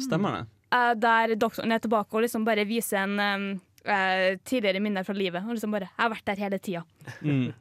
[0.00, 0.46] Stemmer det.
[0.72, 5.14] eh, der doktoren er tilbake og liksom bare viser en um, eh, tidligere minner fra
[5.14, 5.42] livet.
[5.46, 6.82] Og liksom bare 'Jeg har vært der hele tida
[7.22, 7.52] Mm.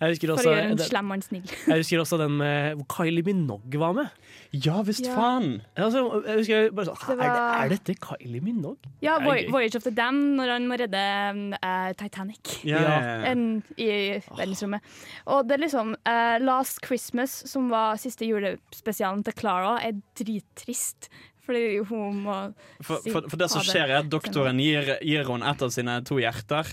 [0.00, 1.48] Jeg husker for også, å gjøre en den, slem mann snill'.
[1.66, 4.10] jeg husker også den med hvor Kylie Minogue var med.
[4.52, 5.14] Ja visst Ja.
[5.16, 5.62] faen!
[5.74, 8.76] Altså, jeg husker bare sånn, Det er, var- er dette Kylie Minogue?
[9.00, 9.50] Ja, Voy gøy.
[9.50, 12.64] Voyage of the Dam, når han må redde eh, Titanic.
[12.64, 12.82] Ja,
[13.24, 13.32] ja,
[13.78, 14.80] I verdensrommet.
[15.26, 21.08] Og det er liksom eh, Last Christmas, som var siste julespesialen til Clara, er drittrist.
[21.46, 22.36] Fordi hun må
[22.82, 25.70] For, si for, for det som skjer, er at doktoren gir, gir hun et av
[25.74, 26.66] sine to hjerter.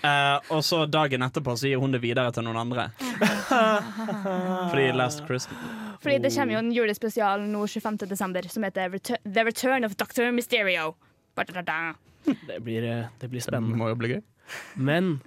[0.00, 2.86] Uh, og så dagen etterpå så gir hun det videre til noen andre.
[4.70, 5.60] Fordi Last Christmas
[6.00, 7.98] Fordi det kommer jo en julespesial nå 25.
[8.08, 10.30] desember som heter The Return of Dr.
[10.32, 10.94] Mysterio.
[11.36, 13.76] Det blir, eh, det blir Det spennende.
[13.76, 14.22] må jo bli gøy.
[14.76, 15.20] Men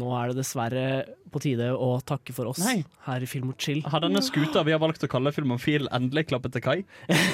[0.00, 0.86] nå er det dessverre
[1.30, 2.80] på tide å takke for oss Nei.
[3.06, 3.82] her i Film og Chill.
[3.90, 6.76] Har denne skuta vi har valgt å kalle Filmofil, endelig klappet til kai?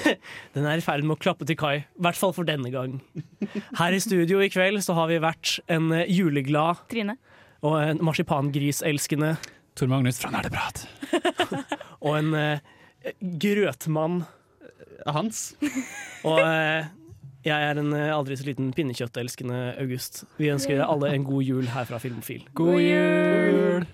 [0.56, 2.98] Den er i ferd med å klappe til kai, i hvert fall for denne gang.
[3.80, 7.16] Her i studio i kveld så har vi vært en eh, juleglad Trine.
[7.64, 9.34] og en marsipangriselskende
[9.78, 10.84] Tor Magnus fra Nerdeprat.
[12.04, 12.60] og en eh,
[13.40, 14.22] grøtmann.
[15.08, 15.54] Hans?
[16.28, 16.90] Og eh,
[17.44, 20.24] jeg er en eh, aldri så liten pinnekjøttelskende August.
[20.40, 22.44] Vi ønsker alle en god jul her fra Filmofil.
[22.54, 23.88] God jul!